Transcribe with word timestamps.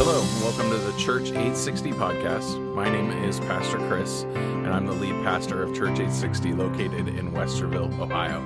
Hello, 0.00 0.20
welcome 0.40 0.70
to 0.70 0.76
the 0.76 0.96
Church 0.96 1.30
860 1.30 1.90
podcast. 1.90 2.56
My 2.72 2.88
name 2.88 3.10
is 3.24 3.40
Pastor 3.40 3.78
Khris, 3.78 4.22
and 4.32 4.68
I'm 4.68 4.86
the 4.86 4.92
lead 4.92 5.24
pastor 5.24 5.60
of 5.60 5.74
Church 5.74 5.98
860 5.98 6.52
located 6.52 7.08
in 7.08 7.32
Westerville, 7.32 7.98
Ohio. 7.98 8.38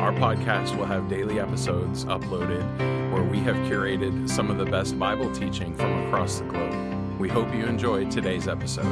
Our 0.00 0.12
podcast 0.12 0.76
will 0.76 0.84
have 0.84 1.08
daily 1.08 1.40
episodes 1.40 2.04
uploaded 2.04 2.78
where 3.10 3.22
we 3.22 3.38
have 3.38 3.56
curated 3.70 4.28
some 4.28 4.50
of 4.50 4.58
the 4.58 4.66
best 4.66 4.98
Bible 4.98 5.34
teaching 5.34 5.74
from 5.74 6.06
across 6.08 6.40
the 6.40 6.44
globe. 6.44 7.18
We 7.18 7.30
hope 7.30 7.50
you 7.54 7.64
enjoyed 7.64 8.10
today's 8.10 8.46
episode. 8.46 8.84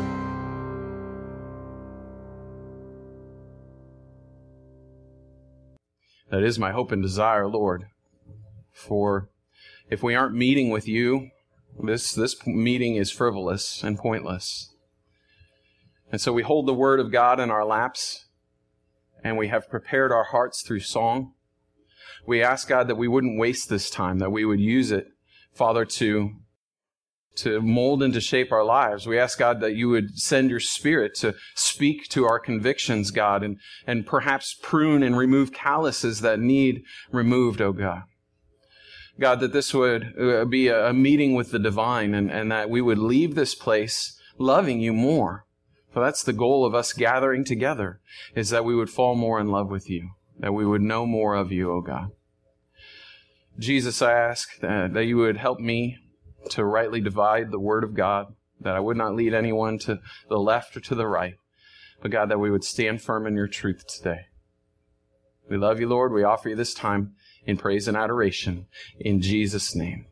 That 6.30 6.42
is 6.44 6.58
my 6.58 6.72
hope 6.72 6.92
and 6.92 7.02
desire, 7.02 7.46
Lord, 7.46 7.88
for 8.72 9.28
if 9.90 10.02
we 10.02 10.14
aren't 10.14 10.34
meeting 10.34 10.70
with 10.70 10.88
you, 10.88 11.28
this, 11.78 12.12
this 12.12 12.36
meeting 12.46 12.96
is 12.96 13.10
frivolous 13.10 13.82
and 13.82 13.98
pointless. 13.98 14.74
And 16.12 16.20
so 16.20 16.32
we 16.32 16.42
hold 16.42 16.66
the 16.66 16.74
Word 16.74 17.00
of 17.00 17.12
God 17.12 17.38
in 17.38 17.50
our 17.50 17.64
laps 17.64 18.26
and 19.22 19.36
we 19.36 19.48
have 19.48 19.70
prepared 19.70 20.12
our 20.12 20.24
hearts 20.24 20.62
through 20.62 20.80
song. 20.80 21.32
We 22.26 22.42
ask 22.42 22.68
God 22.68 22.88
that 22.88 22.96
we 22.96 23.08
wouldn't 23.08 23.38
waste 23.38 23.68
this 23.68 23.90
time, 23.90 24.18
that 24.18 24.30
we 24.30 24.44
would 24.44 24.60
use 24.60 24.90
it, 24.90 25.08
Father, 25.54 25.84
to, 25.84 26.32
to 27.36 27.60
mold 27.60 28.02
and 28.02 28.12
to 28.14 28.20
shape 28.20 28.52
our 28.52 28.64
lives. 28.64 29.06
We 29.06 29.18
ask 29.18 29.38
God 29.38 29.60
that 29.60 29.74
you 29.74 29.88
would 29.88 30.18
send 30.18 30.50
your 30.50 30.60
Spirit 30.60 31.14
to 31.16 31.34
speak 31.54 32.08
to 32.10 32.26
our 32.26 32.38
convictions, 32.38 33.10
God, 33.10 33.42
and, 33.42 33.58
and 33.86 34.06
perhaps 34.06 34.56
prune 34.62 35.02
and 35.02 35.16
remove 35.16 35.52
calluses 35.52 36.20
that 36.20 36.40
need 36.40 36.82
removed, 37.10 37.60
oh 37.60 37.72
God. 37.72 38.02
God, 39.20 39.40
that 39.40 39.52
this 39.52 39.74
would 39.74 40.14
uh, 40.18 40.46
be 40.46 40.68
a 40.68 40.94
meeting 40.94 41.34
with 41.34 41.50
the 41.50 41.58
divine 41.58 42.14
and, 42.14 42.30
and 42.30 42.50
that 42.50 42.70
we 42.70 42.80
would 42.80 42.98
leave 42.98 43.34
this 43.34 43.54
place 43.54 44.18
loving 44.38 44.80
you 44.80 44.94
more. 44.94 45.44
For 45.92 46.00
that's 46.02 46.22
the 46.22 46.32
goal 46.32 46.64
of 46.64 46.74
us 46.74 46.94
gathering 46.94 47.44
together, 47.44 48.00
is 48.34 48.50
that 48.50 48.64
we 48.64 48.74
would 48.74 48.88
fall 48.88 49.14
more 49.14 49.38
in 49.38 49.48
love 49.48 49.68
with 49.68 49.90
you, 49.90 50.10
that 50.38 50.54
we 50.54 50.64
would 50.64 50.80
know 50.80 51.04
more 51.04 51.34
of 51.34 51.52
you, 51.52 51.70
O 51.70 51.76
oh 51.76 51.80
God. 51.80 52.12
Jesus, 53.58 54.00
I 54.00 54.12
ask 54.12 54.58
that, 54.60 54.94
that 54.94 55.04
you 55.04 55.18
would 55.18 55.36
help 55.36 55.60
me 55.60 55.98
to 56.50 56.64
rightly 56.64 57.00
divide 57.00 57.50
the 57.50 57.58
word 57.58 57.84
of 57.84 57.94
God, 57.94 58.34
that 58.60 58.74
I 58.74 58.80
would 58.80 58.96
not 58.96 59.14
lead 59.14 59.34
anyone 59.34 59.78
to 59.80 60.00
the 60.28 60.38
left 60.38 60.76
or 60.76 60.80
to 60.80 60.94
the 60.94 61.06
right, 61.06 61.34
but 62.00 62.10
God, 62.10 62.30
that 62.30 62.38
we 62.40 62.50
would 62.50 62.64
stand 62.64 63.02
firm 63.02 63.26
in 63.26 63.34
your 63.34 63.48
truth 63.48 63.84
today. 63.86 64.26
We 65.50 65.58
love 65.58 65.80
you, 65.80 65.88
Lord. 65.88 66.12
We 66.12 66.22
offer 66.22 66.48
you 66.48 66.56
this 66.56 66.72
time 66.72 67.14
in 67.46 67.56
praise 67.56 67.88
and 67.88 67.96
adoration. 67.96 68.66
In 68.98 69.20
Jesus' 69.20 69.74
name, 69.74 70.06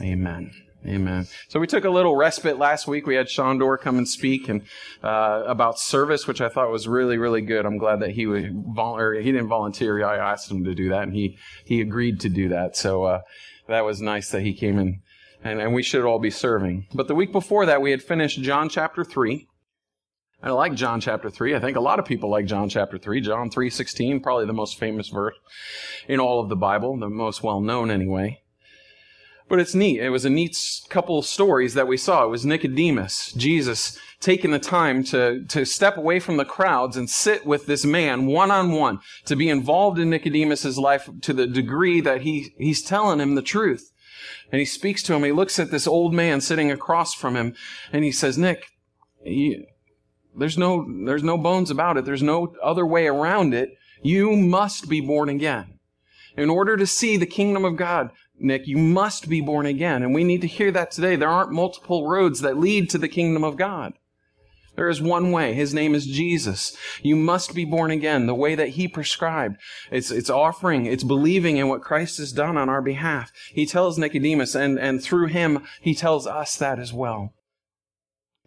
amen. 0.00 0.52
Amen. 0.86 1.26
So 1.48 1.58
we 1.58 1.66
took 1.66 1.84
a 1.84 1.90
little 1.90 2.14
respite 2.14 2.58
last 2.58 2.86
week. 2.86 3.08
We 3.08 3.16
had 3.16 3.26
Shondor 3.26 3.76
come 3.76 3.98
and 3.98 4.06
speak 4.06 4.48
and 4.48 4.62
uh, 5.02 5.42
about 5.44 5.80
service, 5.80 6.28
which 6.28 6.40
I 6.40 6.48
thought 6.48 6.70
was 6.70 6.86
really, 6.86 7.18
really 7.18 7.40
good. 7.40 7.66
I'm 7.66 7.78
glad 7.78 7.98
that 8.00 8.10
he 8.10 8.24
would 8.26 8.52
vol- 8.68 9.00
he 9.10 9.32
didn't 9.32 9.48
volunteer. 9.48 10.04
I 10.04 10.16
asked 10.16 10.48
him 10.48 10.62
to 10.62 10.76
do 10.76 10.90
that, 10.90 11.02
and 11.02 11.12
he 11.12 11.38
he 11.64 11.80
agreed 11.80 12.20
to 12.20 12.28
do 12.28 12.48
that. 12.50 12.76
So 12.76 13.02
uh, 13.02 13.22
that 13.66 13.84
was 13.84 14.00
nice 14.00 14.30
that 14.30 14.42
he 14.42 14.54
came 14.54 14.78
in, 14.78 15.00
and, 15.42 15.60
and 15.60 15.74
we 15.74 15.82
should 15.82 16.04
all 16.04 16.20
be 16.20 16.30
serving. 16.30 16.86
But 16.94 17.08
the 17.08 17.16
week 17.16 17.32
before 17.32 17.66
that, 17.66 17.82
we 17.82 17.90
had 17.90 18.02
finished 18.02 18.40
John 18.42 18.68
chapter 18.68 19.02
three. 19.02 19.48
I 20.42 20.50
like 20.50 20.74
John 20.74 21.00
chapter 21.00 21.30
3. 21.30 21.54
I 21.54 21.60
think 21.60 21.76
a 21.76 21.80
lot 21.80 21.98
of 21.98 22.04
people 22.04 22.30
like 22.30 22.46
John 22.46 22.68
chapter 22.68 22.98
3. 22.98 23.20
John 23.20 23.50
3:16, 23.50 24.22
probably 24.22 24.46
the 24.46 24.52
most 24.52 24.78
famous 24.78 25.08
verse 25.08 25.34
in 26.08 26.20
all 26.20 26.40
of 26.40 26.48
the 26.48 26.56
Bible, 26.56 26.96
the 26.98 27.08
most 27.08 27.42
well 27.42 27.60
known 27.60 27.90
anyway. 27.90 28.42
But 29.48 29.60
it's 29.60 29.74
neat. 29.74 30.00
It 30.00 30.10
was 30.10 30.24
a 30.24 30.30
neat 30.30 30.56
couple 30.88 31.22
stories 31.22 31.74
that 31.74 31.86
we 31.86 31.96
saw. 31.96 32.24
It 32.24 32.30
was 32.30 32.44
Nicodemus, 32.44 33.32
Jesus 33.32 33.98
taking 34.20 34.50
the 34.50 34.58
time 34.58 35.04
to, 35.04 35.44
to 35.44 35.64
step 35.64 35.96
away 35.96 36.18
from 36.18 36.36
the 36.36 36.44
crowds 36.44 36.96
and 36.96 37.08
sit 37.08 37.46
with 37.46 37.66
this 37.66 37.84
man 37.84 38.26
one 38.26 38.50
on 38.50 38.72
one, 38.72 38.98
to 39.26 39.36
be 39.36 39.48
involved 39.48 39.98
in 39.98 40.10
Nicodemus's 40.10 40.78
life 40.78 41.08
to 41.20 41.32
the 41.32 41.46
degree 41.46 42.00
that 42.00 42.22
he, 42.22 42.54
he's 42.58 42.82
telling 42.82 43.20
him 43.20 43.36
the 43.36 43.42
truth. 43.42 43.92
And 44.50 44.58
he 44.58 44.64
speaks 44.64 45.02
to 45.04 45.14
him. 45.14 45.22
He 45.22 45.32
looks 45.32 45.58
at 45.58 45.70
this 45.70 45.86
old 45.86 46.12
man 46.12 46.40
sitting 46.40 46.72
across 46.72 47.14
from 47.14 47.36
him 47.36 47.54
and 47.92 48.04
he 48.04 48.10
says, 48.10 48.36
Nick, 48.36 48.66
you, 49.24 49.66
there's 50.36 50.58
no, 50.58 50.86
there's 51.04 51.22
no 51.22 51.38
bones 51.38 51.70
about 51.70 51.96
it. 51.96 52.04
There's 52.04 52.22
no 52.22 52.54
other 52.62 52.86
way 52.86 53.06
around 53.06 53.54
it. 53.54 53.70
You 54.02 54.36
must 54.36 54.88
be 54.88 55.00
born 55.00 55.28
again. 55.28 55.78
In 56.36 56.50
order 56.50 56.76
to 56.76 56.86
see 56.86 57.16
the 57.16 57.26
kingdom 57.26 57.64
of 57.64 57.76
God, 57.76 58.10
Nick, 58.38 58.66
you 58.66 58.76
must 58.76 59.28
be 59.28 59.40
born 59.40 59.64
again. 59.64 60.02
And 60.02 60.14
we 60.14 60.24
need 60.24 60.42
to 60.42 60.46
hear 60.46 60.70
that 60.72 60.90
today. 60.90 61.16
There 61.16 61.28
aren't 61.28 61.52
multiple 61.52 62.06
roads 62.06 62.40
that 62.40 62.58
lead 62.58 62.90
to 62.90 62.98
the 62.98 63.08
kingdom 63.08 63.42
of 63.42 63.56
God. 63.56 63.94
There 64.76 64.90
is 64.90 65.00
one 65.00 65.32
way. 65.32 65.54
His 65.54 65.72
name 65.72 65.94
is 65.94 66.06
Jesus. 66.06 66.76
You 67.02 67.16
must 67.16 67.54
be 67.54 67.64
born 67.64 67.90
again 67.90 68.26
the 68.26 68.34
way 68.34 68.54
that 68.54 68.70
he 68.70 68.86
prescribed. 68.86 69.56
It's, 69.90 70.10
it's 70.10 70.28
offering, 70.28 70.84
it's 70.84 71.02
believing 71.02 71.56
in 71.56 71.68
what 71.68 71.80
Christ 71.80 72.18
has 72.18 72.30
done 72.30 72.58
on 72.58 72.68
our 72.68 72.82
behalf. 72.82 73.32
He 73.54 73.64
tells 73.64 73.96
Nicodemus 73.96 74.54
and, 74.54 74.78
and 74.78 75.02
through 75.02 75.28
him, 75.28 75.64
he 75.80 75.94
tells 75.94 76.26
us 76.26 76.56
that 76.56 76.78
as 76.78 76.92
well. 76.92 77.32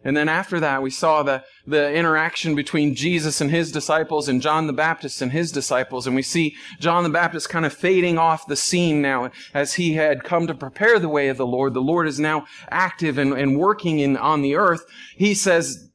And 0.02 0.16
then 0.16 0.28
after 0.30 0.60
that, 0.60 0.82
we 0.82 0.90
saw 0.90 1.22
the, 1.22 1.44
the 1.66 1.92
interaction 1.92 2.54
between 2.54 2.94
Jesus 2.94 3.40
and 3.40 3.50
his 3.50 3.70
disciples 3.70 4.28
and 4.28 4.40
John 4.40 4.66
the 4.66 4.72
Baptist 4.72 5.20
and 5.20 5.30
his 5.30 5.52
disciples. 5.52 6.06
And 6.06 6.16
we 6.16 6.22
see 6.22 6.56
John 6.78 7.02
the 7.02 7.10
Baptist 7.10 7.50
kind 7.50 7.66
of 7.66 7.74
fading 7.74 8.16
off 8.16 8.46
the 8.46 8.56
scene 8.56 9.02
now 9.02 9.30
as 9.52 9.74
he 9.74 9.94
had 9.94 10.24
come 10.24 10.46
to 10.46 10.54
prepare 10.54 10.98
the 10.98 11.08
way 11.08 11.28
of 11.28 11.36
the 11.36 11.46
Lord. 11.46 11.74
The 11.74 11.82
Lord 11.82 12.08
is 12.08 12.18
now 12.18 12.46
active 12.70 13.18
and, 13.18 13.34
and 13.34 13.58
working 13.58 13.98
in, 13.98 14.16
on 14.16 14.40
the 14.40 14.56
earth. 14.56 14.86
He 15.16 15.34
says, 15.34 15.90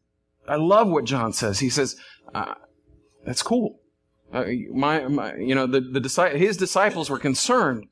I 0.48 0.58
love 0.58 0.88
what 0.88 1.06
John 1.06 1.34
says. 1.34 1.60
He 1.60 1.70
says, 1.70 1.96
uh, 2.36 2.54
that's 3.26 3.42
cool. 3.42 3.80
Uh, 4.32 4.46
my, 4.72 5.08
my, 5.08 5.36
you 5.36 5.56
know, 5.56 5.66
the, 5.66 5.82
the, 5.82 6.30
his 6.38 6.58
disciples 6.58 7.10
were 7.10 7.20
concerned 7.20 7.88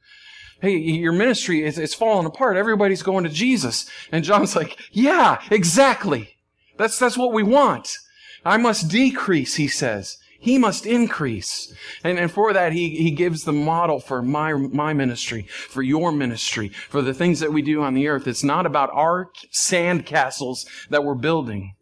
hey, 0.64 0.78
your 0.78 1.12
ministry 1.12 1.62
is 1.62 1.78
it's 1.78 1.94
falling 1.94 2.26
apart. 2.26 2.56
Everybody's 2.56 3.04
going 3.04 3.26
to 3.26 3.30
Jesus. 3.30 3.86
And 4.14 4.24
John's 4.24 4.56
like, 4.56 4.80
yeah, 4.92 5.42
exactly. 5.52 6.38
That's, 6.78 6.98
that's 6.98 7.18
what 7.18 7.34
we 7.34 7.44
want. 7.44 7.98
I 8.46 8.58
must 8.58 8.90
decrease, 8.90 9.56
he 9.56 9.68
says. 9.68 10.18
He 10.40 10.58
must 10.58 10.86
increase. 10.86 11.74
And, 12.04 12.18
and 12.18 12.32
for 12.32 12.54
that, 12.54 12.72
he, 12.72 12.98
he 12.98 13.12
gives 13.12 13.44
the 13.44 13.54
model 13.54 14.00
for 14.00 14.22
my, 14.22 14.54
my 14.54 14.94
ministry, 14.94 15.44
for 15.44 15.82
your 15.82 16.12
ministry, 16.12 16.70
for 16.70 17.02
the 17.02 17.14
things 17.14 17.42
that 17.42 17.54
we 17.54 17.62
do 17.62 17.82
on 17.82 17.94
the 17.94 18.08
earth. 18.08 18.28
It's 18.28 18.44
not 18.44 18.66
about 18.66 18.90
our 18.94 19.30
sand 19.52 20.06
castles 20.06 20.66
that 20.90 21.04
we're 21.04 21.14
building, 21.14 21.76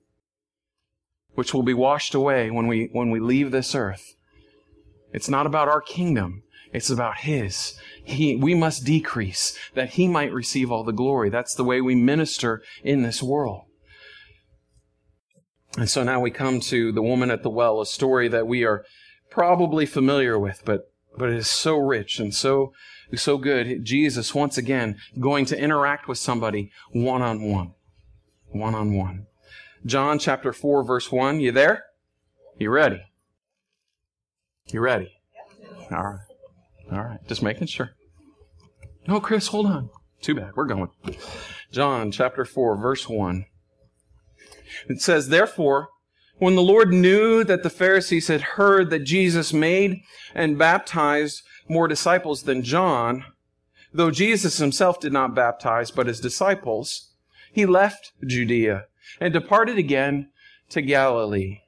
which 1.34 1.54
will 1.54 1.64
be 1.64 1.74
washed 1.74 2.14
away 2.16 2.50
when 2.52 2.68
we, 2.68 2.90
when 2.92 3.12
we 3.12 3.20
leave 3.20 3.52
this 3.52 3.74
earth. 3.74 4.16
It's 5.14 5.30
not 5.30 5.46
about 5.46 5.68
our 5.68 5.82
kingdom. 5.82 6.44
It's 6.74 6.90
about 6.90 7.18
His. 7.20 7.76
He, 8.04 8.36
we 8.36 8.54
must 8.56 8.84
decrease 8.84 9.58
that 9.74 9.92
He 9.92 10.08
might 10.08 10.34
receive 10.34 10.72
all 10.72 10.84
the 10.84 10.92
glory. 10.92 11.30
That's 11.30 11.54
the 11.54 11.64
way 11.64 11.82
we 11.82 11.96
minister 11.96 12.62
in 12.84 13.04
this 13.04 13.22
world. 13.22 13.66
And 15.78 15.90
so 15.90 16.04
now 16.04 16.20
we 16.20 16.32
come 16.32 16.60
to 16.62 16.92
the 16.92 17.02
woman 17.02 17.32
at 17.32 17.44
the 17.44 17.50
well, 17.50 17.80
a 17.80 17.86
story 17.86 18.28
that 18.28 18.48
we 18.48 18.66
are 18.66 18.84
probably 19.30 19.86
familiar 19.86 20.38
with, 20.38 20.64
but, 20.66 20.92
but 21.18 21.30
it 21.30 21.38
is 21.38 21.50
so 21.50 21.78
rich 21.78 22.20
and 22.20 22.34
so, 22.34 22.74
so 23.16 23.38
good. 23.38 23.86
Jesus, 23.86 24.36
once 24.36 24.58
again, 24.58 24.98
going 25.20 25.46
to 25.46 25.58
interact 25.58 26.08
with 26.08 26.18
somebody 26.18 26.72
one 26.92 27.22
on 27.22 27.42
one. 27.42 27.74
One 28.48 28.76
on 28.76 28.94
one. 28.94 29.28
John 29.86 30.20
chapter 30.20 30.52
4, 30.52 30.84
verse 30.84 31.12
1. 31.12 31.40
You 31.40 31.52
there? 31.52 31.86
You 32.58 32.70
ready? 32.70 33.02
You 34.68 34.82
ready? 34.82 35.12
All 35.90 36.04
right. 36.04 36.31
All 36.92 37.04
right, 37.04 37.20
just 37.28 37.42
making 37.42 37.68
sure. 37.68 37.92
No, 39.08 39.20
Khris, 39.20 39.48
hold 39.48 39.66
on. 39.66 39.90
Too 40.22 40.36
bad. 40.36 40.52
We're 40.56 40.66
going. 40.66 40.90
John 41.72 42.12
chapter 42.12 42.46
4, 42.46 42.78
verse 42.78 43.08
1. 43.08 43.46
It 44.88 45.02
says, 45.02 45.30
Therefore, 45.30 45.90
when 46.38 46.56
the 46.56 46.62
Lord 46.62 46.94
knew 46.94 47.44
that 47.44 47.64
the 47.64 47.70
Pharisees 47.70 48.28
had 48.28 48.42
heard 48.42 48.90
that 48.90 49.06
Jesus 49.06 49.54
made 49.54 50.02
and 50.36 50.58
baptized 50.58 51.44
more 51.70 51.88
disciples 51.88 52.44
than 52.44 52.64
John, 52.64 53.26
though 53.94 54.12
Jesus 54.12 54.58
himself 54.58 55.00
did 55.00 55.14
not 55.14 55.36
baptize, 55.36 55.92
but 55.92 56.08
his 56.08 56.20
disciples, 56.20 57.14
he 57.52 57.66
left 57.66 58.12
Judea 58.26 58.86
and 59.20 59.34
departed 59.34 59.78
again 59.78 60.30
to 60.70 60.82
Galilee. 60.82 61.61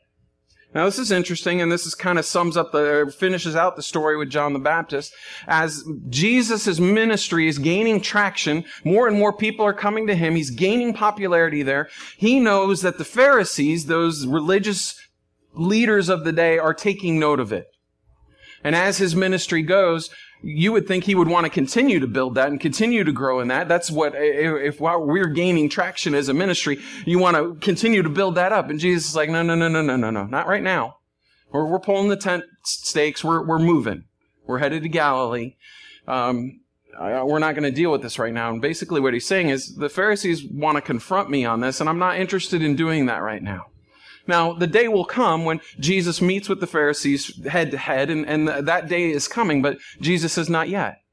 Now 0.73 0.85
this 0.85 0.97
is 0.97 1.11
interesting, 1.11 1.61
and 1.61 1.71
this 1.71 1.85
is 1.85 1.93
kind 1.93 2.17
of 2.17 2.25
sums 2.25 2.57
up 2.57 2.71
the, 2.71 3.13
finishes 3.17 3.55
out 3.55 3.75
the 3.75 3.83
story 3.83 4.17
with 4.17 4.29
John 4.29 4.53
the 4.53 4.59
Baptist. 4.59 5.13
As 5.47 5.83
Jesus' 6.09 6.79
ministry 6.79 7.47
is 7.47 7.59
gaining 7.59 8.01
traction, 8.01 8.65
more 8.83 9.07
and 9.07 9.17
more 9.17 9.33
people 9.33 9.65
are 9.65 9.73
coming 9.73 10.07
to 10.07 10.15
him. 10.15 10.35
He's 10.35 10.49
gaining 10.49 10.93
popularity 10.93 11.61
there. 11.61 11.89
He 12.17 12.39
knows 12.39 12.81
that 12.81 12.97
the 12.97 13.05
Pharisees, 13.05 13.85
those 13.85 14.25
religious 14.25 14.99
leaders 15.53 16.09
of 16.09 16.23
the 16.23 16.31
day, 16.31 16.57
are 16.57 16.73
taking 16.73 17.19
note 17.19 17.39
of 17.39 17.53
it. 17.53 17.67
And 18.63 18.75
as 18.75 18.97
his 18.97 19.15
ministry 19.15 19.61
goes, 19.61 20.09
you 20.43 20.73
would 20.73 20.87
think 20.87 21.05
he 21.05 21.15
would 21.15 21.29
want 21.29 21.45
to 21.45 21.49
continue 21.49 21.99
to 22.01 22.07
build 22.07 22.35
that 22.35 22.49
and 22.49 22.59
continue 22.59 23.03
to 23.03 23.11
grow 23.11 23.39
in 23.39 23.47
that. 23.47 23.69
That's 23.69 23.89
what, 23.89 24.13
if 24.15 24.81
we're 24.81 25.27
gaining 25.27 25.69
traction 25.69 26.13
as 26.13 26.27
a 26.27 26.33
ministry, 26.33 26.79
you 27.05 27.17
want 27.17 27.37
to 27.37 27.55
continue 27.65 28.03
to 28.03 28.09
build 28.09 28.35
that 28.35 28.51
up. 28.51 28.69
And 28.69 28.79
Jesus 28.79 29.09
is 29.09 29.15
like, 29.15 29.29
no, 29.29 29.41
no, 29.41 29.55
no, 29.55 29.69
no, 29.69 29.81
no, 29.81 29.95
no, 29.95 30.09
no, 30.09 30.25
not 30.25 30.47
right 30.47 30.61
now. 30.61 30.97
We're, 31.51 31.65
we're 31.65 31.79
pulling 31.79 32.09
the 32.09 32.17
tent 32.17 32.43
stakes. 32.63 33.23
We're, 33.23 33.41
we're 33.41 33.59
moving. 33.59 34.03
We're 34.45 34.59
headed 34.59 34.83
to 34.83 34.89
Galilee. 34.89 35.55
Um, 36.07 36.59
we're 36.99 37.39
not 37.39 37.55
going 37.55 37.63
to 37.63 37.71
deal 37.71 37.91
with 37.91 38.01
this 38.01 38.19
right 38.19 38.33
now. 38.33 38.51
And 38.51 38.61
basically 38.61 38.99
what 38.99 39.13
he's 39.13 39.25
saying 39.25 39.49
is 39.49 39.75
the 39.75 39.89
Pharisees 39.89 40.43
want 40.45 40.75
to 40.75 40.81
confront 40.81 41.29
me 41.29 41.45
on 41.45 41.61
this 41.61 41.79
and 41.79 41.89
I'm 41.89 41.99
not 41.99 42.17
interested 42.17 42.61
in 42.61 42.75
doing 42.75 43.05
that 43.05 43.21
right 43.21 43.41
now. 43.41 43.67
Now, 44.25 44.53
the 44.53 44.67
day 44.67 44.87
will 44.87 45.05
come 45.05 45.43
when 45.43 45.59
Jesus 45.79 46.21
meets 46.21 46.47
with 46.47 46.61
the 46.61 46.67
Pharisees 46.67 47.45
head 47.45 47.71
to 47.71 47.77
head, 47.77 48.09
and, 48.09 48.25
and 48.25 48.47
that 48.47 48.87
day 48.87 49.11
is 49.11 49.27
coming, 49.27 49.61
but 49.61 49.77
Jesus 49.99 50.37
is 50.37 50.49
not 50.49 50.69
yet. 50.69 51.03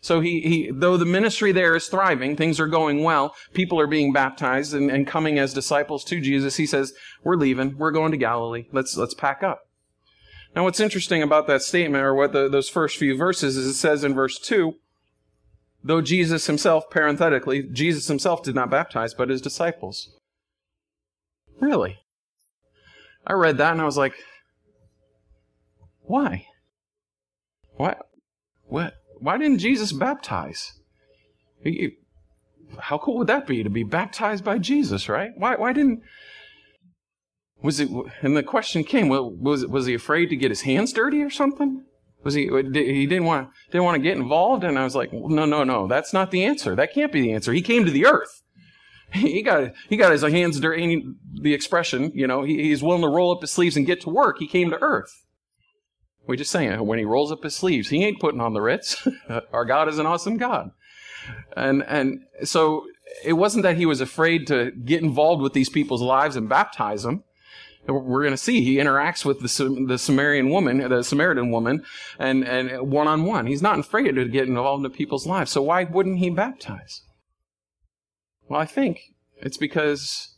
So 0.00 0.20
he, 0.20 0.40
he, 0.40 0.70
though 0.72 0.96
the 0.96 1.06
ministry 1.06 1.52
there 1.52 1.76
is 1.76 1.86
thriving, 1.86 2.36
things 2.36 2.58
are 2.58 2.66
going 2.66 3.04
well, 3.04 3.36
people 3.54 3.78
are 3.78 3.86
being 3.86 4.12
baptized 4.12 4.74
and, 4.74 4.90
and 4.90 5.06
coming 5.06 5.38
as 5.38 5.54
disciples 5.54 6.02
to 6.04 6.20
Jesus, 6.20 6.56
he 6.56 6.66
says, 6.66 6.92
we're 7.22 7.36
leaving, 7.36 7.78
we're 7.78 7.92
going 7.92 8.10
to 8.10 8.16
Galilee, 8.16 8.66
let's, 8.72 8.96
let's 8.96 9.14
pack 9.14 9.44
up. 9.44 9.60
Now 10.56 10.64
what's 10.64 10.80
interesting 10.80 11.22
about 11.22 11.46
that 11.46 11.62
statement, 11.62 12.02
or 12.02 12.14
what 12.14 12.32
the, 12.32 12.48
those 12.48 12.68
first 12.68 12.96
few 12.96 13.16
verses, 13.16 13.56
is 13.56 13.68
it 13.68 13.74
says 13.74 14.02
in 14.02 14.12
verse 14.12 14.40
2, 14.40 14.74
though 15.84 16.00
Jesus 16.00 16.48
himself, 16.48 16.90
parenthetically, 16.90 17.62
Jesus 17.62 18.08
himself 18.08 18.42
did 18.42 18.56
not 18.56 18.70
baptize, 18.70 19.14
but 19.14 19.30
his 19.30 19.40
disciples. 19.40 20.10
Really? 21.60 22.01
I 23.26 23.34
read 23.34 23.58
that 23.58 23.72
and 23.72 23.80
I 23.80 23.84
was 23.84 23.96
like, 23.96 24.14
why? 26.02 26.46
Why? 27.76 27.96
What? 28.64 28.94
Why 29.18 29.38
didn't 29.38 29.58
Jesus 29.58 29.92
baptize? 29.92 30.72
He, 31.62 31.92
how 32.78 32.98
cool 32.98 33.18
would 33.18 33.28
that 33.28 33.46
be 33.46 33.62
to 33.62 33.70
be 33.70 33.84
baptized 33.84 34.44
by 34.44 34.58
Jesus, 34.58 35.08
right? 35.08 35.30
Why? 35.36 35.56
Why 35.56 35.72
didn't? 35.72 36.00
Was 37.62 37.78
it? 37.80 37.88
And 38.22 38.36
the 38.36 38.42
question 38.42 38.82
came: 38.82 39.08
was 39.08 39.64
was 39.66 39.86
he 39.86 39.94
afraid 39.94 40.26
to 40.30 40.36
get 40.36 40.50
his 40.50 40.62
hands 40.62 40.92
dirty 40.92 41.22
or 41.22 41.30
something? 41.30 41.84
Was 42.24 42.34
he? 42.34 42.42
He 42.42 43.06
didn't 43.06 43.24
want 43.24 43.50
didn't 43.70 43.84
want 43.84 43.96
to 43.96 44.02
get 44.02 44.16
involved. 44.16 44.64
And 44.64 44.78
I 44.78 44.84
was 44.84 44.94
like, 44.94 45.12
no, 45.12 45.44
no, 45.44 45.64
no, 45.64 45.86
that's 45.86 46.12
not 46.12 46.30
the 46.30 46.44
answer. 46.44 46.74
That 46.74 46.92
can't 46.92 47.12
be 47.12 47.20
the 47.20 47.32
answer. 47.32 47.52
He 47.52 47.62
came 47.62 47.84
to 47.84 47.90
the 47.90 48.06
earth. 48.06 48.42
He 49.12 49.42
got 49.42 49.72
he 49.88 49.96
got 49.96 50.12
his 50.12 50.22
hands 50.22 50.58
dirty. 50.60 51.04
The 51.34 51.54
expression, 51.54 52.12
you 52.14 52.26
know, 52.26 52.42
he, 52.42 52.62
he's 52.62 52.82
willing 52.82 53.02
to 53.02 53.08
roll 53.08 53.32
up 53.32 53.40
his 53.40 53.50
sleeves 53.50 53.76
and 53.76 53.86
get 53.86 54.00
to 54.02 54.10
work. 54.10 54.38
He 54.38 54.46
came 54.46 54.70
to 54.70 54.82
earth. 54.82 55.24
We 56.26 56.36
just 56.36 56.52
saying 56.52 56.86
when 56.86 56.98
he 56.98 57.04
rolls 57.04 57.32
up 57.32 57.42
his 57.42 57.56
sleeves, 57.56 57.88
he 57.88 58.04
ain't 58.04 58.20
putting 58.20 58.40
on 58.40 58.54
the 58.54 58.60
Ritz. 58.60 59.06
Our 59.52 59.64
God 59.64 59.88
is 59.88 59.98
an 59.98 60.06
awesome 60.06 60.36
God, 60.36 60.70
and 61.56 61.82
and 61.84 62.20
so 62.44 62.86
it 63.24 63.34
wasn't 63.34 63.64
that 63.64 63.76
he 63.76 63.86
was 63.86 64.00
afraid 64.00 64.46
to 64.46 64.70
get 64.70 65.02
involved 65.02 65.42
with 65.42 65.52
these 65.52 65.68
people's 65.68 66.02
lives 66.02 66.36
and 66.36 66.48
baptize 66.48 67.02
them. 67.02 67.24
We're 67.86 68.22
going 68.22 68.32
to 68.32 68.36
see 68.36 68.62
he 68.62 68.76
interacts 68.76 69.24
with 69.24 69.40
the, 69.40 69.84
the 69.88 69.98
Samaritan 69.98 70.50
woman, 70.50 70.88
the 70.88 71.02
Samaritan 71.02 71.50
woman, 71.50 71.84
and 72.18 72.44
and 72.44 72.90
one 72.90 73.08
on 73.08 73.24
one. 73.24 73.46
He's 73.46 73.62
not 73.62 73.80
afraid 73.80 74.14
to 74.14 74.28
get 74.28 74.46
involved 74.46 74.84
in 74.84 74.92
people's 74.92 75.26
lives. 75.26 75.50
So 75.50 75.62
why 75.62 75.84
wouldn't 75.84 76.18
he 76.18 76.30
baptize? 76.30 77.02
Well, 78.48 78.60
I 78.60 78.66
think 78.66 79.00
it's 79.38 79.56
because 79.56 80.34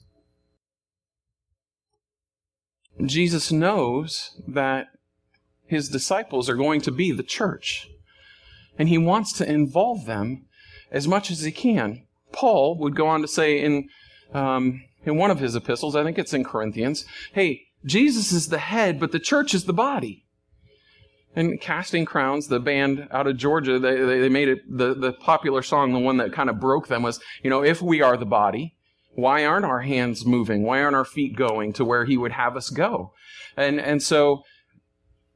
Jesus 3.04 3.50
knows 3.50 4.40
that 4.46 4.88
his 5.66 5.88
disciples 5.88 6.48
are 6.48 6.56
going 6.56 6.80
to 6.82 6.92
be 6.92 7.10
the 7.12 7.22
church. 7.22 7.88
And 8.78 8.88
he 8.88 8.98
wants 8.98 9.32
to 9.34 9.48
involve 9.48 10.06
them 10.06 10.46
as 10.90 11.08
much 11.08 11.30
as 11.30 11.42
he 11.42 11.52
can. 11.52 12.06
Paul 12.32 12.76
would 12.78 12.96
go 12.96 13.06
on 13.06 13.22
to 13.22 13.28
say 13.28 13.60
in, 13.60 13.88
um, 14.32 14.82
in 15.04 15.16
one 15.16 15.30
of 15.30 15.40
his 15.40 15.54
epistles, 15.54 15.94
I 15.94 16.02
think 16.02 16.18
it's 16.18 16.34
in 16.34 16.44
Corinthians, 16.44 17.04
hey, 17.32 17.62
Jesus 17.84 18.32
is 18.32 18.48
the 18.48 18.58
head, 18.58 18.98
but 18.98 19.12
the 19.12 19.18
church 19.18 19.54
is 19.54 19.64
the 19.64 19.72
body. 19.72 20.23
And 21.36 21.60
Casting 21.60 22.04
Crowns, 22.04 22.46
the 22.46 22.60
band 22.60 23.08
out 23.10 23.26
of 23.26 23.36
Georgia, 23.36 23.78
they, 23.78 23.96
they 23.96 24.28
made 24.28 24.48
it, 24.48 24.58
the, 24.68 24.94
the 24.94 25.12
popular 25.12 25.62
song, 25.62 25.92
the 25.92 25.98
one 25.98 26.18
that 26.18 26.32
kind 26.32 26.48
of 26.48 26.60
broke 26.60 26.88
them 26.88 27.02
was, 27.02 27.20
you 27.42 27.50
know, 27.50 27.64
if 27.64 27.82
we 27.82 28.02
are 28.02 28.16
the 28.16 28.24
body, 28.26 28.76
why 29.14 29.44
aren't 29.44 29.64
our 29.64 29.80
hands 29.80 30.24
moving? 30.24 30.62
Why 30.62 30.80
aren't 30.80 30.96
our 30.96 31.04
feet 31.04 31.36
going 31.36 31.72
to 31.74 31.84
where 31.84 32.04
he 32.04 32.16
would 32.16 32.32
have 32.32 32.56
us 32.56 32.70
go? 32.70 33.12
And, 33.56 33.80
and 33.80 34.02
so, 34.02 34.42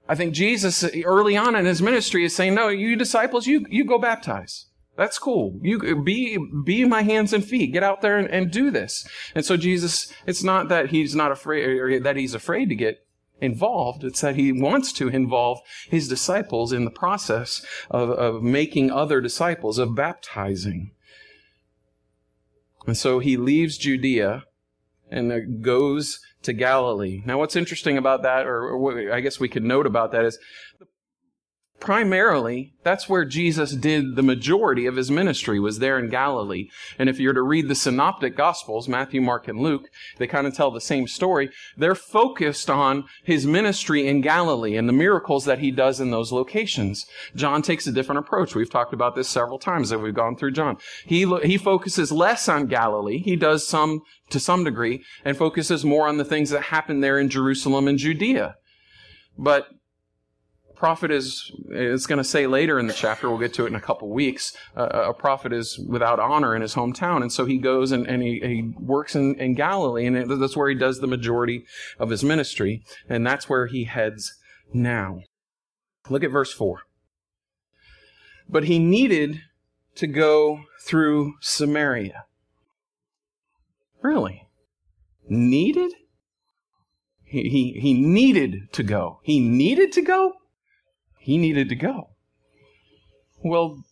I 0.08 0.14
think 0.14 0.32
Jesus 0.32 0.84
early 1.04 1.36
on 1.36 1.54
in 1.54 1.66
his 1.66 1.82
ministry 1.82 2.24
is 2.24 2.34
saying, 2.34 2.54
no, 2.54 2.68
you 2.68 2.96
disciples, 2.96 3.46
you, 3.46 3.66
you 3.68 3.84
go 3.84 3.98
baptize. 3.98 4.66
That's 4.96 5.18
cool. 5.18 5.60
You 5.62 6.02
be, 6.02 6.38
be 6.64 6.84
my 6.84 7.02
hands 7.02 7.32
and 7.32 7.44
feet. 7.44 7.72
Get 7.72 7.84
out 7.84 8.00
there 8.00 8.18
and, 8.18 8.28
and 8.28 8.50
do 8.50 8.70
this. 8.70 9.06
And 9.34 9.44
so 9.44 9.56
Jesus, 9.56 10.12
it's 10.26 10.42
not 10.42 10.68
that 10.70 10.88
he's 10.88 11.14
not 11.14 11.30
afraid, 11.30 11.64
or 11.64 12.00
that 12.00 12.16
he's 12.16 12.34
afraid 12.34 12.68
to 12.70 12.74
get 12.74 12.98
involved. 13.40 14.04
It's 14.04 14.20
that 14.20 14.36
he 14.36 14.52
wants 14.52 14.92
to 14.94 15.08
involve 15.08 15.60
his 15.88 16.08
disciples 16.08 16.72
in 16.72 16.84
the 16.84 16.90
process 16.90 17.64
of, 17.90 18.10
of 18.10 18.42
making 18.42 18.90
other 18.90 19.20
disciples, 19.20 19.78
of 19.78 19.94
baptizing. 19.94 20.92
And 22.86 22.96
so 22.96 23.18
he 23.18 23.36
leaves 23.36 23.78
Judea 23.78 24.44
and 25.10 25.62
goes 25.62 26.20
to 26.42 26.52
Galilee. 26.52 27.22
Now, 27.24 27.38
what's 27.38 27.56
interesting 27.56 27.98
about 27.98 28.22
that, 28.22 28.46
or, 28.46 28.70
or 28.70 29.12
I 29.12 29.20
guess 29.20 29.40
we 29.40 29.48
could 29.48 29.64
note 29.64 29.86
about 29.86 30.12
that, 30.12 30.24
is 30.24 30.38
primarily 31.80 32.72
that's 32.82 33.08
where 33.08 33.24
jesus 33.24 33.72
did 33.72 34.16
the 34.16 34.22
majority 34.22 34.86
of 34.86 34.96
his 34.96 35.10
ministry 35.10 35.60
was 35.60 35.78
there 35.78 35.98
in 35.98 36.08
galilee. 36.08 36.68
And 36.98 37.08
if 37.08 37.20
you're 37.20 37.32
to 37.32 37.42
read 37.42 37.68
the 37.68 37.74
synoptic 37.74 38.36
gospels 38.36 38.88
matthew 38.88 39.20
mark 39.20 39.46
and 39.48 39.60
luke 39.60 39.88
they 40.18 40.26
kind 40.26 40.46
of 40.46 40.54
tell 40.54 40.70
the 40.70 40.80
same 40.80 41.06
story. 41.06 41.50
They're 41.76 41.94
focused 41.94 42.68
on 42.68 43.04
his 43.22 43.46
ministry 43.46 44.06
in 44.06 44.20
galilee 44.20 44.76
and 44.76 44.88
the 44.88 44.92
miracles 44.92 45.44
that 45.44 45.60
he 45.60 45.70
does 45.70 46.00
in 46.00 46.10
those 46.10 46.32
locations. 46.32 47.06
John 47.34 47.62
takes 47.62 47.86
a 47.86 47.92
different 47.92 48.20
approach. 48.20 48.54
We've 48.54 48.70
talked 48.70 48.92
about 48.92 49.14
this 49.14 49.28
several 49.28 49.58
times 49.58 49.92
as 49.92 50.00
we've 50.00 50.14
gone 50.14 50.36
through 50.36 50.52
john. 50.52 50.78
He 51.04 51.26
he 51.44 51.56
focuses 51.58 52.10
less 52.10 52.48
on 52.48 52.66
galilee. 52.66 53.18
He 53.18 53.36
does 53.36 53.66
some 53.66 54.02
to 54.30 54.40
some 54.40 54.64
degree 54.64 55.04
and 55.24 55.36
focuses 55.36 55.84
more 55.84 56.08
on 56.08 56.18
the 56.18 56.24
things 56.24 56.50
that 56.50 56.64
happen 56.64 57.00
there 57.00 57.18
in 57.18 57.28
jerusalem 57.28 57.86
and 57.86 57.98
judea. 57.98 58.56
But 59.38 59.68
prophet 60.78 61.10
is 61.10 61.50
is 61.70 62.06
going 62.06 62.18
to 62.18 62.24
say 62.24 62.46
later 62.46 62.78
in 62.78 62.86
the 62.86 62.92
chapter, 62.92 63.28
we'll 63.28 63.38
get 63.38 63.52
to 63.54 63.64
it 63.64 63.68
in 63.68 63.74
a 63.74 63.80
couple 63.80 64.08
weeks, 64.08 64.56
uh, 64.76 64.86
a 64.86 65.12
prophet 65.12 65.52
is 65.52 65.78
without 65.78 66.20
honor 66.20 66.54
in 66.54 66.62
his 66.62 66.74
hometown. 66.74 67.20
And 67.20 67.32
so 67.32 67.44
he 67.44 67.58
goes 67.58 67.90
and, 67.92 68.06
and 68.06 68.22
he, 68.22 68.40
he 68.40 68.72
works 68.78 69.14
in, 69.14 69.34
in 69.40 69.54
Galilee, 69.54 70.06
and 70.06 70.30
that's 70.40 70.56
where 70.56 70.68
he 70.68 70.76
does 70.76 71.00
the 71.00 71.06
majority 71.06 71.64
of 71.98 72.10
his 72.10 72.22
ministry. 72.22 72.82
And 73.08 73.26
that's 73.26 73.48
where 73.48 73.66
he 73.66 73.84
heads 73.84 74.32
now. 74.72 75.20
Look 76.08 76.24
at 76.24 76.30
verse 76.30 76.52
4. 76.52 76.80
But 78.48 78.64
he 78.64 78.78
needed 78.78 79.42
to 79.96 80.06
go 80.06 80.60
through 80.86 81.34
Samaria. 81.40 82.24
Really? 84.00 84.48
Needed? 85.28 85.92
He, 87.24 87.48
he, 87.50 87.80
he 87.80 87.94
needed 87.94 88.72
to 88.72 88.82
go. 88.82 89.18
He 89.22 89.40
needed 89.40 89.92
to 89.92 90.02
go? 90.02 90.34
He 91.28 91.36
needed 91.36 91.68
to 91.68 91.74
go. 91.74 92.08
Well, 93.44 93.84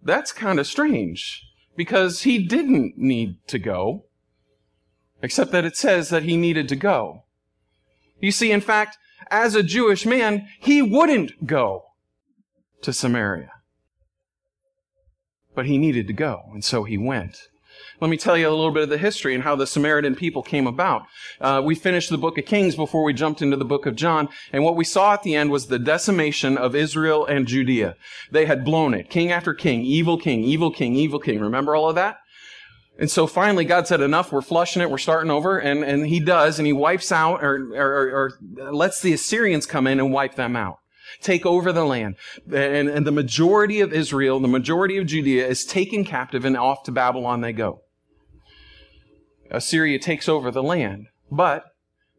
that's 0.00 0.30
kind 0.30 0.60
of 0.60 0.66
strange 0.68 1.42
because 1.76 2.22
he 2.22 2.38
didn't 2.38 2.96
need 2.96 3.38
to 3.48 3.58
go, 3.58 4.04
except 5.20 5.50
that 5.50 5.64
it 5.64 5.76
says 5.76 6.10
that 6.10 6.22
he 6.22 6.36
needed 6.36 6.68
to 6.68 6.76
go. 6.76 7.24
You 8.20 8.30
see, 8.30 8.52
in 8.52 8.60
fact, 8.60 8.96
as 9.28 9.56
a 9.56 9.64
Jewish 9.64 10.06
man, 10.06 10.46
he 10.60 10.82
wouldn't 10.82 11.44
go 11.44 11.82
to 12.82 12.92
Samaria. 12.92 13.50
But 15.52 15.66
he 15.66 15.78
needed 15.78 16.06
to 16.06 16.12
go, 16.12 16.44
and 16.52 16.62
so 16.64 16.84
he 16.84 16.96
went. 16.96 17.48
Let 18.00 18.10
me 18.10 18.16
tell 18.16 18.36
you 18.36 18.48
a 18.48 18.50
little 18.50 18.72
bit 18.72 18.82
of 18.82 18.88
the 18.88 18.98
history 18.98 19.34
and 19.34 19.44
how 19.44 19.56
the 19.56 19.66
Samaritan 19.66 20.14
people 20.16 20.42
came 20.42 20.66
about. 20.66 21.06
Uh, 21.40 21.62
we 21.64 21.74
finished 21.74 22.10
the 22.10 22.18
book 22.18 22.36
of 22.38 22.44
Kings 22.44 22.74
before 22.74 23.04
we 23.04 23.12
jumped 23.12 23.40
into 23.40 23.56
the 23.56 23.64
book 23.64 23.86
of 23.86 23.94
John, 23.94 24.28
and 24.52 24.64
what 24.64 24.76
we 24.76 24.84
saw 24.84 25.14
at 25.14 25.22
the 25.22 25.34
end 25.36 25.50
was 25.50 25.66
the 25.66 25.78
decimation 25.78 26.58
of 26.58 26.74
Israel 26.74 27.24
and 27.24 27.46
Judea. 27.46 27.96
They 28.30 28.46
had 28.46 28.64
blown 28.64 28.94
it. 28.94 29.10
King 29.10 29.30
after 29.30 29.54
king, 29.54 29.82
evil 29.82 30.18
king, 30.18 30.42
evil 30.42 30.70
king, 30.70 30.96
evil 30.96 31.20
king. 31.20 31.40
Remember 31.40 31.76
all 31.76 31.88
of 31.88 31.94
that? 31.94 32.18
And 32.98 33.10
so 33.10 33.26
finally 33.26 33.64
God 33.64 33.86
said, 33.86 34.00
enough, 34.00 34.32
we're 34.32 34.40
flushing 34.40 34.80
it, 34.80 34.90
we're 34.90 34.98
starting 34.98 35.30
over, 35.30 35.58
and, 35.58 35.84
and 35.84 36.06
he 36.06 36.20
does, 36.20 36.58
and 36.58 36.66
he 36.66 36.72
wipes 36.72 37.10
out, 37.10 37.42
or, 37.42 37.56
or, 37.74 38.32
or 38.56 38.72
lets 38.72 39.00
the 39.00 39.12
Assyrians 39.12 39.66
come 39.66 39.86
in 39.86 39.98
and 39.98 40.12
wipe 40.12 40.36
them 40.36 40.56
out 40.56 40.78
take 41.20 41.46
over 41.46 41.72
the 41.72 41.84
land. 41.84 42.16
And, 42.46 42.88
and, 42.88 43.06
the 43.06 43.12
majority 43.12 43.80
of 43.80 43.92
Israel, 43.92 44.40
the 44.40 44.48
majority 44.48 44.96
of 44.96 45.06
Judea 45.06 45.46
is 45.46 45.64
taken 45.64 46.04
captive 46.04 46.44
and 46.44 46.56
off 46.56 46.82
to 46.84 46.92
Babylon 46.92 47.40
they 47.40 47.52
go. 47.52 47.83
Assyria 49.50 49.98
takes 49.98 50.28
over 50.28 50.50
the 50.50 50.62
land. 50.62 51.06
But 51.30 51.64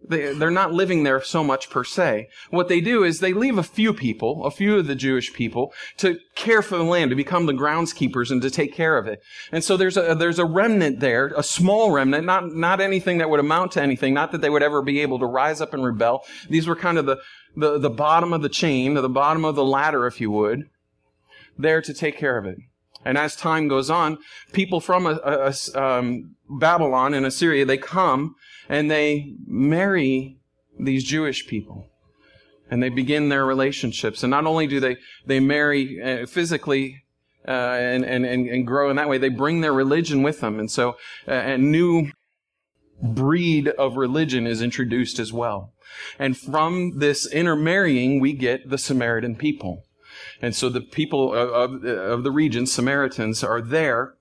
They, 0.07 0.33
they're 0.33 0.51
not 0.51 0.73
living 0.73 1.03
there 1.03 1.21
so 1.21 1.43
much 1.43 1.69
per 1.71 1.83
se. 1.83 2.27
What 2.51 2.67
they 2.67 2.79
do 2.79 3.03
is 3.03 3.19
they 3.19 3.33
leave 3.33 3.57
a 3.57 3.63
few 3.63 3.91
people, 3.91 4.45
a 4.45 4.51
few 4.51 4.77
of 4.77 4.85
the 4.85 4.93
Jewish 4.93 5.33
people, 5.33 5.73
to 5.97 6.19
care 6.35 6.61
for 6.61 6.77
the 6.77 6.83
land, 6.83 7.09
to 7.09 7.15
become 7.15 7.47
the 7.47 7.53
groundskeepers 7.53 8.29
and 8.29 8.41
to 8.43 8.51
take 8.51 8.71
care 8.73 8.99
of 8.99 9.07
it. 9.07 9.19
And 9.51 9.63
so 9.63 9.77
there's 9.77 9.97
a, 9.97 10.13
there's 10.13 10.37
a 10.37 10.45
remnant 10.45 10.99
there, 10.99 11.33
a 11.35 11.41
small 11.41 11.91
remnant, 11.91 12.23
not, 12.23 12.53
not 12.53 12.81
anything 12.81 13.17
that 13.17 13.29
would 13.31 13.39
amount 13.39 13.71
to 13.71 13.81
anything, 13.81 14.13
not 14.13 14.31
that 14.31 14.41
they 14.41 14.49
would 14.49 14.61
ever 14.61 14.83
be 14.83 14.99
able 14.99 15.17
to 15.19 15.25
rise 15.25 15.59
up 15.59 15.73
and 15.73 15.83
rebel. 15.83 16.23
These 16.49 16.67
were 16.67 16.75
kind 16.75 16.99
of 16.99 17.07
the, 17.07 17.17
the, 17.55 17.79
the 17.79 17.89
bottom 17.89 18.31
of 18.31 18.43
the 18.43 18.49
chain, 18.49 18.93
the 18.93 19.09
bottom 19.09 19.43
of 19.43 19.55
the 19.55 19.65
ladder, 19.65 20.05
if 20.05 20.21
you 20.21 20.29
would, 20.29 20.69
there 21.57 21.81
to 21.81 21.93
take 21.93 22.17
care 22.17 22.37
of 22.37 22.45
it. 22.45 22.57
And 23.05 23.17
as 23.17 23.35
time 23.35 23.67
goes 23.67 23.89
on, 23.89 24.17
people 24.51 24.81
from 24.81 25.05
a, 25.05 25.19
a, 25.23 25.53
a, 25.53 25.81
um, 25.81 26.35
Babylon 26.49 27.13
and 27.13 27.25
Assyria, 27.25 27.63
they 27.63 27.77
come 27.77 28.35
and 28.67 28.89
they 28.89 29.35
marry 29.45 30.37
these 30.79 31.03
Jewish 31.03 31.47
people. 31.47 31.87
And 32.69 32.81
they 32.81 32.89
begin 32.89 33.29
their 33.29 33.45
relationships. 33.45 34.23
And 34.23 34.31
not 34.31 34.47
only 34.47 34.65
do 34.65 34.79
they, 34.79 34.97
they 35.27 35.39
marry 35.39 36.01
uh, 36.01 36.25
physically 36.25 37.03
uh, 37.47 37.51
and, 37.51 38.03
and, 38.03 38.25
and 38.25 38.65
grow 38.65 38.89
in 38.89 38.95
that 38.95 39.07
way, 39.07 39.19
they 39.19 39.29
bring 39.29 39.61
their 39.61 39.71
religion 39.71 40.23
with 40.23 40.41
them. 40.41 40.59
And 40.59 40.69
so 40.69 40.97
uh, 41.27 41.33
a 41.33 41.57
new 41.59 42.09
breed 43.03 43.67
of 43.67 43.97
religion 43.97 44.47
is 44.47 44.63
introduced 44.63 45.19
as 45.19 45.31
well. 45.31 45.73
And 46.17 46.35
from 46.35 46.97
this 46.99 47.31
intermarrying, 47.31 48.19
we 48.19 48.33
get 48.33 48.69
the 48.69 48.79
Samaritan 48.79 49.35
people. 49.35 49.84
And 50.45 50.55
so 50.55 50.69
the 50.69 50.79
people 50.79 51.33
of, 51.33 51.83
of, 51.83 52.23
the 52.23 52.29
region, 52.29 52.67
Samaritans, 52.67 53.43
are 53.43 53.63
there. 53.63 54.13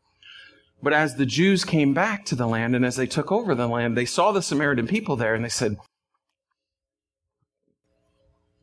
But 0.83 0.95
as 0.95 1.16
the 1.16 1.26
Jews 1.26 1.66
came 1.66 1.93
back 1.93 2.25
to 2.25 2.35
the 2.35 2.47
land 2.47 2.75
and 2.75 2.83
as 2.83 2.97
they 2.97 3.07
took 3.07 3.31
over 3.31 3.54
the 3.54 3.66
land, 3.66 3.95
they 3.95 4.07
saw 4.07 4.33
the 4.33 4.40
Samaritan 4.40 4.87
people 4.87 5.16
there 5.16 5.35
and 5.35 5.45
they 5.45 5.50
said, 5.50 5.76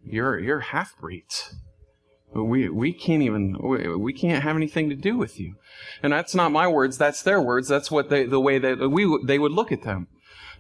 You're, 0.04 0.40
you're 0.40 0.62
half 0.62 0.98
breeds. 0.98 1.54
We, 2.34 2.68
we 2.68 2.94
can't 2.94 3.22
even, 3.22 3.56
we, 3.62 3.96
we 3.96 4.12
can't 4.12 4.42
have 4.42 4.56
anything 4.56 4.90
to 4.90 4.96
do 4.96 5.16
with 5.16 5.40
you. 5.40 5.54
And 6.02 6.12
that's 6.12 6.34
not 6.34 6.52
my 6.52 6.68
words, 6.68 6.98
that's 6.98 7.22
their 7.22 7.40
words. 7.40 7.68
That's 7.68 7.92
what 7.92 8.10
they, 8.10 8.26
the 8.26 8.40
way 8.40 8.58
that 8.58 8.90
we, 8.90 9.20
they 9.28 9.38
would 9.38 9.52
look 9.52 9.72
at 9.72 9.84
them. 9.84 10.08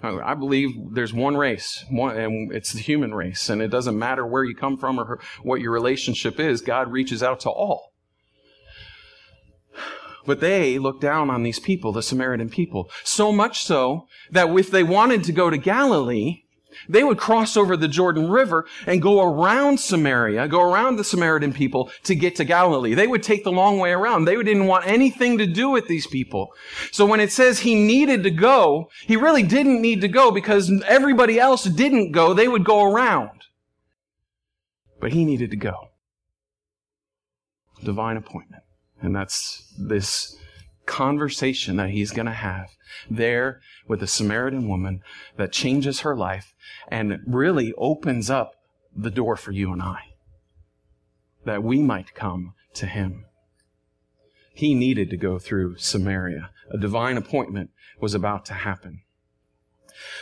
I 0.03 0.33
believe 0.33 0.71
there's 0.93 1.13
one 1.13 1.37
race, 1.37 1.85
one, 1.89 2.17
and 2.17 2.51
it's 2.51 2.73
the 2.73 2.79
human 2.79 3.13
race, 3.13 3.49
and 3.49 3.61
it 3.61 3.67
doesn't 3.67 3.97
matter 3.97 4.25
where 4.25 4.43
you 4.43 4.55
come 4.55 4.77
from 4.77 4.99
or 4.99 5.19
what 5.43 5.61
your 5.61 5.71
relationship 5.71 6.39
is. 6.39 6.61
God 6.61 6.91
reaches 6.91 7.21
out 7.21 7.39
to 7.41 7.49
all. 7.49 7.93
But 10.25 10.39
they 10.39 10.77
look 10.79 11.01
down 11.01 11.29
on 11.29 11.43
these 11.43 11.59
people, 11.59 11.91
the 11.91 12.03
Samaritan 12.03 12.49
people, 12.49 12.89
so 13.03 13.31
much 13.31 13.63
so 13.63 14.07
that 14.31 14.49
if 14.55 14.69
they 14.69 14.83
wanted 14.83 15.23
to 15.25 15.31
go 15.31 15.49
to 15.49 15.57
Galilee, 15.57 16.43
they 16.89 17.03
would 17.03 17.17
cross 17.17 17.57
over 17.57 17.75
the 17.77 17.87
Jordan 17.87 18.29
River 18.29 18.65
and 18.85 19.01
go 19.01 19.21
around 19.21 19.79
Samaria, 19.79 20.47
go 20.47 20.61
around 20.61 20.95
the 20.95 21.03
Samaritan 21.03 21.53
people 21.53 21.91
to 22.03 22.15
get 22.15 22.35
to 22.37 22.43
Galilee. 22.43 22.93
They 22.93 23.07
would 23.07 23.23
take 23.23 23.43
the 23.43 23.51
long 23.51 23.79
way 23.79 23.91
around. 23.91 24.25
They 24.25 24.35
didn't 24.35 24.67
want 24.67 24.87
anything 24.87 25.37
to 25.37 25.47
do 25.47 25.69
with 25.69 25.87
these 25.87 26.07
people. 26.07 26.53
So 26.91 27.05
when 27.05 27.19
it 27.19 27.31
says 27.31 27.59
he 27.59 27.75
needed 27.75 28.23
to 28.23 28.31
go, 28.31 28.89
he 29.05 29.15
really 29.15 29.43
didn't 29.43 29.81
need 29.81 30.01
to 30.01 30.07
go 30.07 30.31
because 30.31 30.71
everybody 30.87 31.39
else 31.39 31.63
didn't 31.63 32.11
go. 32.11 32.33
They 32.33 32.47
would 32.47 32.63
go 32.63 32.83
around. 32.83 33.41
But 34.99 35.13
he 35.13 35.25
needed 35.25 35.51
to 35.51 35.57
go. 35.57 35.89
Divine 37.83 38.17
appointment. 38.17 38.63
And 39.01 39.15
that's 39.15 39.73
this 39.79 40.37
conversation 40.91 41.77
that 41.77 41.89
he's 41.89 42.11
going 42.11 42.25
to 42.25 42.33
have 42.33 42.67
there 43.09 43.61
with 43.87 44.03
a 44.03 44.07
Samaritan 44.07 44.67
woman 44.67 45.01
that 45.37 45.53
changes 45.53 46.01
her 46.01 46.17
life 46.17 46.53
and 46.89 47.21
really 47.25 47.73
opens 47.77 48.29
up 48.29 48.55
the 48.93 49.09
door 49.09 49.37
for 49.37 49.53
you 49.53 49.71
and 49.71 49.81
I 49.81 50.01
that 51.45 51.63
we 51.63 51.81
might 51.81 52.13
come 52.13 52.53
to 52.73 52.85
him. 52.85 53.25
He 54.53 54.75
needed 54.75 55.09
to 55.11 55.17
go 55.17 55.39
through 55.39 55.77
Samaria. 55.77 56.49
A 56.69 56.77
divine 56.77 57.15
appointment 57.15 57.69
was 58.01 58.13
about 58.13 58.43
to 58.47 58.53
happen. 58.53 59.01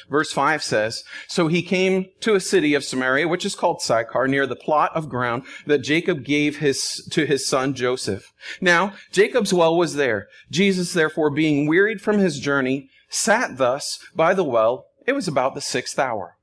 Verse 0.09 0.31
5 0.31 0.63
says, 0.63 1.03
So 1.27 1.47
he 1.47 1.61
came 1.61 2.07
to 2.21 2.35
a 2.35 2.39
city 2.39 2.73
of 2.73 2.83
Samaria, 2.83 3.27
which 3.27 3.45
is 3.45 3.55
called 3.55 3.81
Sychar, 3.81 4.27
near 4.27 4.45
the 4.45 4.55
plot 4.55 4.91
of 4.95 5.09
ground 5.09 5.43
that 5.65 5.79
Jacob 5.79 6.23
gave 6.23 6.57
his, 6.57 7.07
to 7.11 7.25
his 7.25 7.47
son 7.47 7.73
Joseph. 7.73 8.33
Now, 8.61 8.93
Jacob's 9.11 9.53
well 9.53 9.75
was 9.75 9.95
there. 9.95 10.27
Jesus, 10.49 10.93
therefore, 10.93 11.29
being 11.29 11.67
wearied 11.67 12.01
from 12.01 12.19
his 12.19 12.39
journey, 12.39 12.89
sat 13.09 13.57
thus 13.57 13.99
by 14.15 14.33
the 14.33 14.43
well. 14.43 14.87
It 15.05 15.13
was 15.13 15.27
about 15.27 15.55
the 15.55 15.61
sixth 15.61 15.97
hour. 15.97 16.37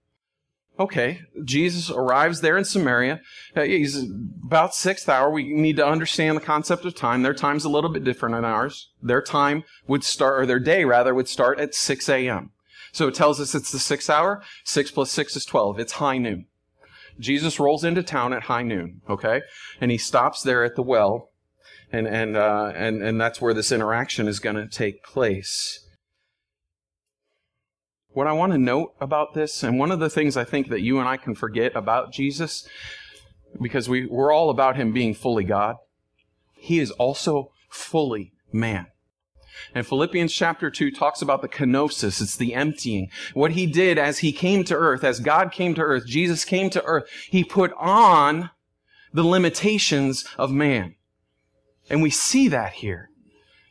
Okay, 0.79 1.23
Jesus 1.43 1.91
arrives 1.91 2.43
there 2.43 2.59
in 2.59 2.65
Samaria. 2.65 3.23
Uh, 3.57 3.63
he's 3.63 3.97
about 4.45 4.75
sixth 4.75 5.09
hour. 5.09 5.31
We 5.31 5.55
need 5.55 5.77
to 5.77 5.87
understand 5.87 6.37
the 6.37 6.43
concept 6.43 6.85
of 6.85 6.95
time. 6.95 7.23
Their 7.23 7.33
time's 7.33 7.65
a 7.65 7.71
little 7.71 7.89
bit 7.89 8.05
different 8.05 8.35
than 8.35 8.45
ours. 8.45 8.91
Their 9.03 9.23
time 9.23 9.65
would 9.87 10.05
start, 10.05 10.39
or 10.39 10.45
their 10.45 10.59
day 10.59 10.85
rather, 10.85 11.15
would 11.15 11.29
start 11.29 11.59
at 11.59 11.75
6 11.75 12.09
a.m. 12.11 12.51
So 12.97 13.09
it 13.09 13.15
tells 13.15 13.43
us 13.43 13.55
it's 13.55 13.73
the 13.73 13.79
sixth 13.79 14.09
hour. 14.09 14.43
Six 14.65 14.91
plus 14.91 15.11
six 15.11 15.37
is 15.37 15.45
12. 15.45 15.79
It's 15.79 15.93
high 15.93 16.17
noon. 16.17 16.47
Jesus 17.21 17.61
rolls 17.61 17.85
into 17.85 18.03
town 18.03 18.33
at 18.33 18.45
high 18.45 18.63
noon, 18.63 19.03
okay? 19.07 19.43
And 19.83 19.91
he 19.91 19.99
stops 19.99 20.43
there 20.43 20.65
at 20.65 20.77
the 20.77 20.83
well, 20.83 21.29
and, 21.93 22.07
and, 22.07 22.39
uh, 22.39 22.73
and, 22.75 23.03
and 23.03 23.21
that's 23.21 23.39
where 23.39 23.53
this 23.53 23.71
interaction 23.71 24.29
is 24.29 24.41
going 24.41 24.57
to 24.57 24.67
take 24.67 25.05
place. 25.05 25.87
What 28.15 28.27
I 28.27 28.33
want 28.33 28.53
to 28.53 28.59
note 28.59 28.95
about 28.99 29.35
this, 29.35 29.63
and 29.63 29.79
one 29.79 29.93
of 29.93 30.01
the 30.01 30.09
things 30.09 30.35
I 30.35 30.45
think 30.45 30.71
that 30.71 30.81
you 30.81 30.99
and 30.99 31.07
I 31.07 31.19
can 31.19 31.35
forget 31.35 31.77
about 31.77 32.15
Jesus, 32.15 32.67
because 33.61 33.91
we, 33.91 34.07
we're 34.07 34.33
all 34.33 34.49
about 34.49 34.77
him 34.77 34.95
being 34.95 35.13
fully 35.13 35.45
God, 35.45 35.77
he 36.55 36.79
is 36.79 36.93
also 36.93 37.53
fully 37.69 38.33
man. 38.51 38.87
And 39.75 39.87
Philippians 39.87 40.33
chapter 40.33 40.71
2 40.71 40.91
talks 40.91 41.23
about 41.23 41.43
the 41.43 41.49
kenosis. 41.49 42.21
It's 42.21 42.37
the 42.37 42.55
emptying. 42.55 43.11
What 43.35 43.53
he 43.53 43.67
did 43.67 43.99
as 43.99 44.19
he 44.19 44.33
came 44.33 44.65
to 44.65 44.77
earth, 44.77 45.05
as 45.05 45.21
God 45.21 45.53
came 45.53 45.75
to 45.75 45.83
earth, 45.83 46.07
Jesus 46.07 46.45
came 46.45 46.71
to 46.71 46.85
earth, 46.85 47.09
he 47.31 47.45
put 47.45 47.73
on 47.79 48.51
the 49.13 49.25
limitations 49.25 50.25
of 50.39 50.51
man. 50.51 50.95
And 51.89 52.03
we 52.03 52.11
see 52.11 52.49
that 52.49 52.75
here. 52.75 53.11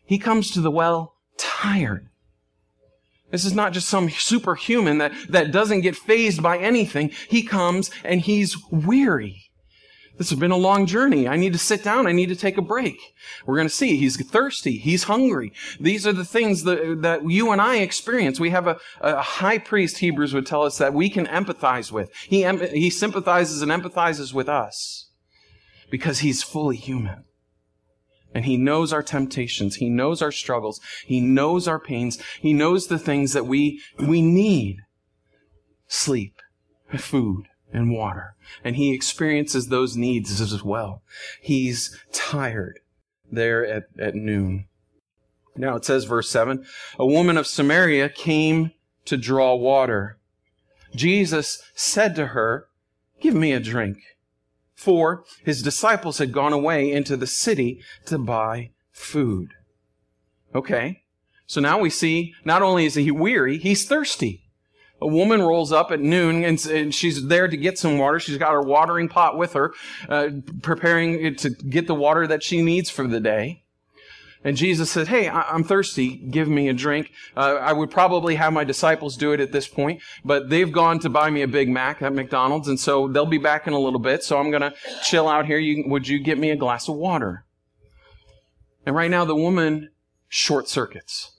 He 0.06 0.18
comes 0.18 0.51
to 0.51 0.62
the 0.62 0.72
well 0.72 1.15
tired. 1.38 2.10
This 3.32 3.46
is 3.46 3.54
not 3.54 3.74
just 3.74 3.89
some 3.89 4.10
superhuman 4.10 5.00
that, 5.00 5.12
that 5.30 5.51
doesn't 5.51 5.82
get 5.82 5.96
phased 5.96 6.42
by 6.42 6.58
anything. 6.58 7.12
He 7.27 7.44
comes 7.44 7.92
and 8.04 8.22
he's 8.22 8.56
weary. 8.72 9.45
This 10.17 10.29
has 10.29 10.39
been 10.39 10.51
a 10.51 10.57
long 10.57 10.86
journey. 10.86 11.27
I 11.27 11.36
need 11.36 11.53
to 11.53 11.60
sit 11.60 11.84
down. 11.84 12.07
I 12.07 12.13
need 12.13 12.29
to 12.29 12.36
take 12.36 12.57
a 12.57 12.62
break. 12.62 12.98
We're 13.45 13.55
going 13.55 13.67
to 13.67 13.74
see 13.74 13.98
he's 13.98 14.15
thirsty. 14.25 14.77
He's 14.77 15.03
hungry. 15.03 15.51
These 15.79 16.07
are 16.07 16.13
the 16.13 16.24
things 16.24 16.63
that, 16.63 17.01
that 17.01 17.29
you 17.29 17.51
and 17.51 17.62
I 17.62 17.77
experience. 17.77 18.39
We 18.39 18.51
have 18.51 18.67
a, 18.67 18.79
a 19.01 19.22
high 19.22 19.57
priest, 19.57 19.98
Hebrews 19.98 20.34
would 20.34 20.45
tell 20.45 20.63
us, 20.63 20.77
that 20.77 20.93
we 20.93 21.10
can 21.10 21.25
empathize 21.25 21.91
with. 21.91 22.12
He, 22.15 22.43
he 22.43 22.89
sympathizes 22.89 23.62
and 23.62 23.72
empathizes 23.72 24.34
with 24.34 24.48
us 24.48 25.10
because 25.89 26.19
he's 26.19 26.43
fully 26.43 26.77
human. 26.77 27.25
And 28.34 28.45
he 28.45 28.57
knows 28.57 28.91
our 28.91 29.03
temptations. 29.03 29.75
He 29.77 29.89
knows 29.89 30.22
our 30.22 30.31
struggles. 30.31 30.81
He 31.05 31.22
knows 31.22 31.67
our 31.67 31.79
pains. 31.79 32.22
He 32.39 32.53
knows 32.53 32.88
the 32.88 33.00
things 33.00 33.34
that 33.34 33.45
we, 33.45 33.81
we 33.98 34.22
need. 34.22 34.77
Sleep, 35.88 36.41
food, 36.98 37.48
and 37.75 37.91
water. 37.91 38.36
And 38.63 38.75
he 38.75 38.94
experiences 38.94 39.67
those 39.67 39.98
needs 39.98 40.39
as 40.39 40.63
well. 40.63 41.03
He's 41.41 41.98
tired 42.12 42.79
there 43.32 43.65
at, 43.65 43.84
at 44.00 44.15
noon. 44.15 44.67
Now 45.58 45.75
it 45.75 45.86
says, 45.86 46.05
verse 46.05 46.29
7 46.29 46.65
A 46.98 47.05
woman 47.05 47.38
of 47.38 47.48
Samaria 47.48 48.10
came 48.10 48.72
to 49.05 49.17
draw 49.17 49.55
water. 49.55 50.17
Jesus 50.96 51.62
said 51.75 52.15
to 52.15 52.27
her, 52.27 52.67
Give 53.22 53.36
me 53.36 53.51
a 53.51 53.60
drink. 53.60 53.98
For 54.74 55.24
his 55.44 55.62
disciples 55.62 56.17
had 56.17 56.34
gone 56.34 56.53
away 56.53 56.91
into 56.91 57.17
the 57.17 57.27
city 57.27 57.82
to 58.05 58.17
buy 58.17 58.72
food. 58.91 59.51
Okay. 60.53 61.03
So 61.48 61.62
now 61.62 61.79
we 61.79 61.89
see 61.89 62.34
not 62.44 62.62
only 62.62 62.86
is 62.86 62.96
he 62.96 63.12
weary, 63.12 63.58
he's 63.58 63.88
thirsty. 63.88 64.45
A 65.05 65.07
woman 65.07 65.39
rolls 65.39 65.71
up 65.71 65.91
at 65.91 66.00
noon 66.00 66.43
and, 66.43 66.65
and, 66.65 66.95
she's 66.95 67.27
there 67.27 67.47
to 67.47 67.55
get 67.55 67.77
some 67.77 68.00
water. 68.00 68.19
She's 68.19 68.39
got 68.39 68.53
her 68.53 68.62
watering 68.62 69.07
pot 69.07 69.38
with 69.38 69.53
her, 69.53 69.71
uh, 70.09 70.29
preparing 70.63 71.35
to 71.35 71.51
get 71.51 71.85
the 71.85 71.93
water 71.93 72.25
that 72.25 72.41
she 72.41 72.63
needs 72.63 72.89
for 72.89 73.07
the 73.07 73.19
day. 73.19 73.62
And 74.43 74.57
Jesus 74.57 74.89
said, 74.89 75.07
Hey, 75.07 75.27
I- 75.27 75.53
am 75.53 75.63
thirsty. 75.63 76.15
Give 76.15 76.47
me 76.47 76.69
a 76.69 76.74
drink. 76.74 77.12
Uh, 77.38 77.59
I 77.62 77.71
would 77.71 77.91
probably 77.91 78.33
have 78.33 78.51
my 78.51 78.63
disciples 78.63 79.15
do 79.15 79.31
it 79.31 79.39
at 79.39 79.51
this 79.51 79.67
point, 79.67 80.01
but 80.24 80.50
they've 80.50 80.71
gone 80.71 80.97
to 81.01 81.09
buy 81.09 81.29
me 81.29 81.43
a 81.43 81.47
Big 81.47 81.69
Mac 81.69 82.01
at 82.01 82.13
McDonald's, 82.13 82.67
and 82.67 82.79
so 82.79 83.07
they'll 83.07 83.27
be 83.27 83.38
back 83.38 83.67
in 83.67 83.74
a 83.74 83.79
little 83.79 84.00
bit. 84.00 84.24
So 84.24 84.39
I'm 84.39 84.50
going 84.50 84.62
to 84.63 84.74
chill 85.03 85.27
out 85.27 85.45
here. 85.45 85.59
You, 85.59 85.85
would 85.88 86.07
you 86.07 86.19
get 86.19 86.39
me 86.39 86.50
a 86.50 86.55
glass 86.55 86.88
of 86.88 86.95
water? 86.95 87.45
And 88.85 88.95
right 88.95 89.12
now, 89.12 89.25
the 89.25 89.35
woman 89.35 89.89
short 90.27 90.67
circuits. 90.67 91.31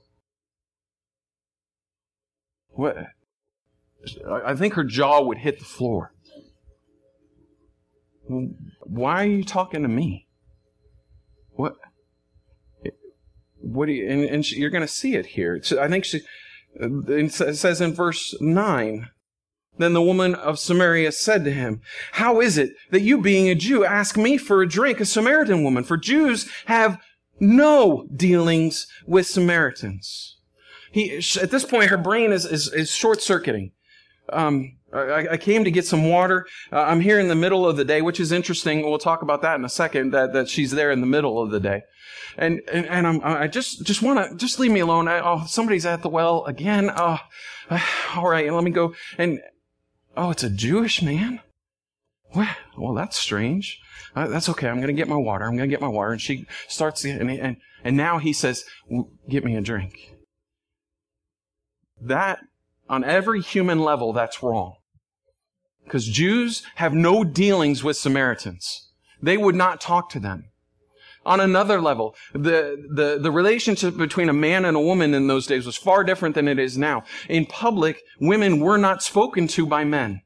What? 2.70 2.96
I 4.28 4.54
think 4.54 4.74
her 4.74 4.84
jaw 4.84 5.22
would 5.22 5.38
hit 5.38 5.58
the 5.58 5.64
floor. 5.64 6.12
Why 8.28 9.22
are 9.22 9.28
you 9.28 9.44
talking 9.44 9.82
to 9.82 9.88
me? 9.88 10.26
What? 11.50 11.74
What 13.58 13.86
do 13.86 13.92
you, 13.92 14.08
and, 14.08 14.24
and 14.24 14.46
she, 14.46 14.56
you're 14.56 14.70
going 14.70 14.82
to 14.82 14.88
see 14.88 15.14
it 15.14 15.26
here. 15.26 15.60
I 15.80 15.88
think 15.88 16.04
she, 16.04 16.20
uh, 16.80 17.02
it 17.08 17.32
says 17.32 17.80
in 17.80 17.94
verse 17.94 18.34
9, 18.40 19.08
then 19.78 19.92
the 19.92 20.02
woman 20.02 20.34
of 20.34 20.58
Samaria 20.58 21.12
said 21.12 21.44
to 21.44 21.52
him, 21.52 21.80
How 22.12 22.40
is 22.40 22.58
it 22.58 22.74
that 22.90 23.02
you, 23.02 23.20
being 23.20 23.48
a 23.48 23.54
Jew, 23.54 23.84
ask 23.84 24.16
me 24.16 24.36
for 24.36 24.62
a 24.62 24.68
drink, 24.68 25.00
a 25.00 25.04
Samaritan 25.04 25.62
woman? 25.62 25.84
For 25.84 25.96
Jews 25.96 26.48
have 26.66 26.98
no 27.40 28.06
dealings 28.14 28.86
with 29.06 29.26
Samaritans. 29.26 30.38
He, 30.92 31.16
at 31.40 31.50
this 31.50 31.64
point, 31.64 31.90
her 31.90 31.98
brain 31.98 32.32
is, 32.32 32.46
is, 32.46 32.72
is 32.72 32.90
short 32.90 33.20
circuiting. 33.20 33.72
Um, 34.32 34.76
I, 34.92 35.28
I, 35.32 35.36
came 35.36 35.64
to 35.64 35.70
get 35.70 35.86
some 35.86 36.08
water. 36.08 36.46
Uh, 36.72 36.82
I'm 36.82 37.00
here 37.00 37.18
in 37.18 37.28
the 37.28 37.34
middle 37.34 37.66
of 37.68 37.76
the 37.76 37.84
day, 37.84 38.02
which 38.02 38.18
is 38.18 38.32
interesting. 38.32 38.82
We'll 38.82 38.98
talk 38.98 39.22
about 39.22 39.42
that 39.42 39.56
in 39.56 39.64
a 39.64 39.68
second, 39.68 40.12
that, 40.12 40.32
that 40.32 40.48
she's 40.48 40.70
there 40.70 40.90
in 40.90 41.00
the 41.00 41.06
middle 41.06 41.42
of 41.42 41.50
the 41.50 41.60
day. 41.60 41.82
And, 42.36 42.60
and, 42.72 42.86
and 42.86 43.06
I'm, 43.06 43.20
I 43.22 43.46
just, 43.46 43.84
just 43.84 44.02
want 44.02 44.30
to, 44.30 44.36
just 44.36 44.58
leave 44.58 44.70
me 44.70 44.80
alone. 44.80 45.08
I, 45.08 45.20
oh, 45.20 45.44
somebody's 45.46 45.86
at 45.86 46.02
the 46.02 46.08
well 46.08 46.44
again. 46.44 46.90
Oh, 46.96 47.18
all 48.16 48.28
right. 48.28 48.52
Let 48.52 48.64
me 48.64 48.70
go. 48.70 48.94
And, 49.18 49.40
oh, 50.16 50.30
it's 50.30 50.44
a 50.44 50.50
Jewish 50.50 51.02
man? 51.02 51.40
Well, 52.34 52.54
well 52.76 52.94
that's 52.94 53.18
strange. 53.18 53.78
Uh, 54.14 54.28
that's 54.28 54.48
okay. 54.48 54.68
I'm 54.68 54.76
going 54.76 54.88
to 54.88 54.92
get 54.92 55.08
my 55.08 55.16
water. 55.16 55.44
I'm 55.44 55.56
going 55.56 55.68
to 55.68 55.72
get 55.72 55.80
my 55.80 55.88
water. 55.88 56.12
And 56.12 56.20
she 56.20 56.46
starts, 56.68 57.04
and, 57.04 57.30
and, 57.30 57.56
and 57.84 57.96
now 57.96 58.18
he 58.18 58.32
says, 58.32 58.64
get 59.28 59.44
me 59.44 59.56
a 59.56 59.60
drink. 59.60 60.14
That, 62.00 62.40
on 62.88 63.04
every 63.04 63.40
human 63.40 63.80
level, 63.80 64.12
that's 64.12 64.42
wrong. 64.42 64.76
Because 65.84 66.06
Jews 66.06 66.62
have 66.76 66.94
no 66.94 67.24
dealings 67.24 67.84
with 67.84 67.96
Samaritans. 67.96 68.90
They 69.22 69.36
would 69.36 69.54
not 69.54 69.80
talk 69.80 70.10
to 70.10 70.20
them. 70.20 70.50
On 71.24 71.40
another 71.40 71.80
level, 71.80 72.14
the, 72.32 72.84
the, 72.88 73.18
the 73.20 73.32
relationship 73.32 73.96
between 73.96 74.28
a 74.28 74.32
man 74.32 74.64
and 74.64 74.76
a 74.76 74.80
woman 74.80 75.12
in 75.12 75.26
those 75.26 75.46
days 75.46 75.66
was 75.66 75.76
far 75.76 76.04
different 76.04 76.36
than 76.36 76.46
it 76.46 76.58
is 76.58 76.78
now. 76.78 77.02
In 77.28 77.46
public, 77.46 78.00
women 78.20 78.60
were 78.60 78.78
not 78.78 79.02
spoken 79.02 79.48
to 79.48 79.66
by 79.66 79.82
men. 79.82 80.22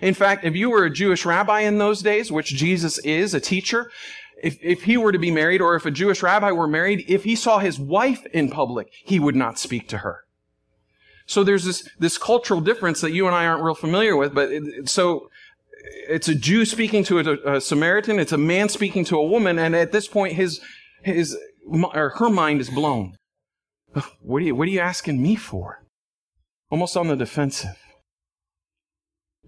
In 0.00 0.14
fact, 0.14 0.44
if 0.44 0.54
you 0.54 0.70
were 0.70 0.84
a 0.84 0.92
Jewish 0.92 1.24
rabbi 1.24 1.60
in 1.60 1.78
those 1.78 2.02
days, 2.02 2.30
which 2.30 2.54
Jesus 2.54 2.98
is, 2.98 3.34
a 3.34 3.40
teacher, 3.40 3.90
if, 4.42 4.58
if 4.62 4.84
he 4.84 4.96
were 4.96 5.12
to 5.12 5.18
be 5.18 5.30
married 5.30 5.60
or 5.60 5.74
if 5.74 5.86
a 5.86 5.90
Jewish 5.90 6.22
rabbi 6.22 6.52
were 6.52 6.68
married, 6.68 7.04
if 7.08 7.24
he 7.24 7.34
saw 7.34 7.58
his 7.58 7.78
wife 7.78 8.24
in 8.26 8.50
public, 8.50 8.88
he 9.04 9.18
would 9.18 9.36
not 9.36 9.58
speak 9.58 9.88
to 9.88 9.98
her. 9.98 10.24
So 11.28 11.44
there's 11.44 11.64
this, 11.64 11.86
this 11.98 12.16
cultural 12.16 12.62
difference 12.62 13.02
that 13.02 13.12
you 13.12 13.26
and 13.26 13.36
I 13.36 13.46
aren't 13.46 13.62
real 13.62 13.74
familiar 13.74 14.16
with, 14.16 14.34
but 14.34 14.50
it, 14.50 14.88
so 14.88 15.28
it's 16.08 16.26
a 16.26 16.34
Jew 16.34 16.64
speaking 16.64 17.04
to 17.04 17.18
a, 17.18 17.56
a, 17.56 17.60
Samaritan, 17.60 18.18
it's 18.18 18.32
a 18.32 18.38
man 18.38 18.70
speaking 18.70 19.04
to 19.04 19.18
a 19.18 19.24
woman, 19.24 19.58
and 19.58 19.76
at 19.76 19.92
this 19.92 20.08
point 20.08 20.32
his, 20.32 20.58
his, 21.02 21.36
or 21.70 22.14
her 22.16 22.30
mind 22.30 22.62
is 22.62 22.70
blown. 22.70 23.14
What 24.20 24.42
are 24.42 24.46
you, 24.46 24.54
what 24.54 24.68
are 24.68 24.70
you 24.70 24.80
asking 24.80 25.22
me 25.22 25.36
for? 25.36 25.84
Almost 26.70 26.96
on 26.96 27.08
the 27.08 27.16
defensive. 27.16 27.76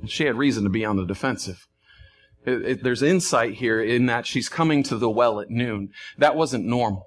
She 0.06 0.25
had 0.25 0.37
reason 0.37 0.64
to 0.64 0.70
be 0.70 0.84
on 0.84 0.96
the 0.96 1.06
defensive. 1.06 1.66
It, 2.44 2.62
it, 2.62 2.82
there's 2.82 3.02
insight 3.02 3.54
here 3.54 3.82
in 3.82 4.06
that 4.06 4.26
she's 4.26 4.49
coming 4.50 4.82
to 4.84 4.96
the 4.96 5.10
well 5.10 5.40
at 5.40 5.50
noon. 5.50 5.90
That 6.18 6.37
wasn't 6.37 6.64
normal. 6.66 7.06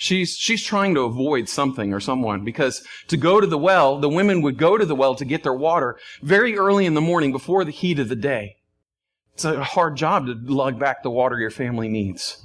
She's, 0.00 0.36
she's 0.36 0.62
trying 0.62 0.94
to 0.94 1.00
avoid 1.00 1.48
something 1.48 1.92
or 1.92 1.98
someone 1.98 2.44
because 2.44 2.86
to 3.08 3.16
go 3.16 3.40
to 3.40 3.46
the 3.48 3.58
well, 3.58 3.98
the 3.98 4.08
women 4.08 4.42
would 4.42 4.56
go 4.56 4.78
to 4.78 4.86
the 4.86 4.94
well 4.94 5.16
to 5.16 5.24
get 5.24 5.42
their 5.42 5.52
water 5.52 5.98
very 6.22 6.56
early 6.56 6.86
in 6.86 6.94
the 6.94 7.00
morning 7.00 7.32
before 7.32 7.64
the 7.64 7.72
heat 7.72 7.98
of 7.98 8.08
the 8.08 8.14
day. 8.14 8.58
It's 9.34 9.44
a 9.44 9.64
hard 9.64 9.96
job 9.96 10.26
to 10.26 10.34
lug 10.34 10.78
back 10.78 11.02
the 11.02 11.10
water 11.10 11.40
your 11.40 11.50
family 11.50 11.88
needs. 11.88 12.40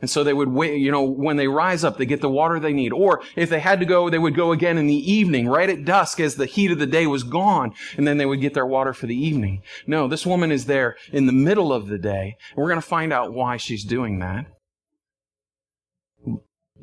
And 0.00 0.08
so 0.08 0.22
they 0.22 0.32
would 0.32 0.50
wait, 0.50 0.78
you 0.78 0.92
know, 0.92 1.02
when 1.02 1.36
they 1.36 1.48
rise 1.48 1.82
up, 1.82 1.98
they 1.98 2.06
get 2.06 2.20
the 2.20 2.30
water 2.30 2.60
they 2.60 2.72
need. 2.72 2.92
Or 2.92 3.22
if 3.34 3.50
they 3.50 3.58
had 3.58 3.80
to 3.80 3.86
go, 3.86 4.08
they 4.08 4.18
would 4.18 4.36
go 4.36 4.52
again 4.52 4.78
in 4.78 4.86
the 4.86 5.12
evening, 5.12 5.48
right 5.48 5.68
at 5.68 5.84
dusk 5.84 6.20
as 6.20 6.36
the 6.36 6.46
heat 6.46 6.70
of 6.70 6.78
the 6.78 6.86
day 6.86 7.08
was 7.08 7.24
gone, 7.24 7.74
and 7.96 8.06
then 8.06 8.18
they 8.18 8.26
would 8.26 8.40
get 8.40 8.54
their 8.54 8.66
water 8.66 8.92
for 8.92 9.08
the 9.08 9.16
evening. 9.16 9.62
No, 9.84 10.06
this 10.06 10.24
woman 10.24 10.52
is 10.52 10.66
there 10.66 10.96
in 11.12 11.26
the 11.26 11.32
middle 11.32 11.72
of 11.72 11.88
the 11.88 11.98
day, 11.98 12.36
and 12.50 12.58
we're 12.58 12.68
going 12.68 12.80
to 12.80 12.86
find 12.86 13.12
out 13.12 13.34
why 13.34 13.56
she's 13.56 13.84
doing 13.84 14.20
that. 14.20 14.46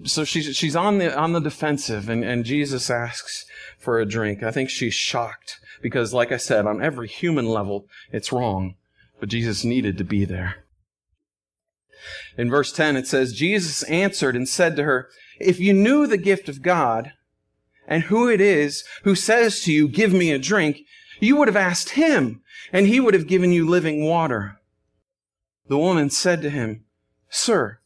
So 0.04 0.24
she's, 0.24 0.56
she's 0.56 0.76
on 0.76 0.98
the, 0.98 1.18
on 1.18 1.32
the 1.32 1.40
defensive, 1.40 2.10
and, 2.10 2.24
and 2.24 2.44
Jesus 2.44 2.90
asks 2.90 3.46
for 3.80 4.00
a 4.00 4.06
drink. 4.06 4.44
I 4.44 4.52
think 4.52 4.70
she's 4.70 4.94
shocked 4.94 5.60
because, 5.82 6.14
like 6.14 6.32
I 6.32 6.38
said, 6.38 6.66
on 6.66 6.84
every 6.84 7.08
human 7.08 7.46
level, 7.46 7.88
it's 8.12 8.32
wrong. 8.32 8.76
But 9.20 9.30
Jesus 9.30 9.64
needed 9.64 9.98
to 9.98 10.04
be 10.04 10.26
there. 10.26 10.66
In 12.38 12.50
verse 12.50 12.72
10, 12.72 12.98
it 12.98 13.08
says, 13.08 13.34
Jesus 13.34 13.84
answered 13.84 14.36
and 14.36 14.48
said 14.48 14.76
to 14.76 14.84
her, 14.84 15.10
If 15.40 15.60
you 15.60 15.74
knew 15.74 16.06
the 16.06 16.18
gift 16.18 16.50
of 16.50 16.62
God 16.62 17.14
and 17.88 18.04
who 18.04 18.30
it 18.30 18.42
is 18.42 18.84
who 19.04 19.16
says 19.16 19.62
to 19.62 19.72
you, 19.74 19.88
Give 19.88 20.14
me 20.14 20.32
a 20.32 20.40
drink, 20.40 20.82
you 21.20 21.38
would 21.38 21.48
have 21.48 21.56
asked 21.56 21.92
him, 21.92 22.42
and 22.74 22.88
he 22.88 23.00
would 23.00 23.14
have 23.14 23.28
given 23.28 23.52
you 23.52 23.68
living 23.68 24.06
water. 24.06 24.60
The 25.68 25.78
woman 25.78 26.10
said 26.10 26.42
to 26.42 26.50
him, 26.50 26.84
Sir, 27.30 27.80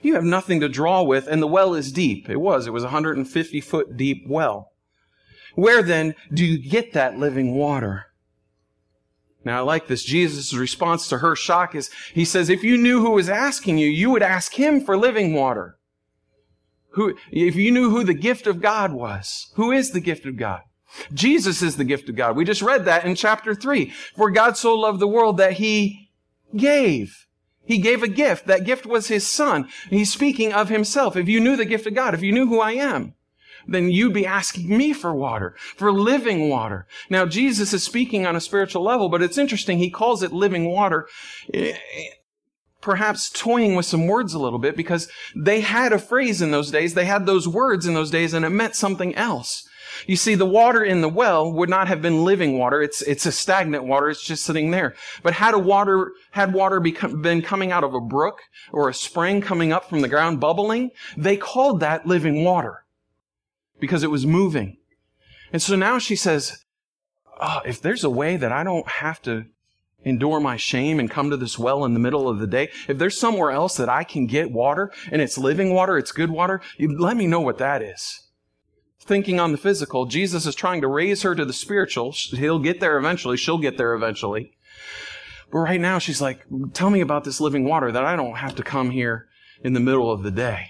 you 0.00 0.14
have 0.14 0.24
nothing 0.24 0.60
to 0.60 0.68
draw 0.68 1.02
with, 1.02 1.26
and 1.26 1.42
the 1.42 1.46
well 1.46 1.74
is 1.74 1.92
deep. 1.92 2.30
It 2.30 2.40
was. 2.40 2.66
It 2.66 2.72
was 2.72 2.84
a 2.84 2.86
150 2.86 3.60
foot 3.60 3.96
deep 3.96 4.24
well. 4.26 4.70
Where 5.54 5.82
then 5.82 6.14
do 6.32 6.44
you 6.44 6.58
get 6.58 6.92
that 6.92 7.18
living 7.18 7.54
water? 7.54 8.06
Now 9.44 9.58
I 9.58 9.60
like 9.60 9.88
this. 9.88 10.04
Jesus' 10.04 10.54
response 10.54 11.08
to 11.08 11.18
her 11.18 11.34
shock 11.34 11.74
is, 11.74 11.90
he 12.14 12.24
says, 12.24 12.48
if 12.48 12.62
you 12.62 12.78
knew 12.78 13.00
who 13.00 13.10
was 13.10 13.28
asking 13.28 13.78
you, 13.78 13.88
you 13.88 14.10
would 14.10 14.22
ask 14.22 14.54
him 14.54 14.80
for 14.80 14.96
living 14.96 15.34
water. 15.34 15.76
Who, 16.92 17.16
if 17.30 17.56
you 17.56 17.70
knew 17.70 17.90
who 17.90 18.04
the 18.04 18.14
gift 18.14 18.46
of 18.46 18.60
God 18.60 18.92
was, 18.92 19.50
who 19.54 19.72
is 19.72 19.90
the 19.90 20.00
gift 20.00 20.26
of 20.26 20.36
God? 20.36 20.60
Jesus 21.12 21.62
is 21.62 21.76
the 21.76 21.84
gift 21.84 22.08
of 22.08 22.16
God. 22.16 22.36
We 22.36 22.44
just 22.44 22.62
read 22.62 22.84
that 22.84 23.04
in 23.04 23.14
chapter 23.14 23.54
three. 23.54 23.92
For 24.14 24.30
God 24.30 24.56
so 24.56 24.74
loved 24.74 25.00
the 25.00 25.08
world 25.08 25.38
that 25.38 25.54
he 25.54 26.10
gave. 26.54 27.26
He 27.64 27.78
gave 27.78 28.02
a 28.02 28.08
gift. 28.08 28.46
That 28.46 28.64
gift 28.64 28.86
was 28.86 29.08
his 29.08 29.28
son. 29.28 29.68
He's 29.88 30.12
speaking 30.12 30.52
of 30.52 30.68
himself. 30.68 31.16
If 31.16 31.28
you 31.28 31.40
knew 31.40 31.56
the 31.56 31.64
gift 31.64 31.86
of 31.86 31.94
God, 31.94 32.14
if 32.14 32.22
you 32.22 32.32
knew 32.32 32.46
who 32.46 32.60
I 32.60 32.72
am, 32.72 33.14
then 33.66 33.90
you'd 33.90 34.14
be 34.14 34.26
asking 34.26 34.76
me 34.76 34.92
for 34.92 35.14
water, 35.14 35.54
for 35.76 35.92
living 35.92 36.48
water. 36.48 36.86
Now, 37.08 37.26
Jesus 37.26 37.72
is 37.72 37.84
speaking 37.84 38.26
on 38.26 38.34
a 38.34 38.40
spiritual 38.40 38.82
level, 38.82 39.08
but 39.08 39.22
it's 39.22 39.38
interesting. 39.38 39.78
He 39.78 39.90
calls 39.90 40.22
it 40.22 40.32
living 40.32 40.68
water, 40.68 41.06
eh, 41.54 41.76
perhaps 42.80 43.30
toying 43.30 43.76
with 43.76 43.86
some 43.86 44.06
words 44.06 44.34
a 44.34 44.40
little 44.40 44.58
bit 44.58 44.76
because 44.76 45.08
they 45.36 45.60
had 45.60 45.92
a 45.92 45.98
phrase 45.98 46.42
in 46.42 46.50
those 46.50 46.70
days. 46.70 46.94
They 46.94 47.04
had 47.04 47.26
those 47.26 47.46
words 47.46 47.86
in 47.86 47.94
those 47.94 48.10
days 48.10 48.34
and 48.34 48.44
it 48.44 48.50
meant 48.50 48.74
something 48.74 49.14
else. 49.14 49.68
You 50.06 50.16
see, 50.16 50.34
the 50.34 50.46
water 50.46 50.82
in 50.82 51.00
the 51.00 51.08
well 51.08 51.52
would 51.52 51.68
not 51.68 51.88
have 51.88 52.02
been 52.02 52.24
living 52.24 52.58
water. 52.58 52.82
It's, 52.82 53.02
it's 53.02 53.26
a 53.26 53.32
stagnant 53.32 53.84
water. 53.84 54.08
It's 54.08 54.24
just 54.24 54.44
sitting 54.44 54.70
there. 54.70 54.94
But 55.22 55.34
had 55.34 55.54
a 55.54 55.58
water, 55.58 56.12
had 56.30 56.52
water 56.52 56.80
become, 56.80 57.22
been 57.22 57.42
coming 57.42 57.72
out 57.72 57.84
of 57.84 57.94
a 57.94 58.00
brook 58.00 58.40
or 58.72 58.88
a 58.88 58.94
spring 58.94 59.40
coming 59.40 59.72
up 59.72 59.88
from 59.88 60.00
the 60.00 60.08
ground 60.08 60.40
bubbling, 60.40 60.90
they 61.16 61.36
called 61.36 61.80
that 61.80 62.06
living 62.06 62.44
water 62.44 62.84
because 63.80 64.02
it 64.02 64.10
was 64.10 64.26
moving. 64.26 64.76
And 65.52 65.60
so 65.60 65.76
now 65.76 65.98
she 65.98 66.16
says, 66.16 66.64
oh, 67.40 67.60
if 67.64 67.80
there's 67.80 68.04
a 68.04 68.10
way 68.10 68.36
that 68.36 68.52
I 68.52 68.64
don't 68.64 68.88
have 68.88 69.20
to 69.22 69.46
endure 70.04 70.40
my 70.40 70.56
shame 70.56 70.98
and 70.98 71.10
come 71.10 71.30
to 71.30 71.36
this 71.36 71.58
well 71.58 71.84
in 71.84 71.94
the 71.94 72.00
middle 72.00 72.28
of 72.28 72.38
the 72.38 72.46
day, 72.46 72.70
if 72.88 72.98
there's 72.98 73.18
somewhere 73.18 73.50
else 73.50 73.76
that 73.76 73.88
I 73.88 74.04
can 74.04 74.26
get 74.26 74.50
water 74.50 74.92
and 75.10 75.20
it's 75.20 75.38
living 75.38 75.74
water, 75.74 75.98
it's 75.98 76.12
good 76.12 76.30
water, 76.30 76.60
let 76.78 77.16
me 77.16 77.26
know 77.26 77.40
what 77.40 77.58
that 77.58 77.82
is. 77.82 78.28
Thinking 79.04 79.40
on 79.40 79.50
the 79.52 79.58
physical, 79.58 80.06
Jesus 80.06 80.46
is 80.46 80.54
trying 80.54 80.80
to 80.80 80.88
raise 80.88 81.22
her 81.22 81.34
to 81.34 81.44
the 81.44 81.52
spiritual. 81.52 82.12
He'll 82.12 82.60
get 82.60 82.78
there 82.78 82.96
eventually. 82.96 83.36
She'll 83.36 83.58
get 83.58 83.76
there 83.76 83.94
eventually. 83.94 84.52
But 85.50 85.58
right 85.58 85.80
now 85.80 85.98
she's 85.98 86.20
like, 86.20 86.44
tell 86.72 86.88
me 86.88 87.00
about 87.00 87.24
this 87.24 87.40
living 87.40 87.64
water 87.64 87.90
that 87.90 88.04
I 88.04 88.16
don't 88.16 88.36
have 88.36 88.54
to 88.56 88.62
come 88.62 88.90
here 88.90 89.26
in 89.62 89.72
the 89.72 89.80
middle 89.80 90.10
of 90.10 90.22
the 90.22 90.30
day. 90.30 90.68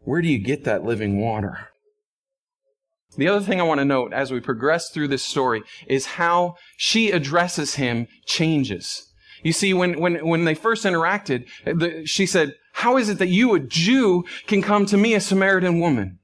Where 0.00 0.22
do 0.22 0.28
you 0.28 0.38
get 0.38 0.64
that 0.64 0.84
living 0.84 1.18
water? 1.20 1.68
The 3.16 3.28
other 3.28 3.44
thing 3.44 3.60
I 3.60 3.64
want 3.64 3.80
to 3.80 3.84
note 3.84 4.12
as 4.12 4.30
we 4.30 4.38
progress 4.38 4.90
through 4.90 5.08
this 5.08 5.24
story 5.24 5.62
is 5.88 6.06
how 6.06 6.56
she 6.76 7.10
addresses 7.10 7.74
him 7.74 8.06
changes. 8.26 9.12
You 9.42 9.52
see, 9.52 9.72
when, 9.72 9.98
when, 9.98 10.26
when 10.26 10.44
they 10.44 10.54
first 10.54 10.84
interacted, 10.84 11.46
the, 11.64 12.06
she 12.06 12.26
said, 12.26 12.54
how 12.74 12.96
is 12.96 13.08
it 13.08 13.18
that 13.18 13.28
you, 13.28 13.54
a 13.54 13.60
Jew, 13.60 14.24
can 14.46 14.62
come 14.62 14.86
to 14.86 14.96
me, 14.96 15.14
a 15.14 15.20
Samaritan 15.20 15.80
woman? 15.80 16.17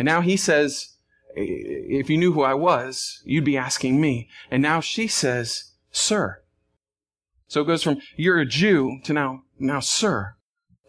And 0.00 0.06
now 0.06 0.22
he 0.22 0.38
says, 0.38 0.96
if 1.36 2.08
you 2.08 2.16
knew 2.16 2.32
who 2.32 2.40
I 2.40 2.54
was, 2.54 3.20
you'd 3.26 3.44
be 3.44 3.58
asking 3.58 4.00
me. 4.00 4.30
And 4.50 4.62
now 4.62 4.80
she 4.80 5.06
says, 5.06 5.72
sir. 5.90 6.40
So 7.48 7.60
it 7.60 7.66
goes 7.66 7.82
from, 7.82 7.98
you're 8.16 8.40
a 8.40 8.46
Jew 8.46 9.00
to 9.04 9.12
now, 9.12 9.42
now, 9.58 9.80
sir, 9.80 10.36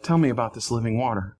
tell 0.02 0.16
me 0.16 0.30
about 0.30 0.54
this 0.54 0.70
living 0.70 0.96
water 0.96 1.36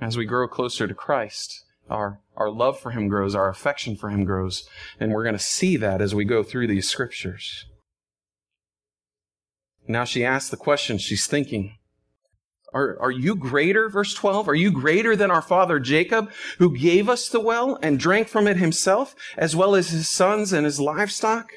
as 0.00 0.16
we 0.16 0.26
grow 0.26 0.46
closer 0.46 0.86
to 0.86 0.94
Christ, 0.94 1.64
our, 1.90 2.20
our 2.36 2.50
love 2.50 2.78
for 2.78 2.92
him 2.92 3.08
grows, 3.08 3.34
our 3.34 3.48
affection 3.48 3.96
for 3.96 4.08
him 4.08 4.24
grows. 4.24 4.62
And 5.00 5.10
we're 5.10 5.24
going 5.24 5.34
to 5.34 5.40
see 5.40 5.76
that 5.76 6.00
as 6.00 6.14
we 6.14 6.24
go 6.24 6.44
through 6.44 6.68
these 6.68 6.88
scriptures. 6.88 7.66
Now 9.88 10.04
she 10.04 10.24
asks 10.24 10.50
the 10.50 10.56
question 10.56 10.98
she's 10.98 11.26
thinking. 11.26 11.77
Are, 12.72 12.98
are 13.00 13.10
you 13.10 13.34
greater, 13.34 13.88
verse 13.88 14.12
12? 14.14 14.48
Are 14.48 14.54
you 14.54 14.70
greater 14.70 15.16
than 15.16 15.30
our 15.30 15.42
father 15.42 15.78
Jacob, 15.78 16.30
who 16.58 16.76
gave 16.76 17.08
us 17.08 17.28
the 17.28 17.40
well 17.40 17.78
and 17.82 17.98
drank 17.98 18.28
from 18.28 18.46
it 18.46 18.58
himself, 18.58 19.14
as 19.36 19.56
well 19.56 19.74
as 19.74 19.90
his 19.90 20.08
sons 20.08 20.52
and 20.52 20.66
his 20.66 20.78
livestock? 20.78 21.50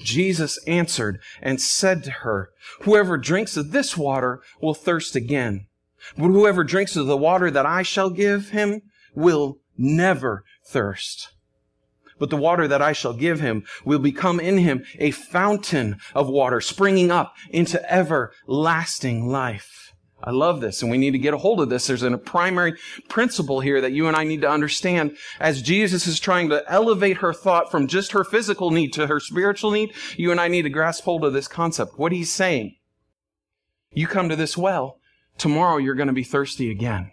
Jesus 0.00 0.58
answered 0.66 1.20
and 1.40 1.60
said 1.60 2.02
to 2.04 2.10
her, 2.10 2.50
Whoever 2.82 3.16
drinks 3.16 3.56
of 3.56 3.70
this 3.70 3.96
water 3.96 4.42
will 4.60 4.74
thirst 4.74 5.14
again. 5.14 5.66
But 6.16 6.28
whoever 6.28 6.64
drinks 6.64 6.96
of 6.96 7.06
the 7.06 7.16
water 7.16 7.50
that 7.50 7.66
I 7.66 7.82
shall 7.82 8.10
give 8.10 8.50
him 8.50 8.82
will 9.14 9.60
never 9.78 10.44
thirst. 10.66 11.33
But 12.18 12.30
the 12.30 12.36
water 12.36 12.68
that 12.68 12.82
I 12.82 12.92
shall 12.92 13.14
give 13.14 13.40
him 13.40 13.64
will 13.84 13.98
become 13.98 14.40
in 14.40 14.58
him 14.58 14.84
a 14.98 15.10
fountain 15.10 15.98
of 16.14 16.28
water 16.28 16.60
springing 16.60 17.10
up 17.10 17.34
into 17.50 17.80
everlasting 17.92 19.28
life. 19.28 19.84
I 20.26 20.30
love 20.30 20.62
this 20.62 20.80
and 20.80 20.90
we 20.90 20.96
need 20.96 21.10
to 21.10 21.18
get 21.18 21.34
a 21.34 21.38
hold 21.38 21.60
of 21.60 21.68
this. 21.68 21.86
There's 21.86 22.02
a 22.02 22.16
primary 22.16 22.74
principle 23.08 23.60
here 23.60 23.82
that 23.82 23.92
you 23.92 24.08
and 24.08 24.16
I 24.16 24.24
need 24.24 24.40
to 24.40 24.48
understand 24.48 25.16
as 25.38 25.60
Jesus 25.60 26.06
is 26.06 26.18
trying 26.18 26.48
to 26.48 26.64
elevate 26.66 27.18
her 27.18 27.34
thought 27.34 27.70
from 27.70 27.86
just 27.86 28.12
her 28.12 28.24
physical 28.24 28.70
need 28.70 28.94
to 28.94 29.06
her 29.06 29.20
spiritual 29.20 29.70
need. 29.70 29.92
You 30.16 30.30
and 30.30 30.40
I 30.40 30.48
need 30.48 30.62
to 30.62 30.70
grasp 30.70 31.04
hold 31.04 31.24
of 31.24 31.34
this 31.34 31.48
concept. 31.48 31.98
What 31.98 32.12
he's 32.12 32.32
saying. 32.32 32.74
You 33.92 34.06
come 34.06 34.30
to 34.30 34.36
this 34.36 34.56
well, 34.56 34.98
tomorrow 35.36 35.76
you're 35.76 35.94
going 35.94 36.08
to 36.08 36.14
be 36.14 36.24
thirsty 36.24 36.70
again. 36.70 37.12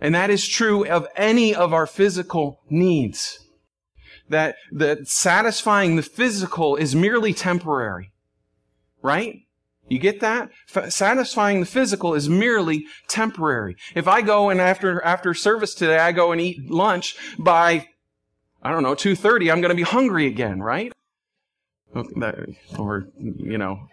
And 0.00 0.14
that 0.14 0.30
is 0.30 0.48
true 0.48 0.86
of 0.86 1.06
any 1.16 1.54
of 1.54 1.72
our 1.72 1.86
physical 1.86 2.60
needs. 2.70 3.38
That, 4.28 4.56
that 4.72 5.06
satisfying 5.06 5.96
the 5.96 6.02
physical 6.02 6.76
is 6.76 6.94
merely 6.94 7.34
temporary. 7.34 8.12
Right? 9.02 9.42
You 9.88 9.98
get 9.98 10.20
that? 10.20 10.50
F- 10.74 10.90
satisfying 10.92 11.60
the 11.60 11.66
physical 11.66 12.14
is 12.14 12.28
merely 12.28 12.86
temporary. 13.06 13.76
If 13.94 14.08
I 14.08 14.22
go 14.22 14.48
and 14.48 14.60
after, 14.60 15.02
after 15.04 15.34
service 15.34 15.74
today, 15.74 15.98
I 15.98 16.12
go 16.12 16.32
and 16.32 16.40
eat 16.40 16.70
lunch 16.70 17.16
by, 17.38 17.88
I 18.62 18.70
don't 18.70 18.82
know, 18.82 18.94
2.30, 18.94 19.52
I'm 19.52 19.60
going 19.60 19.70
to 19.70 19.74
be 19.74 19.82
hungry 19.82 20.26
again, 20.26 20.62
right? 20.62 20.92
Or, 22.78 23.08
you 23.18 23.58
know, 23.58 23.88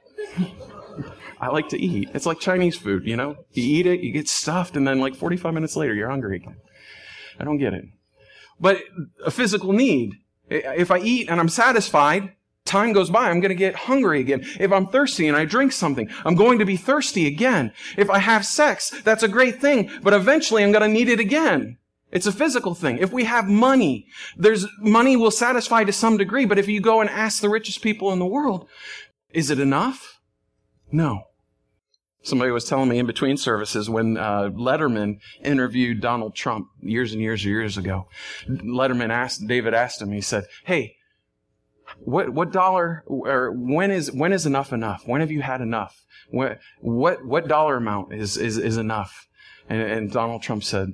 I 1.39 1.49
like 1.49 1.69
to 1.69 1.81
eat. 1.81 2.09
It's 2.13 2.25
like 2.25 2.39
Chinese 2.39 2.77
food, 2.77 3.05
you 3.05 3.17
know? 3.17 3.35
You 3.51 3.63
eat 3.63 3.85
it, 3.85 3.99
you 3.99 4.11
get 4.11 4.29
stuffed, 4.29 4.77
and 4.77 4.87
then 4.87 4.99
like 4.99 5.15
45 5.15 5.53
minutes 5.53 5.75
later, 5.75 5.93
you're 5.93 6.09
hungry 6.09 6.37
again. 6.37 6.55
I 7.39 7.43
don't 7.43 7.57
get 7.57 7.73
it. 7.73 7.85
But 8.61 8.83
a 9.25 9.31
physical 9.31 9.73
need. 9.73 10.13
If 10.49 10.91
I 10.91 10.99
eat 10.99 11.29
and 11.29 11.39
I'm 11.39 11.49
satisfied, 11.49 12.33
time 12.63 12.93
goes 12.93 13.09
by, 13.09 13.29
I'm 13.29 13.39
going 13.39 13.49
to 13.49 13.55
get 13.55 13.75
hungry 13.75 14.21
again. 14.21 14.45
If 14.59 14.71
I'm 14.71 14.87
thirsty 14.87 15.27
and 15.27 15.35
I 15.35 15.45
drink 15.45 15.71
something, 15.71 16.09
I'm 16.23 16.35
going 16.35 16.59
to 16.59 16.65
be 16.65 16.77
thirsty 16.77 17.25
again. 17.27 17.73
If 17.97 18.09
I 18.09 18.19
have 18.19 18.45
sex, 18.45 18.91
that's 19.03 19.23
a 19.23 19.27
great 19.27 19.59
thing, 19.59 19.89
but 20.03 20.13
eventually 20.13 20.63
I'm 20.63 20.71
going 20.71 20.83
to 20.83 20.87
need 20.87 21.09
it 21.09 21.19
again. 21.19 21.77
It's 22.11 22.27
a 22.27 22.31
physical 22.31 22.75
thing. 22.75 22.97
If 22.97 23.11
we 23.11 23.23
have 23.23 23.47
money, 23.47 24.05
there's 24.37 24.67
money 24.79 25.15
will 25.17 25.31
satisfy 25.31 25.85
to 25.85 25.93
some 25.93 26.17
degree, 26.17 26.45
but 26.45 26.59
if 26.59 26.67
you 26.67 26.81
go 26.81 27.01
and 27.01 27.09
ask 27.09 27.41
the 27.41 27.49
richest 27.49 27.81
people 27.81 28.11
in 28.11 28.19
the 28.19 28.25
world, 28.25 28.67
is 29.29 29.49
it 29.49 29.59
enough? 29.59 30.19
No. 30.91 31.23
Somebody 32.23 32.51
was 32.51 32.65
telling 32.65 32.89
me 32.89 32.99
in 32.99 33.07
between 33.07 33.35
services 33.37 33.89
when 33.89 34.15
uh, 34.15 34.49
Letterman 34.53 35.19
interviewed 35.43 36.01
Donald 36.01 36.35
Trump 36.35 36.67
years 36.79 37.13
and 37.13 37.21
years 37.21 37.43
and 37.43 37.51
years 37.51 37.77
ago. 37.77 38.07
Letterman 38.47 39.09
asked, 39.09 39.47
David 39.47 39.73
asked 39.73 40.01
him, 40.01 40.11
he 40.11 40.21
said, 40.21 40.45
Hey, 40.65 40.97
what, 41.99 42.29
what 42.29 42.51
dollar, 42.51 43.03
or 43.07 43.51
when 43.51 43.89
is, 43.89 44.11
when 44.11 44.33
is 44.33 44.45
enough 44.45 44.71
enough? 44.71 45.03
When 45.05 45.21
have 45.21 45.31
you 45.31 45.41
had 45.41 45.61
enough? 45.61 46.05
What, 46.29 46.59
what, 46.79 47.25
what 47.25 47.47
dollar 47.47 47.77
amount 47.77 48.13
is, 48.13 48.37
is, 48.37 48.57
is 48.57 48.77
enough? 48.77 49.27
And, 49.67 49.81
and 49.81 50.11
Donald 50.11 50.43
Trump 50.43 50.63
said, 50.63 50.89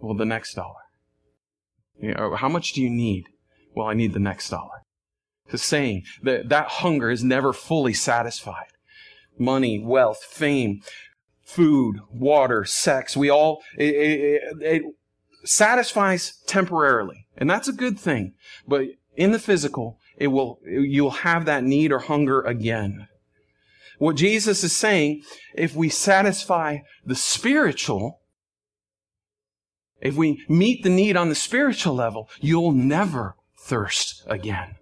well, 0.00 0.14
the 0.14 0.24
next 0.24 0.54
dollar. 0.54 0.74
You 2.00 2.14
know, 2.14 2.36
how 2.36 2.48
much 2.48 2.72
do 2.72 2.80
you 2.80 2.88
need? 2.88 3.26
Well, 3.74 3.86
I 3.86 3.94
need 3.94 4.14
the 4.14 4.18
next 4.18 4.48
dollar. 4.48 4.84
The 5.50 5.58
saying 5.58 6.04
that 6.22 6.48
that 6.48 6.68
hunger 6.68 7.10
is 7.10 7.22
never 7.22 7.52
fully 7.52 7.92
satisfied 7.92 8.68
money, 9.40 9.82
wealth, 9.82 10.22
fame, 10.22 10.82
food, 11.42 12.00
water, 12.12 12.64
sex. 12.64 13.16
We 13.16 13.30
all, 13.30 13.62
it, 13.76 13.94
it, 13.94 14.42
it, 14.60 14.82
satisfies 15.44 16.38
temporarily. 16.46 17.26
And 17.36 17.48
that's 17.48 17.68
a 17.68 17.72
good 17.72 17.98
thing. 17.98 18.34
But 18.68 18.88
in 19.16 19.32
the 19.32 19.38
physical, 19.38 19.98
it 20.16 20.28
will, 20.28 20.60
you'll 20.64 21.10
have 21.10 21.46
that 21.46 21.64
need 21.64 21.92
or 21.92 22.00
hunger 22.00 22.42
again. 22.42 23.08
What 23.98 24.16
Jesus 24.16 24.64
is 24.64 24.74
saying, 24.74 25.22
if 25.54 25.74
we 25.74 25.88
satisfy 25.88 26.78
the 27.04 27.14
spiritual, 27.14 28.20
if 30.00 30.14
we 30.14 30.42
meet 30.48 30.82
the 30.82 30.90
need 30.90 31.16
on 31.16 31.28
the 31.28 31.34
spiritual 31.34 31.94
level, 31.94 32.28
you'll 32.40 32.72
never 32.72 33.36
thirst 33.58 34.22
again. 34.26 34.76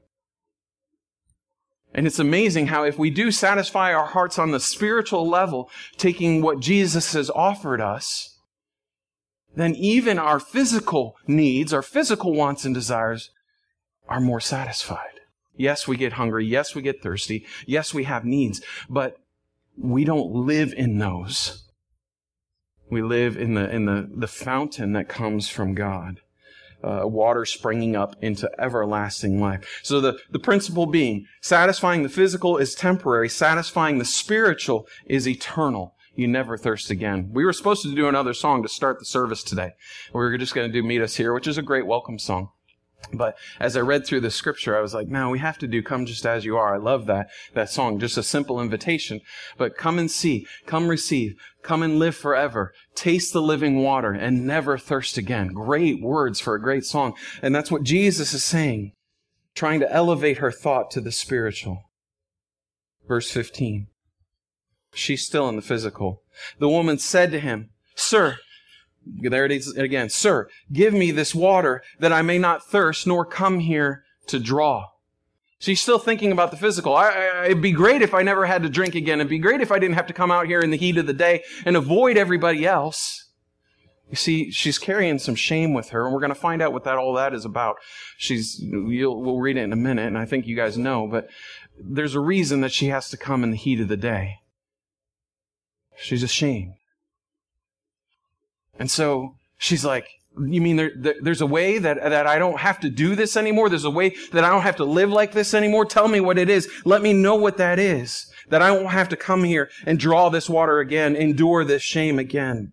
And 1.94 2.06
it's 2.06 2.18
amazing 2.18 2.66
how 2.66 2.84
if 2.84 2.98
we 2.98 3.10
do 3.10 3.30
satisfy 3.30 3.92
our 3.92 4.06
hearts 4.06 4.38
on 4.38 4.50
the 4.50 4.60
spiritual 4.60 5.28
level, 5.28 5.70
taking 5.96 6.42
what 6.42 6.60
Jesus 6.60 7.14
has 7.14 7.30
offered 7.30 7.80
us, 7.80 8.36
then 9.56 9.74
even 9.74 10.18
our 10.18 10.38
physical 10.38 11.16
needs, 11.26 11.72
our 11.72 11.82
physical 11.82 12.32
wants 12.34 12.64
and 12.64 12.74
desires 12.74 13.30
are 14.08 14.20
more 14.20 14.40
satisfied. 14.40 15.20
Yes, 15.56 15.88
we 15.88 15.96
get 15.96 16.14
hungry. 16.14 16.46
Yes, 16.46 16.74
we 16.74 16.82
get 16.82 17.02
thirsty. 17.02 17.44
Yes, 17.66 17.92
we 17.92 18.04
have 18.04 18.24
needs, 18.24 18.60
but 18.88 19.16
we 19.76 20.04
don't 20.04 20.30
live 20.30 20.72
in 20.72 20.98
those. 20.98 21.64
We 22.90 23.02
live 23.02 23.36
in 23.36 23.54
the, 23.54 23.68
in 23.68 23.86
the, 23.86 24.08
the 24.14 24.28
fountain 24.28 24.92
that 24.92 25.08
comes 25.08 25.48
from 25.48 25.74
God 25.74 26.20
uh, 26.82 27.02
water 27.04 27.44
springing 27.44 27.96
up 27.96 28.16
into 28.20 28.50
everlasting 28.58 29.40
life. 29.40 29.80
So 29.82 30.00
the, 30.00 30.18
the 30.30 30.38
principle 30.38 30.86
being, 30.86 31.26
satisfying 31.40 32.02
the 32.02 32.08
physical 32.08 32.56
is 32.56 32.74
temporary, 32.74 33.28
satisfying 33.28 33.98
the 33.98 34.04
spiritual 34.04 34.86
is 35.06 35.26
eternal. 35.26 35.94
You 36.14 36.26
never 36.26 36.56
thirst 36.56 36.90
again. 36.90 37.30
We 37.32 37.44
were 37.44 37.52
supposed 37.52 37.82
to 37.82 37.94
do 37.94 38.08
another 38.08 38.34
song 38.34 38.62
to 38.64 38.68
start 38.68 38.98
the 38.98 39.04
service 39.04 39.44
today. 39.44 39.72
We 40.12 40.18
were 40.18 40.36
just 40.36 40.54
going 40.54 40.68
to 40.68 40.72
do 40.72 40.86
Meet 40.86 41.02
Us 41.02 41.14
Here, 41.14 41.32
which 41.32 41.46
is 41.46 41.58
a 41.58 41.62
great 41.62 41.86
welcome 41.86 42.18
song. 42.18 42.50
But 43.12 43.36
as 43.58 43.76
I 43.76 43.80
read 43.80 44.06
through 44.06 44.20
the 44.20 44.30
scripture, 44.30 44.76
I 44.76 44.80
was 44.80 44.92
like, 44.92 45.08
no, 45.08 45.30
we 45.30 45.38
have 45.38 45.58
to 45.58 45.66
do 45.66 45.82
come 45.82 46.04
just 46.04 46.26
as 46.26 46.44
you 46.44 46.56
are. 46.56 46.74
I 46.74 46.78
love 46.78 47.06
that, 47.06 47.28
that 47.54 47.70
song. 47.70 47.98
Just 47.98 48.18
a 48.18 48.22
simple 48.22 48.60
invitation. 48.60 49.20
But 49.56 49.76
come 49.76 49.98
and 49.98 50.10
see, 50.10 50.46
come 50.66 50.88
receive, 50.88 51.34
come 51.62 51.82
and 51.82 51.98
live 51.98 52.16
forever. 52.16 52.72
Taste 52.94 53.32
the 53.32 53.42
living 53.42 53.82
water 53.82 54.12
and 54.12 54.46
never 54.46 54.76
thirst 54.76 55.16
again. 55.16 55.48
Great 55.48 56.02
words 56.02 56.40
for 56.40 56.54
a 56.54 56.60
great 56.60 56.84
song. 56.84 57.14
And 57.40 57.54
that's 57.54 57.70
what 57.70 57.82
Jesus 57.82 58.34
is 58.34 58.44
saying, 58.44 58.92
trying 59.54 59.80
to 59.80 59.92
elevate 59.92 60.38
her 60.38 60.52
thought 60.52 60.90
to 60.92 61.00
the 61.00 61.12
spiritual. 61.12 61.84
Verse 63.06 63.30
15. 63.30 63.86
She's 64.92 65.24
still 65.24 65.48
in 65.48 65.56
the 65.56 65.62
physical. 65.62 66.22
The 66.58 66.68
woman 66.68 66.98
said 66.98 67.30
to 67.30 67.40
him, 67.40 67.70
Sir, 67.94 68.38
there 69.06 69.44
it 69.44 69.52
is 69.52 69.76
again. 69.76 70.08
Sir, 70.08 70.48
give 70.72 70.92
me 70.92 71.10
this 71.10 71.34
water 71.34 71.82
that 71.98 72.12
I 72.12 72.22
may 72.22 72.38
not 72.38 72.66
thirst 72.66 73.06
nor 73.06 73.24
come 73.24 73.60
here 73.60 74.04
to 74.26 74.38
draw. 74.38 74.86
She's 75.60 75.80
still 75.80 75.98
thinking 75.98 76.30
about 76.30 76.52
the 76.52 76.56
physical. 76.56 76.94
I, 76.94 77.08
I, 77.08 77.44
it'd 77.46 77.62
be 77.62 77.72
great 77.72 78.00
if 78.00 78.14
I 78.14 78.22
never 78.22 78.46
had 78.46 78.62
to 78.62 78.68
drink 78.68 78.94
again. 78.94 79.18
It'd 79.18 79.28
be 79.28 79.38
great 79.38 79.60
if 79.60 79.72
I 79.72 79.78
didn't 79.78 79.96
have 79.96 80.06
to 80.06 80.12
come 80.12 80.30
out 80.30 80.46
here 80.46 80.60
in 80.60 80.70
the 80.70 80.76
heat 80.76 80.98
of 80.98 81.06
the 81.06 81.12
day 81.12 81.42
and 81.64 81.76
avoid 81.76 82.16
everybody 82.16 82.64
else. 82.64 83.28
You 84.08 84.16
see, 84.16 84.50
she's 84.50 84.78
carrying 84.78 85.18
some 85.18 85.34
shame 85.34 85.74
with 85.74 85.90
her, 85.90 86.04
and 86.04 86.14
we're 86.14 86.20
going 86.20 86.32
to 86.32 86.40
find 86.40 86.62
out 86.62 86.72
what 86.72 86.84
that 86.84 86.96
all 86.96 87.12
that 87.14 87.34
is 87.34 87.44
about. 87.44 87.76
She's, 88.16 88.62
we'll 88.62 89.38
read 89.38 89.56
it 89.56 89.64
in 89.64 89.72
a 89.72 89.76
minute, 89.76 90.06
and 90.06 90.16
I 90.16 90.24
think 90.24 90.46
you 90.46 90.56
guys 90.56 90.78
know, 90.78 91.06
but 91.06 91.28
there's 91.78 92.14
a 92.14 92.20
reason 92.20 92.60
that 92.62 92.72
she 92.72 92.86
has 92.86 93.10
to 93.10 93.16
come 93.16 93.44
in 93.44 93.50
the 93.50 93.56
heat 93.56 93.80
of 93.80 93.88
the 93.88 93.96
day. 93.96 94.36
She's 95.96 96.22
ashamed. 96.22 96.74
And 98.78 98.90
so 98.90 99.34
she's 99.56 99.84
like, 99.84 100.06
you 100.38 100.60
mean 100.60 100.76
there, 100.76 100.92
there, 100.96 101.14
there's 101.20 101.40
a 101.40 101.46
way 101.46 101.78
that, 101.78 102.00
that 102.00 102.26
I 102.26 102.38
don't 102.38 102.60
have 102.60 102.80
to 102.80 102.90
do 102.90 103.14
this 103.14 103.36
anymore? 103.36 103.68
There's 103.68 103.84
a 103.84 103.90
way 103.90 104.14
that 104.32 104.44
I 104.44 104.50
don't 104.50 104.62
have 104.62 104.76
to 104.76 104.84
live 104.84 105.10
like 105.10 105.32
this 105.32 105.52
anymore? 105.54 105.84
Tell 105.84 106.08
me 106.08 106.20
what 106.20 106.38
it 106.38 106.48
is. 106.48 106.68
Let 106.84 107.02
me 107.02 107.12
know 107.12 107.34
what 107.34 107.56
that 107.56 107.78
is. 107.78 108.30
That 108.48 108.62
I 108.62 108.70
won't 108.70 108.90
have 108.90 109.08
to 109.10 109.16
come 109.16 109.44
here 109.44 109.68
and 109.84 109.98
draw 109.98 110.28
this 110.28 110.48
water 110.48 110.78
again, 110.78 111.16
endure 111.16 111.64
this 111.64 111.82
shame 111.82 112.18
again. 112.18 112.72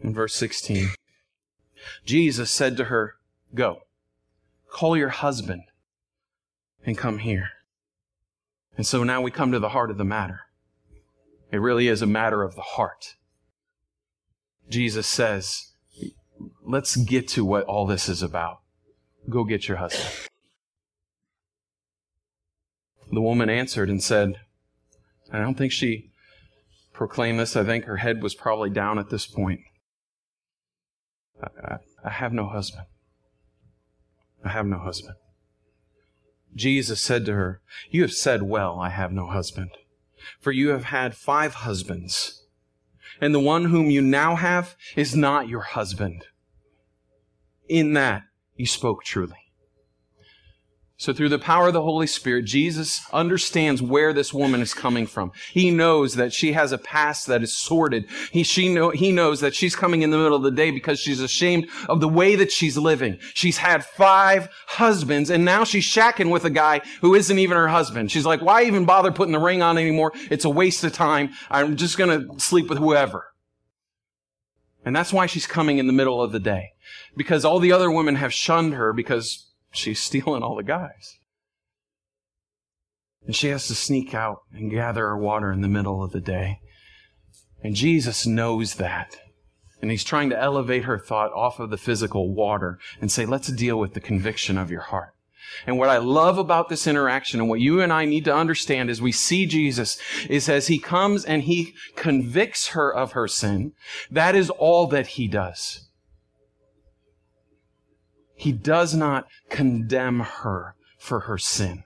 In 0.00 0.14
verse 0.14 0.34
16, 0.34 0.90
Jesus 2.04 2.50
said 2.50 2.76
to 2.76 2.84
her, 2.84 3.14
Go, 3.54 3.82
call 4.70 4.96
your 4.96 5.08
husband 5.08 5.62
and 6.84 6.96
come 6.96 7.18
here. 7.18 7.50
And 8.76 8.86
so 8.86 9.02
now 9.02 9.20
we 9.20 9.30
come 9.30 9.50
to 9.52 9.58
the 9.58 9.70
heart 9.70 9.90
of 9.90 9.98
the 9.98 10.04
matter. 10.04 10.42
It 11.50 11.58
really 11.58 11.88
is 11.88 12.02
a 12.02 12.06
matter 12.06 12.42
of 12.42 12.54
the 12.54 12.62
heart. 12.62 13.16
Jesus 14.68 15.06
says, 15.06 15.68
let's 16.64 16.96
get 16.96 17.28
to 17.28 17.44
what 17.44 17.64
all 17.64 17.86
this 17.86 18.08
is 18.08 18.22
about. 18.22 18.58
Go 19.28 19.44
get 19.44 19.68
your 19.68 19.78
husband. 19.78 20.28
The 23.10 23.20
woman 23.20 23.48
answered 23.48 23.88
and 23.88 24.02
said, 24.02 24.34
I 25.32 25.38
don't 25.38 25.56
think 25.56 25.72
she 25.72 26.10
proclaimed 26.92 27.40
this. 27.40 27.56
I 27.56 27.64
think 27.64 27.84
her 27.84 27.98
head 27.98 28.22
was 28.22 28.34
probably 28.34 28.70
down 28.70 28.98
at 28.98 29.10
this 29.10 29.26
point. 29.26 29.60
I, 31.42 31.48
I, 31.64 31.76
I 32.04 32.10
have 32.10 32.32
no 32.32 32.48
husband. 32.48 32.86
I 34.44 34.50
have 34.50 34.66
no 34.66 34.78
husband. 34.78 35.16
Jesus 36.54 37.00
said 37.00 37.24
to 37.26 37.34
her, 37.34 37.60
You 37.90 38.02
have 38.02 38.12
said 38.12 38.42
well, 38.42 38.78
I 38.78 38.90
have 38.90 39.12
no 39.12 39.26
husband. 39.26 39.70
For 40.40 40.52
you 40.52 40.70
have 40.70 40.84
had 40.84 41.14
five 41.14 41.54
husbands, 41.54 42.44
and 43.20 43.34
the 43.34 43.40
one 43.40 43.66
whom 43.66 43.90
you 43.90 44.00
now 44.00 44.36
have 44.36 44.76
is 44.96 45.16
not 45.16 45.48
your 45.48 45.60
husband. 45.60 46.26
In 47.68 47.92
that 47.94 48.22
you 48.56 48.66
spoke 48.66 49.04
truly. 49.04 49.47
So 51.00 51.12
through 51.12 51.28
the 51.28 51.38
power 51.38 51.68
of 51.68 51.74
the 51.74 51.82
Holy 51.82 52.08
Spirit, 52.08 52.44
Jesus 52.44 53.02
understands 53.12 53.80
where 53.80 54.12
this 54.12 54.34
woman 54.34 54.60
is 54.60 54.74
coming 54.74 55.06
from. 55.06 55.30
He 55.52 55.70
knows 55.70 56.16
that 56.16 56.32
she 56.32 56.54
has 56.54 56.72
a 56.72 56.78
past 56.78 57.28
that 57.28 57.40
is 57.40 57.56
sordid. 57.56 58.08
He, 58.32 58.42
she 58.42 58.68
know, 58.68 58.90
he 58.90 59.12
knows 59.12 59.38
that 59.38 59.54
she's 59.54 59.76
coming 59.76 60.02
in 60.02 60.10
the 60.10 60.18
middle 60.18 60.34
of 60.34 60.42
the 60.42 60.50
day 60.50 60.72
because 60.72 60.98
she's 60.98 61.20
ashamed 61.20 61.68
of 61.88 62.00
the 62.00 62.08
way 62.08 62.34
that 62.34 62.50
she's 62.50 62.76
living. 62.76 63.18
She's 63.32 63.58
had 63.58 63.84
five 63.84 64.48
husbands 64.66 65.30
and 65.30 65.44
now 65.44 65.62
she's 65.62 65.86
shacking 65.86 66.32
with 66.32 66.44
a 66.44 66.50
guy 66.50 66.80
who 67.00 67.14
isn't 67.14 67.38
even 67.38 67.56
her 67.56 67.68
husband. 67.68 68.10
She's 68.10 68.26
like, 68.26 68.42
why 68.42 68.64
even 68.64 68.84
bother 68.84 69.12
putting 69.12 69.32
the 69.32 69.38
ring 69.38 69.62
on 69.62 69.78
anymore? 69.78 70.12
It's 70.32 70.44
a 70.44 70.50
waste 70.50 70.82
of 70.82 70.92
time. 70.92 71.30
I'm 71.48 71.76
just 71.76 71.96
going 71.96 72.28
to 72.28 72.40
sleep 72.40 72.68
with 72.68 72.78
whoever. 72.78 73.28
And 74.84 74.96
that's 74.96 75.12
why 75.12 75.26
she's 75.26 75.46
coming 75.46 75.78
in 75.78 75.86
the 75.86 75.92
middle 75.92 76.20
of 76.20 76.32
the 76.32 76.40
day. 76.40 76.70
Because 77.16 77.44
all 77.44 77.60
the 77.60 77.70
other 77.70 77.88
women 77.88 78.16
have 78.16 78.34
shunned 78.34 78.74
her 78.74 78.92
because 78.92 79.47
she's 79.70 80.00
stealing 80.00 80.42
all 80.42 80.56
the 80.56 80.62
guys. 80.62 81.18
And 83.26 83.36
she 83.36 83.48
has 83.48 83.66
to 83.68 83.74
sneak 83.74 84.14
out 84.14 84.42
and 84.52 84.70
gather 84.70 85.06
her 85.06 85.18
water 85.18 85.52
in 85.52 85.60
the 85.60 85.68
middle 85.68 86.02
of 86.02 86.12
the 86.12 86.20
day. 86.20 86.60
And 87.62 87.74
Jesus 87.74 88.26
knows 88.26 88.74
that. 88.74 89.16
And 89.80 89.90
he's 89.90 90.04
trying 90.04 90.30
to 90.30 90.40
elevate 90.40 90.84
her 90.84 90.98
thought 90.98 91.32
off 91.32 91.60
of 91.60 91.70
the 91.70 91.76
physical 91.76 92.34
water 92.34 92.78
and 93.00 93.12
say, 93.12 93.26
let's 93.26 93.48
deal 93.48 93.78
with 93.78 93.94
the 93.94 94.00
conviction 94.00 94.58
of 94.58 94.70
your 94.70 94.80
heart. 94.80 95.14
And 95.66 95.78
what 95.78 95.88
I 95.88 95.98
love 95.98 96.38
about 96.38 96.68
this 96.68 96.86
interaction 96.86 97.40
and 97.40 97.48
what 97.48 97.60
you 97.60 97.80
and 97.80 97.92
I 97.92 98.04
need 98.04 98.24
to 98.26 98.34
understand 98.34 98.90
as 98.90 99.00
we 99.00 99.12
see 99.12 99.46
Jesus 99.46 99.98
is 100.28 100.48
as 100.48 100.66
he 100.66 100.78
comes 100.78 101.24
and 101.24 101.42
he 101.42 101.74
convicts 101.96 102.68
her 102.68 102.94
of 102.94 103.12
her 103.12 103.28
sin, 103.28 103.72
that 104.10 104.34
is 104.34 104.50
all 104.50 104.86
that 104.88 105.08
he 105.08 105.26
does. 105.26 105.87
He 108.38 108.52
does 108.52 108.94
not 108.94 109.26
condemn 109.50 110.20
her 110.20 110.76
for 110.96 111.20
her 111.20 111.38
sin. 111.38 111.82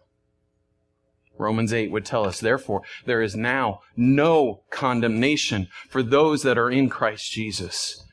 Romans 1.38 1.72
8 1.72 1.90
would 1.90 2.04
tell 2.04 2.26
us, 2.26 2.40
therefore, 2.40 2.82
there 3.06 3.22
is 3.22 3.34
now 3.34 3.80
no 3.96 4.62
condemnation 4.70 5.68
for 5.88 6.02
those 6.02 6.42
that 6.42 6.58
are 6.58 6.70
in 6.70 6.90
Christ 6.90 7.32
Jesus. 7.32 8.04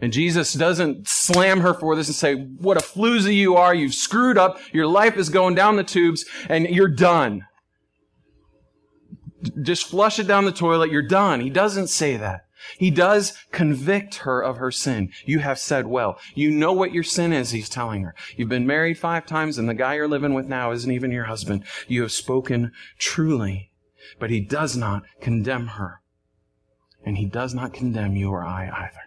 And 0.00 0.12
Jesus 0.12 0.52
doesn't 0.52 1.08
slam 1.08 1.60
her 1.60 1.72
for 1.72 1.96
this 1.96 2.08
and 2.08 2.14
say, 2.14 2.34
what 2.34 2.76
a 2.76 2.80
floozy 2.80 3.34
you 3.34 3.56
are. 3.56 3.74
You've 3.74 3.94
screwed 3.94 4.36
up. 4.38 4.58
Your 4.72 4.86
life 4.86 5.16
is 5.16 5.30
going 5.30 5.54
down 5.54 5.76
the 5.76 5.84
tubes 5.84 6.26
and 6.48 6.66
you're 6.68 6.88
done. 6.88 7.46
Just 9.62 9.86
flush 9.86 10.18
it 10.18 10.26
down 10.26 10.44
the 10.44 10.52
toilet. 10.52 10.92
You're 10.92 11.02
done. 11.02 11.40
He 11.40 11.50
doesn't 11.50 11.88
say 11.88 12.18
that. 12.18 12.42
He 12.78 12.90
does 12.90 13.32
convict 13.52 14.16
her 14.16 14.42
of 14.42 14.56
her 14.56 14.70
sin. 14.70 15.10
You 15.24 15.40
have 15.40 15.58
said 15.58 15.86
well. 15.86 16.18
You 16.34 16.50
know 16.50 16.72
what 16.72 16.92
your 16.92 17.02
sin 17.02 17.32
is, 17.32 17.50
he's 17.50 17.68
telling 17.68 18.02
her. 18.02 18.14
You've 18.36 18.48
been 18.48 18.66
married 18.66 18.98
five 18.98 19.26
times 19.26 19.58
and 19.58 19.68
the 19.68 19.74
guy 19.74 19.94
you're 19.94 20.08
living 20.08 20.34
with 20.34 20.46
now 20.46 20.72
isn't 20.72 20.90
even 20.90 21.10
your 21.10 21.24
husband. 21.24 21.64
You 21.88 22.02
have 22.02 22.12
spoken 22.12 22.72
truly. 22.98 23.72
But 24.18 24.30
he 24.30 24.40
does 24.40 24.76
not 24.76 25.02
condemn 25.20 25.68
her. 25.68 26.00
And 27.04 27.16
he 27.16 27.26
does 27.26 27.54
not 27.54 27.72
condemn 27.72 28.16
you 28.16 28.30
or 28.30 28.44
I 28.44 28.68
either. 28.68 29.00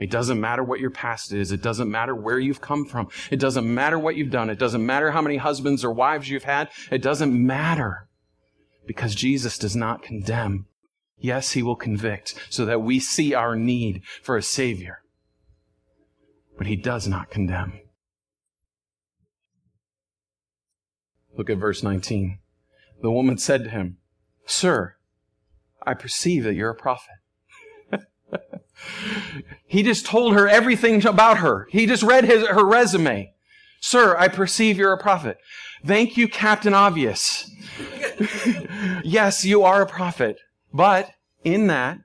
It 0.00 0.10
doesn't 0.10 0.40
matter 0.40 0.64
what 0.64 0.80
your 0.80 0.90
past 0.90 1.32
is. 1.32 1.52
It 1.52 1.62
doesn't 1.62 1.90
matter 1.90 2.14
where 2.14 2.38
you've 2.38 2.60
come 2.60 2.86
from. 2.86 3.08
It 3.30 3.38
doesn't 3.38 3.72
matter 3.72 3.98
what 3.98 4.16
you've 4.16 4.30
done. 4.30 4.50
It 4.50 4.58
doesn't 4.58 4.84
matter 4.84 5.12
how 5.12 5.22
many 5.22 5.36
husbands 5.36 5.84
or 5.84 5.92
wives 5.92 6.28
you've 6.28 6.44
had. 6.44 6.70
It 6.90 7.02
doesn't 7.02 7.32
matter 7.32 8.08
because 8.86 9.14
Jesus 9.14 9.58
does 9.58 9.76
not 9.76 10.02
condemn. 10.02 10.66
Yes, 11.22 11.52
he 11.52 11.62
will 11.62 11.76
convict 11.76 12.34
so 12.50 12.64
that 12.64 12.82
we 12.82 12.98
see 12.98 13.32
our 13.32 13.54
need 13.54 14.02
for 14.22 14.36
a 14.36 14.42
Savior. 14.42 15.02
But 16.58 16.66
he 16.66 16.74
does 16.74 17.06
not 17.06 17.30
condemn. 17.30 17.80
Look 21.36 21.48
at 21.48 21.58
verse 21.58 21.82
19. 21.82 22.38
The 23.00 23.10
woman 23.10 23.38
said 23.38 23.64
to 23.64 23.70
him, 23.70 23.98
Sir, 24.46 24.96
I 25.86 25.94
perceive 25.94 26.42
that 26.42 26.54
you're 26.54 26.70
a 26.70 26.74
prophet. 26.74 27.14
he 29.66 29.84
just 29.84 30.04
told 30.04 30.34
her 30.34 30.48
everything 30.48 31.06
about 31.06 31.38
her. 31.38 31.68
He 31.70 31.86
just 31.86 32.02
read 32.02 32.24
his, 32.24 32.46
her 32.48 32.64
resume. 32.64 33.32
Sir, 33.80 34.16
I 34.18 34.26
perceive 34.26 34.76
you're 34.76 34.92
a 34.92 34.98
prophet. 34.98 35.38
Thank 35.86 36.16
you, 36.16 36.26
Captain 36.26 36.74
Obvious. 36.74 37.48
yes, 39.04 39.44
you 39.44 39.62
are 39.62 39.82
a 39.82 39.86
prophet. 39.86 40.38
But 40.72 41.10
in 41.44 41.66
that, 41.66 41.98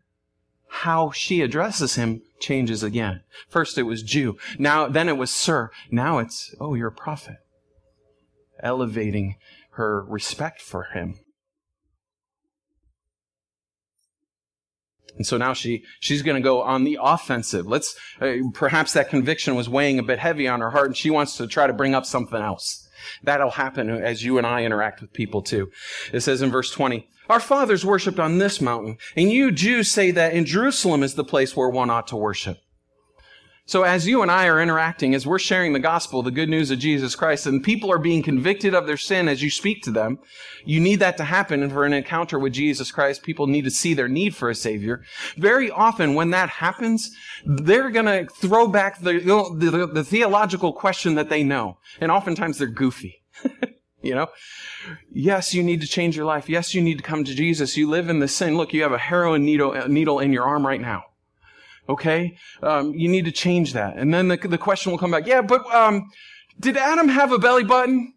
how 0.68 1.12
she 1.12 1.42
addresses 1.42 1.96
him 1.96 2.22
changes 2.40 2.84
again. 2.84 3.22
First 3.50 3.78
it 3.78 3.84
was 3.84 4.04
Jew. 4.04 4.38
Now, 4.60 4.88
then 4.88 5.10
it 5.10 5.18
was 5.18 5.32
sir. 5.32 5.72
Now 5.90 6.20
it's, 6.20 6.54
oh, 6.60 6.76
you're 6.76 6.90
a 6.90 6.92
prophet. 6.92 7.38
Elevating 8.62 9.36
her 9.72 10.04
respect 10.04 10.62
for 10.62 10.86
him. 10.94 11.20
And 15.16 15.26
so 15.26 15.38
now 15.38 15.54
she, 15.54 15.84
she's 16.00 16.22
going 16.22 16.36
to 16.36 16.42
go 16.42 16.62
on 16.62 16.84
the 16.84 17.00
offensive. 17.02 17.66
Let's, 17.66 17.96
uh, 18.22 18.36
perhaps 18.54 18.94
that 18.94 19.10
conviction 19.10 19.56
was 19.56 19.68
weighing 19.68 19.98
a 19.98 20.04
bit 20.04 20.20
heavy 20.20 20.48
on 20.48 20.62
her 20.62 20.70
heart 20.70 20.88
and 20.88 20.98
she 20.98 21.10
wants 21.10 21.38
to 21.38 21.48
try 21.48 21.66
to 21.66 21.74
bring 21.74 21.96
up 21.96 22.06
something 22.06 22.40
else. 22.40 22.88
That'll 23.24 23.52
happen 23.52 23.90
as 23.90 24.24
you 24.24 24.38
and 24.38 24.46
I 24.46 24.64
interact 24.64 25.02
with 25.02 25.14
people 25.14 25.42
too. 25.42 25.72
It 26.14 26.20
says 26.22 26.42
in 26.42 26.52
verse 26.52 26.70
20, 26.70 27.08
our 27.30 27.40
fathers 27.40 27.86
worshiped 27.86 28.20
on 28.20 28.38
this 28.38 28.62
mountain, 28.62 28.98
and 29.16 29.32
you 29.32 29.52
Jews 29.52 29.92
say 29.92 30.12
that 30.12 30.34
in 30.34 30.46
Jerusalem 30.46 31.04
is 31.04 31.16
the 31.16 31.24
place 31.24 31.56
where 31.56 31.70
one 31.70 31.90
ought 31.90 32.08
to 32.08 32.16
worship. 32.16 32.60
So 33.68 33.84
as 33.84 34.08
you 34.08 34.22
and 34.22 34.32
I 34.32 34.48
are 34.48 34.62
interacting, 34.62 35.14
as 35.14 35.28
we're 35.28 35.40
sharing 35.40 35.74
the 35.74 35.80
gospel, 35.80 36.24
the 36.24 36.32
good 36.32 36.48
news 36.48 36.72
of 36.72 36.80
Jesus 36.80 37.18
Christ, 37.18 37.46
and 37.46 37.62
people 37.62 37.92
are 37.92 38.00
being 38.00 38.24
convicted 38.24 38.74
of 38.74 38.88
their 38.88 38.96
sin 38.96 39.28
as 39.28 39.44
you 39.44 39.50
speak 39.50 39.84
to 39.84 39.92
them, 39.92 40.20
you 40.64 40.80
need 40.80 41.02
that 41.02 41.18
to 41.18 41.26
happen. 41.26 41.62
And 41.62 41.70
for 41.70 41.84
an 41.84 41.92
encounter 41.92 42.40
with 42.40 42.54
Jesus 42.54 42.94
Christ, 42.94 43.24
people 43.24 43.46
need 43.46 43.66
to 43.66 43.70
see 43.70 43.94
their 43.94 44.08
need 44.08 44.34
for 44.34 44.50
a 44.50 44.56
savior. 44.56 45.04
Very 45.36 45.70
often 45.70 46.16
when 46.16 46.30
that 46.30 46.48
happens, 46.48 47.12
they're 47.46 47.90
going 47.90 48.06
to 48.06 48.34
throw 48.36 48.70
back 48.70 49.02
the, 49.02 49.20
the, 49.20 49.88
the, 49.88 50.04
theological 50.04 50.72
question 50.72 51.16
that 51.16 51.28
they 51.28 51.44
know. 51.44 51.78
And 52.00 52.10
oftentimes 52.10 52.60
they're 52.60 52.68
goofy. 52.68 53.22
you 54.08 54.16
know? 54.16 54.28
Yes, 55.12 55.54
you 55.54 55.62
need 55.62 55.82
to 55.82 55.88
change 55.88 56.16
your 56.16 56.26
life. 56.26 56.50
Yes, 56.50 56.74
you 56.74 56.82
need 56.82 56.98
to 56.98 57.04
come 57.04 57.24
to 57.24 57.36
Jesus. 57.36 57.78
You 57.78 57.90
live 57.90 58.10
in 58.10 58.20
the 58.20 58.28
sin. 58.28 58.58
Look, 58.58 58.74
you 58.74 58.82
have 58.84 58.94
a 58.94 58.98
heroin 58.98 59.46
needle, 59.46 59.74
needle 59.88 60.20
in 60.20 60.34
your 60.34 60.46
arm 60.46 60.66
right 60.66 60.82
now. 60.82 61.04
Okay? 61.90 62.38
Um, 62.64 62.94
you 62.94 63.10
need 63.10 63.26
to 63.26 63.32
change 63.32 63.74
that. 63.74 63.98
And 63.98 64.14
then 64.14 64.28
the, 64.30 64.38
the 64.38 64.58
question 64.58 64.92
will 64.92 65.00
come 65.00 65.12
back, 65.12 65.28
yeah, 65.28 65.42
but 65.42 65.66
um, 65.74 66.10
did 66.60 66.78
Adam 66.78 67.08
have 67.08 67.32
a 67.32 67.38
belly 67.38 67.64
button? 67.64 68.14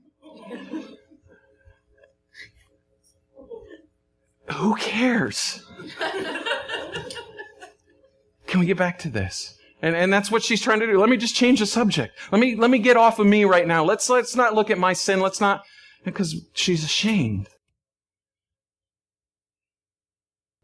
Who 4.53 4.75
cares? 4.77 5.65
Can 8.47 8.61
we 8.61 8.67
get 8.67 8.77
back 8.77 8.99
to 9.01 9.09
this? 9.09 9.57
And, 9.83 9.95
and 9.95 10.13
that's 10.13 10.31
what 10.31 10.43
she's 10.43 10.61
trying 10.61 10.81
to 10.81 10.87
do. 10.87 10.99
Let 10.99 11.09
me 11.09 11.17
just 11.17 11.35
change 11.35 11.61
the 11.61 11.67
subject. 11.67 12.19
Let 12.33 12.41
me, 12.41 12.57
let 12.57 12.71
me 12.71 12.79
get 12.79 12.97
off 12.97 13.19
of 13.19 13.27
me 13.27 13.45
right 13.45 13.67
now. 13.67 13.85
Let's, 13.85 14.11
let's 14.11 14.37
not 14.37 14.55
look 14.55 14.71
at 14.71 14.79
my 14.79 14.93
sin. 14.93 15.21
Let's 15.21 15.41
not, 15.41 15.65
because 16.05 16.37
she's 16.55 16.85
ashamed. 16.85 17.49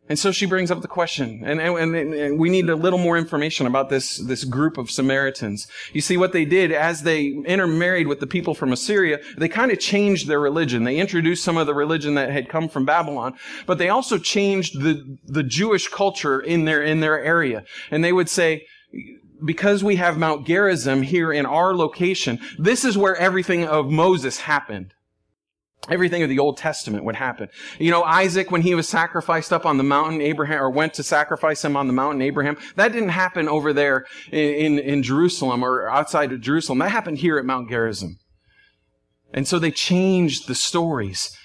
And 0.08 0.18
so 0.18 0.30
she 0.30 0.46
brings 0.46 0.70
up 0.70 0.82
the 0.82 0.88
question, 0.88 1.42
and, 1.44 1.60
and, 1.60 1.96
and, 1.96 2.38
we 2.38 2.48
need 2.48 2.68
a 2.68 2.76
little 2.76 2.98
more 2.98 3.18
information 3.18 3.66
about 3.66 3.88
this, 3.88 4.18
this 4.18 4.44
group 4.44 4.78
of 4.78 4.88
Samaritans. 4.88 5.66
You 5.92 6.00
see, 6.00 6.16
what 6.16 6.32
they 6.32 6.44
did 6.44 6.70
as 6.70 7.02
they 7.02 7.26
intermarried 7.44 8.06
with 8.06 8.20
the 8.20 8.26
people 8.26 8.54
from 8.54 8.72
Assyria, 8.72 9.18
they 9.36 9.48
kind 9.48 9.72
of 9.72 9.80
changed 9.80 10.28
their 10.28 10.38
religion. 10.38 10.84
They 10.84 10.98
introduced 10.98 11.42
some 11.42 11.56
of 11.56 11.66
the 11.66 11.74
religion 11.74 12.14
that 12.14 12.30
had 12.30 12.48
come 12.48 12.68
from 12.68 12.84
Babylon, 12.84 13.34
but 13.66 13.78
they 13.78 13.88
also 13.88 14.16
changed 14.16 14.80
the, 14.80 15.18
the 15.24 15.42
Jewish 15.42 15.88
culture 15.88 16.38
in 16.38 16.66
their, 16.66 16.82
in 16.82 17.00
their 17.00 17.22
area. 17.22 17.64
And 17.90 18.04
they 18.04 18.12
would 18.12 18.28
say, 18.28 18.64
because 19.44 19.82
we 19.82 19.96
have 19.96 20.16
Mount 20.16 20.46
Gerizim 20.46 21.02
here 21.02 21.32
in 21.32 21.46
our 21.46 21.74
location, 21.74 22.38
this 22.58 22.84
is 22.84 22.96
where 22.96 23.16
everything 23.16 23.64
of 23.64 23.90
Moses 23.90 24.40
happened. 24.40 24.94
Everything 25.88 26.22
of 26.22 26.28
the 26.28 26.40
Old 26.40 26.56
Testament 26.56 27.04
would 27.04 27.14
happen. 27.14 27.48
You 27.78 27.92
know, 27.92 28.02
Isaac, 28.02 28.50
when 28.50 28.62
he 28.62 28.74
was 28.74 28.88
sacrificed 28.88 29.52
up 29.52 29.64
on 29.64 29.76
the 29.76 29.84
mountain, 29.84 30.20
Abraham, 30.20 30.60
or 30.60 30.70
went 30.70 30.94
to 30.94 31.04
sacrifice 31.04 31.64
him 31.64 31.76
on 31.76 31.86
the 31.86 31.92
mountain, 31.92 32.22
Abraham, 32.22 32.56
that 32.74 32.92
didn't 32.92 33.10
happen 33.10 33.48
over 33.48 33.72
there 33.72 34.04
in, 34.32 34.78
in, 34.78 34.78
in 34.80 35.02
Jerusalem 35.02 35.62
or 35.62 35.88
outside 35.88 36.32
of 36.32 36.40
Jerusalem. 36.40 36.80
That 36.80 36.90
happened 36.90 37.18
here 37.18 37.38
at 37.38 37.44
Mount 37.44 37.68
Gerizim. 37.68 38.18
And 39.32 39.46
so 39.46 39.58
they 39.58 39.70
changed 39.70 40.48
the 40.48 40.54
stories. 40.54 41.36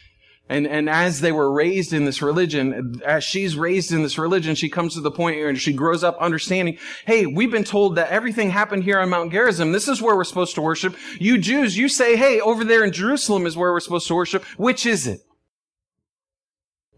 And, 0.51 0.67
and 0.67 0.89
as 0.89 1.21
they 1.21 1.31
were 1.31 1.49
raised 1.49 1.93
in 1.93 2.03
this 2.03 2.21
religion, 2.21 2.99
as 3.05 3.23
she's 3.23 3.55
raised 3.55 3.93
in 3.93 4.03
this 4.03 4.17
religion, 4.17 4.53
she 4.53 4.67
comes 4.67 4.95
to 4.95 4.99
the 4.99 5.09
point 5.09 5.37
where 5.37 5.55
she 5.55 5.71
grows 5.71 6.03
up 6.03 6.17
understanding, 6.19 6.77
hey, 7.05 7.25
we've 7.25 7.49
been 7.49 7.63
told 7.63 7.95
that 7.95 8.09
everything 8.09 8.49
happened 8.49 8.83
here 8.83 8.99
on 8.99 9.07
Mount 9.07 9.31
Gerizim. 9.31 9.71
This 9.71 9.87
is 9.87 10.01
where 10.01 10.13
we're 10.13 10.25
supposed 10.25 10.55
to 10.55 10.61
worship. 10.61 10.97
You 11.21 11.37
Jews, 11.37 11.77
you 11.77 11.87
say, 11.87 12.17
hey, 12.17 12.41
over 12.41 12.65
there 12.65 12.83
in 12.83 12.91
Jerusalem 12.91 13.45
is 13.45 13.55
where 13.55 13.71
we're 13.71 13.79
supposed 13.79 14.09
to 14.09 14.15
worship. 14.15 14.43
Which 14.57 14.85
is 14.85 15.07
it? 15.07 15.21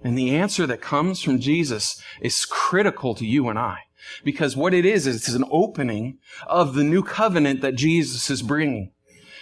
And 0.04 0.18
the 0.18 0.36
answer 0.36 0.66
that 0.66 0.82
comes 0.82 1.22
from 1.22 1.40
Jesus 1.40 2.02
is 2.22 2.46
critical 2.46 3.14
to 3.14 3.26
you 3.26 3.50
and 3.50 3.60
I. 3.60 3.82
Because 4.24 4.58
what 4.58 4.74
it 4.74 4.84
is, 4.84 5.06
is 5.06 5.16
it's 5.18 5.36
an 5.36 5.46
opening 5.52 6.18
of 6.48 6.74
the 6.74 6.84
new 6.84 7.04
covenant 7.04 7.62
that 7.62 7.76
Jesus 7.76 8.32
is 8.32 8.42
bringing. 8.42 8.94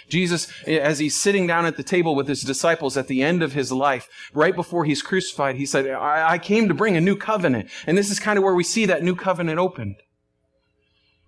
Jesus, 0.08 0.52
as 0.66 0.98
he's 0.98 1.16
sitting 1.16 1.46
down 1.46 1.66
at 1.66 1.76
the 1.76 1.82
table 1.82 2.14
with 2.14 2.28
his 2.28 2.42
disciples 2.42 2.96
at 2.96 3.08
the 3.08 3.22
end 3.22 3.42
of 3.42 3.52
his 3.52 3.72
life, 3.72 4.08
right 4.34 4.54
before 4.54 4.84
he's 4.84 5.02
crucified, 5.02 5.56
he 5.56 5.66
said, 5.66 5.88
I, 5.88 6.32
I 6.32 6.38
came 6.38 6.68
to 6.68 6.74
bring 6.74 6.96
a 6.96 7.00
new 7.00 7.16
covenant. 7.16 7.70
And 7.86 7.96
this 7.96 8.10
is 8.10 8.20
kind 8.20 8.38
of 8.38 8.44
where 8.44 8.54
we 8.54 8.64
see 8.64 8.86
that 8.86 9.02
new 9.02 9.14
covenant 9.14 9.58
opened. 9.58 9.96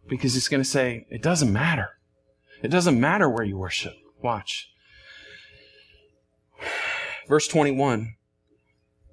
Because 0.08 0.34
he's 0.34 0.48
going 0.48 0.62
to 0.62 0.68
say, 0.68 1.06
it 1.10 1.22
doesn't 1.22 1.52
matter. 1.52 1.90
It 2.62 2.68
doesn't 2.68 3.00
matter 3.00 3.28
where 3.28 3.44
you 3.44 3.56
worship. 3.56 3.94
Watch. 4.22 4.70
Verse 7.28 7.48
21. 7.48 8.14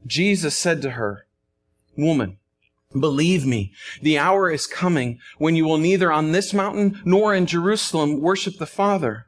Jesus 0.05 0.55
said 0.55 0.81
to 0.81 0.91
her, 0.91 1.27
Woman, 1.97 2.37
Believe 2.97 3.45
me, 3.45 3.71
the 4.01 4.17
hour 4.17 4.51
is 4.51 4.67
coming 4.67 5.19
when 5.37 5.55
you 5.55 5.65
will 5.65 5.77
neither 5.77 6.11
on 6.11 6.31
this 6.31 6.53
mountain 6.53 7.01
nor 7.05 7.33
in 7.33 7.45
Jerusalem 7.45 8.19
worship 8.19 8.57
the 8.57 8.65
Father. 8.65 9.27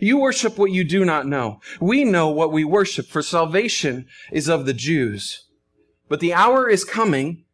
You 0.00 0.18
worship 0.18 0.58
what 0.58 0.72
you 0.72 0.84
do 0.84 1.04
not 1.04 1.26
know. 1.26 1.60
We 1.80 2.04
know 2.04 2.28
what 2.28 2.52
we 2.52 2.64
worship, 2.64 3.06
for 3.06 3.22
salvation 3.22 4.06
is 4.32 4.48
of 4.48 4.66
the 4.66 4.74
Jews. 4.74 5.46
But 6.08 6.20
the 6.20 6.34
hour 6.34 6.68
is 6.68 6.84
coming, 6.84 7.44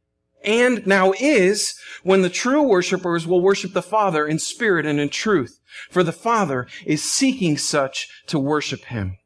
and 0.45 0.87
now 0.87 1.13
is, 1.21 1.75
when 2.03 2.23
the 2.23 2.29
true 2.29 2.63
worshipers 2.63 3.27
will 3.27 3.41
worship 3.41 3.73
the 3.73 3.83
Father 3.83 4.27
in 4.27 4.39
spirit 4.39 4.87
and 4.87 5.01
in 5.01 5.09
truth. 5.09 5.59
For 5.91 6.03
the 6.03 6.13
Father 6.13 6.67
is 6.85 7.03
seeking 7.03 7.57
such 7.57 8.09
to 8.27 8.39
worship 8.39 8.87
Him. 8.87 9.19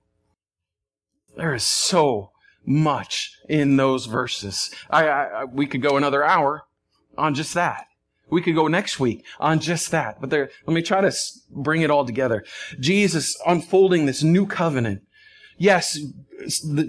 There 1.37 1.55
is 1.55 1.65
so 1.65 2.33
much 2.65 3.37
in 3.49 3.77
those 3.77 4.07
verses. 4.07 4.71
I, 4.91 5.09
I, 5.09 5.45
we 5.45 5.67
could 5.67 5.83
go 5.83 5.97
another 5.97 6.25
hour 6.25 6.65
on 7.17 7.35
just 7.35 7.55
that. 7.55 7.87
We 8.29 8.43
could 8.43 8.55
go 8.55 8.67
next 8.67 8.99
week 8.99 9.25
on 9.39 9.61
just 9.61 9.91
that. 9.93 10.21
But 10.21 10.31
there, 10.31 10.51
let 10.67 10.75
me 10.75 10.83
try 10.83 11.01
to 11.01 11.13
bring 11.51 11.83
it 11.83 11.91
all 11.91 12.05
together. 12.05 12.45
Jesus 12.81 13.37
unfolding 13.47 14.07
this 14.07 14.23
new 14.23 14.47
covenant. 14.47 15.03
Yes, 15.59 15.99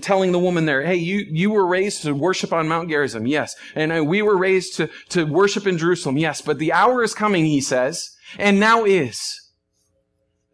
telling 0.01 0.31
the 0.31 0.39
woman 0.39 0.65
there, 0.65 0.85
hey, 0.85 0.95
you, 0.95 1.25
you 1.29 1.51
were 1.51 1.65
raised 1.65 2.01
to 2.03 2.13
worship 2.13 2.51
on 2.51 2.67
Mount 2.67 2.89
Gerizim. 2.89 3.27
Yes. 3.27 3.55
And 3.75 3.91
uh, 3.91 4.03
we 4.03 4.21
were 4.21 4.37
raised 4.37 4.75
to, 4.77 4.89
to 5.09 5.25
worship 5.25 5.67
in 5.67 5.77
Jerusalem. 5.77 6.17
Yes. 6.17 6.41
But 6.41 6.59
the 6.59 6.73
hour 6.73 7.03
is 7.03 7.13
coming, 7.13 7.45
he 7.45 7.61
says, 7.61 8.15
and 8.37 8.59
now 8.59 8.83
is. 8.83 9.49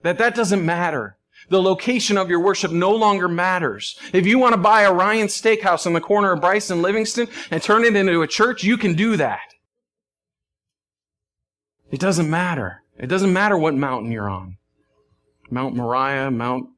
That 0.04 0.17
that 0.17 0.36
doesn't 0.36 0.65
matter. 0.65 1.17
The 1.50 1.62
location 1.62 2.17
of 2.17 2.30
your 2.30 2.39
worship 2.39 2.72
no 2.72 2.91
longer 2.91 3.28
matters. 3.28 3.98
If 4.13 4.28
you 4.28 4.38
want 4.38 4.54
to 4.54 4.58
buy 4.58 4.84
a 4.84 4.93
Ryan 4.93 5.28
Steakhouse 5.28 5.86
on 5.86 5.93
the 5.93 6.02
corner 6.02 6.34
of 6.34 6.41
Bryce 6.41 6.69
and 6.69 6.82
Livingston 6.82 7.28
and 7.52 7.62
turn 7.62 7.84
it 7.84 7.96
into 7.96 8.22
a 8.22 8.28
church, 8.28 8.63
you 8.63 8.78
can 8.78 8.93
do 8.93 9.17
that. 9.17 9.53
It 11.94 12.00
doesn't 12.00 12.28
matter. 12.28 12.82
It 12.98 13.06
doesn't 13.06 13.32
matter 13.32 13.56
what 13.56 13.76
mountain 13.76 14.12
you're 14.12 14.28
on. 14.28 14.58
Mount 15.52 15.76
Moriah, 15.76 16.32
Mount 16.32 16.70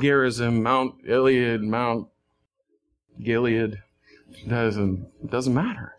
Gerizim, 0.00 0.62
Mount 0.62 0.94
Iliad, 1.06 1.60
Mount 1.60 2.08
Gilead. 3.22 3.82
It 4.30 4.48
doesn't, 4.48 5.08
it 5.22 5.30
doesn't 5.30 5.52
matter. 5.52 5.96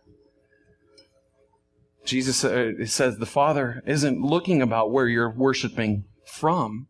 Jesus 2.03 2.43
uh, 2.43 2.71
says 2.87 3.17
the 3.17 3.27
Father 3.27 3.83
isn't 3.85 4.23
looking 4.23 4.59
about 4.59 4.91
where 4.91 5.07
you're 5.07 5.29
worshiping 5.29 6.05
from. 6.25 6.87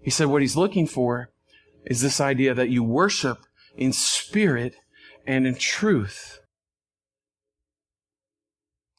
He 0.00 0.08
said 0.08 0.28
what 0.28 0.40
he's 0.40 0.56
looking 0.56 0.86
for 0.86 1.28
is 1.84 2.00
this 2.00 2.18
idea 2.18 2.54
that 2.54 2.70
you 2.70 2.82
worship 2.82 3.40
in 3.76 3.92
spirit 3.92 4.76
and 5.26 5.46
in 5.46 5.54
truth. 5.54 6.40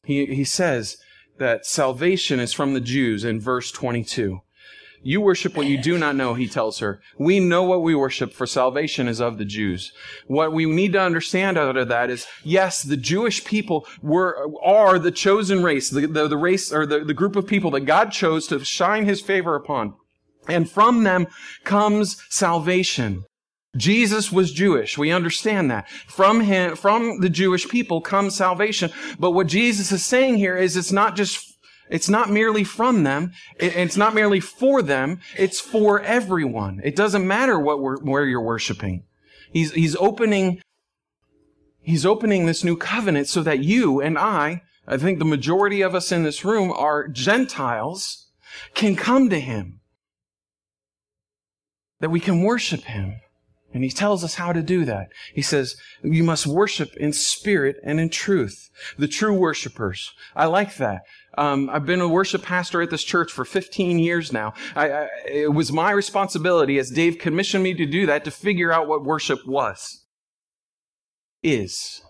He, 0.03 0.27
he 0.27 0.43
says, 0.43 0.97
that 1.37 1.65
salvation 1.65 2.39
is 2.39 2.53
from 2.53 2.73
the 2.73 2.81
Jews 2.81 3.23
in 3.23 3.39
verse 3.39 3.71
22. 3.71 4.41
You 5.05 5.19
worship 5.19 5.57
what 5.57 5.67
you 5.67 5.81
do 5.81 5.97
not 5.97 6.15
know, 6.15 6.33
he 6.33 6.47
tells 6.47 6.79
her. 6.79 7.01
We 7.17 7.41
know 7.41 7.63
what 7.63 7.81
we 7.81 7.93
worship, 7.93 8.31
for 8.31 8.47
salvation 8.47 9.09
is 9.09 9.19
of 9.19 9.37
the 9.37 9.43
Jews. 9.43 9.91
What 10.27 10.53
we 10.53 10.65
need 10.65 10.93
to 10.93 11.01
understand 11.01 11.57
out 11.57 11.75
of 11.75 11.89
that 11.89 12.09
is, 12.09 12.25
yes, 12.41 12.81
the 12.81 12.95
Jewish 12.95 13.43
people 13.43 13.85
were, 14.01 14.47
are 14.63 14.97
the 14.97 15.11
chosen 15.11 15.61
race, 15.61 15.89
the, 15.89 16.07
the, 16.07 16.29
the 16.29 16.37
race, 16.37 16.71
or 16.71 16.85
the, 16.85 16.99
the 17.03 17.13
group 17.13 17.35
of 17.35 17.45
people 17.45 17.71
that 17.71 17.81
God 17.81 18.13
chose 18.13 18.47
to 18.47 18.63
shine 18.63 19.05
his 19.05 19.19
favor 19.19 19.55
upon. 19.55 19.95
And 20.47 20.69
from 20.69 21.03
them 21.03 21.27
comes 21.65 22.23
salvation. 22.29 23.25
Jesus 23.75 24.31
was 24.31 24.51
Jewish. 24.51 24.97
We 24.97 25.11
understand 25.11 25.71
that. 25.71 25.89
From 25.89 26.41
him, 26.41 26.75
from 26.75 27.21
the 27.21 27.29
Jewish 27.29 27.67
people 27.67 28.01
comes 28.01 28.35
salvation. 28.35 28.91
But 29.17 29.31
what 29.31 29.47
Jesus 29.47 29.91
is 29.91 30.05
saying 30.05 30.37
here 30.37 30.55
is 30.55 30.77
it's 30.77 30.91
not 30.91 31.15
just, 31.15 31.57
it's 31.89 32.09
not 32.09 32.29
merely 32.29 32.63
from 32.63 33.03
them. 33.03 33.31
it's 33.59 33.97
not 33.97 34.13
merely 34.13 34.39
for 34.39 34.81
them. 34.81 35.19
It's 35.35 35.59
for 35.59 36.01
everyone. 36.01 36.81
It 36.83 36.95
doesn't 36.95 37.27
matter 37.27 37.59
what 37.59 38.03
where 38.03 38.25
you're 38.25 38.41
worshiping. 38.41 39.05
He's, 39.51 39.71
he's 39.71 39.95
opening, 39.95 40.61
he's 41.81 42.05
opening 42.05 42.45
this 42.45 42.63
new 42.63 42.77
covenant 42.77 43.27
so 43.27 43.41
that 43.41 43.63
you 43.63 44.01
and 44.01 44.19
I, 44.19 44.61
I 44.87 44.97
think 44.97 45.17
the 45.17 45.25
majority 45.25 45.81
of 45.81 45.95
us 45.95 46.11
in 46.11 46.23
this 46.23 46.45
room 46.45 46.71
are 46.71 47.07
Gentiles, 47.07 48.27
can 48.75 48.95
come 48.95 49.29
to 49.29 49.39
him. 49.39 49.79
That 52.01 52.11
we 52.11 52.19
can 52.19 52.43
worship 52.43 52.81
him. 52.81 53.21
And 53.73 53.83
he 53.83 53.89
tells 53.89 54.23
us 54.23 54.35
how 54.35 54.53
to 54.53 54.61
do 54.61 54.85
that. 54.85 55.09
He 55.33 55.41
says, 55.41 55.75
you 56.03 56.23
must 56.23 56.45
worship 56.45 56.95
in 56.95 57.11
spirit 57.11 57.77
and 57.83 57.99
in 57.99 58.09
truth. 58.09 58.69
The 58.97 59.07
true 59.07 59.33
worshipers. 59.33 60.11
I 60.35 60.45
like 60.45 60.77
that. 60.77 61.01
Um, 61.37 61.69
I've 61.71 61.85
been 61.85 62.01
a 62.01 62.07
worship 62.07 62.43
pastor 62.43 62.83
at 62.83 62.91
this 62.91 63.03
church 63.03 63.31
for 63.31 63.43
15 63.43 63.97
years 63.97 64.31
now. 64.31 64.53
I, 64.75 64.91
I, 64.91 65.09
it 65.25 65.53
was 65.53 65.71
my 65.71 65.89
responsibility 65.89 66.77
as 66.77 66.91
Dave 66.91 67.17
commissioned 67.17 67.63
me 67.63 67.73
to 67.73 67.85
do 67.87 68.05
that 68.05 68.23
to 68.25 68.31
figure 68.31 68.71
out 68.71 68.87
what 68.87 69.03
worship 69.03 69.39
was. 69.47 70.05
Is. 71.41 72.03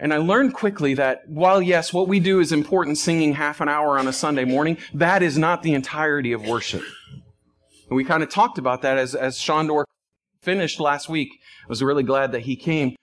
And 0.00 0.12
I 0.12 0.16
learned 0.16 0.54
quickly 0.54 0.94
that 0.94 1.28
while 1.28 1.60
yes, 1.60 1.92
what 1.92 2.08
we 2.08 2.20
do 2.20 2.40
is 2.40 2.52
important, 2.52 2.98
singing 2.98 3.34
half 3.34 3.60
an 3.60 3.68
hour 3.68 3.98
on 3.98 4.08
a 4.08 4.12
Sunday 4.12 4.44
morning, 4.44 4.78
that 4.94 5.22
is 5.22 5.36
not 5.38 5.62
the 5.62 5.74
entirety 5.74 6.32
of 6.32 6.46
worship. 6.46 6.82
And 7.88 7.96
we 7.96 8.04
kind 8.04 8.22
of 8.22 8.30
talked 8.30 8.58
about 8.58 8.82
that 8.82 8.98
as, 8.98 9.14
as 9.14 9.38
Sean 9.38 9.66
Dork 9.66 9.86
finished 10.46 10.78
last 10.78 11.08
week. 11.08 11.30
I 11.64 11.68
was 11.68 11.82
really 11.82 12.04
glad 12.04 12.30
that 12.30 12.42
he 12.42 12.54
came. 12.54 12.94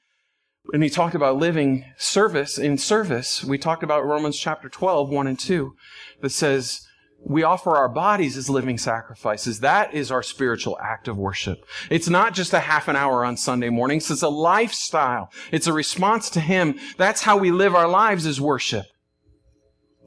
And 0.71 0.82
he 0.82 0.89
talked 0.89 1.13
about 1.13 1.36
living 1.36 1.84
service 1.97 2.58
in 2.58 2.77
service. 2.77 3.43
We 3.43 3.58
talked 3.58 3.84
about 3.84 4.06
Romans 4.06 4.39
chapter 4.39 4.69
12, 4.69 5.10
1 5.10 5.27
and 5.27 5.38
2, 5.38 5.75
that 6.21 6.29
says, 6.29 6.88
we 7.25 7.43
offer 7.43 7.75
our 7.75 7.89
bodies 7.89 8.38
as 8.38 8.49
living 8.49 8.77
sacrifices. 8.77 9.60
That 9.60 9.93
is 9.93 10.10
our 10.10 10.23
spiritual 10.23 10.77
act 10.82 11.10
of 11.10 11.17
worship. 11.17 11.65
It's 11.89 12.10
not 12.10 12.34
just 12.34 12.53
a 12.53 12.62
half 12.62 12.88
an 12.88 12.95
hour 12.95 13.25
on 13.25 13.36
Sunday 13.36 13.69
mornings. 13.69 14.10
It's 14.10 14.21
a 14.21 14.29
lifestyle. 14.29 15.29
It's 15.51 15.67
a 15.67 15.73
response 15.73 16.29
to 16.32 16.39
Him. 16.39 16.79
That's 16.97 17.23
how 17.23 17.38
we 17.38 17.51
live 17.51 17.75
our 17.75 17.88
lives 17.88 18.25
as 18.25 18.41
worship. 18.41 18.86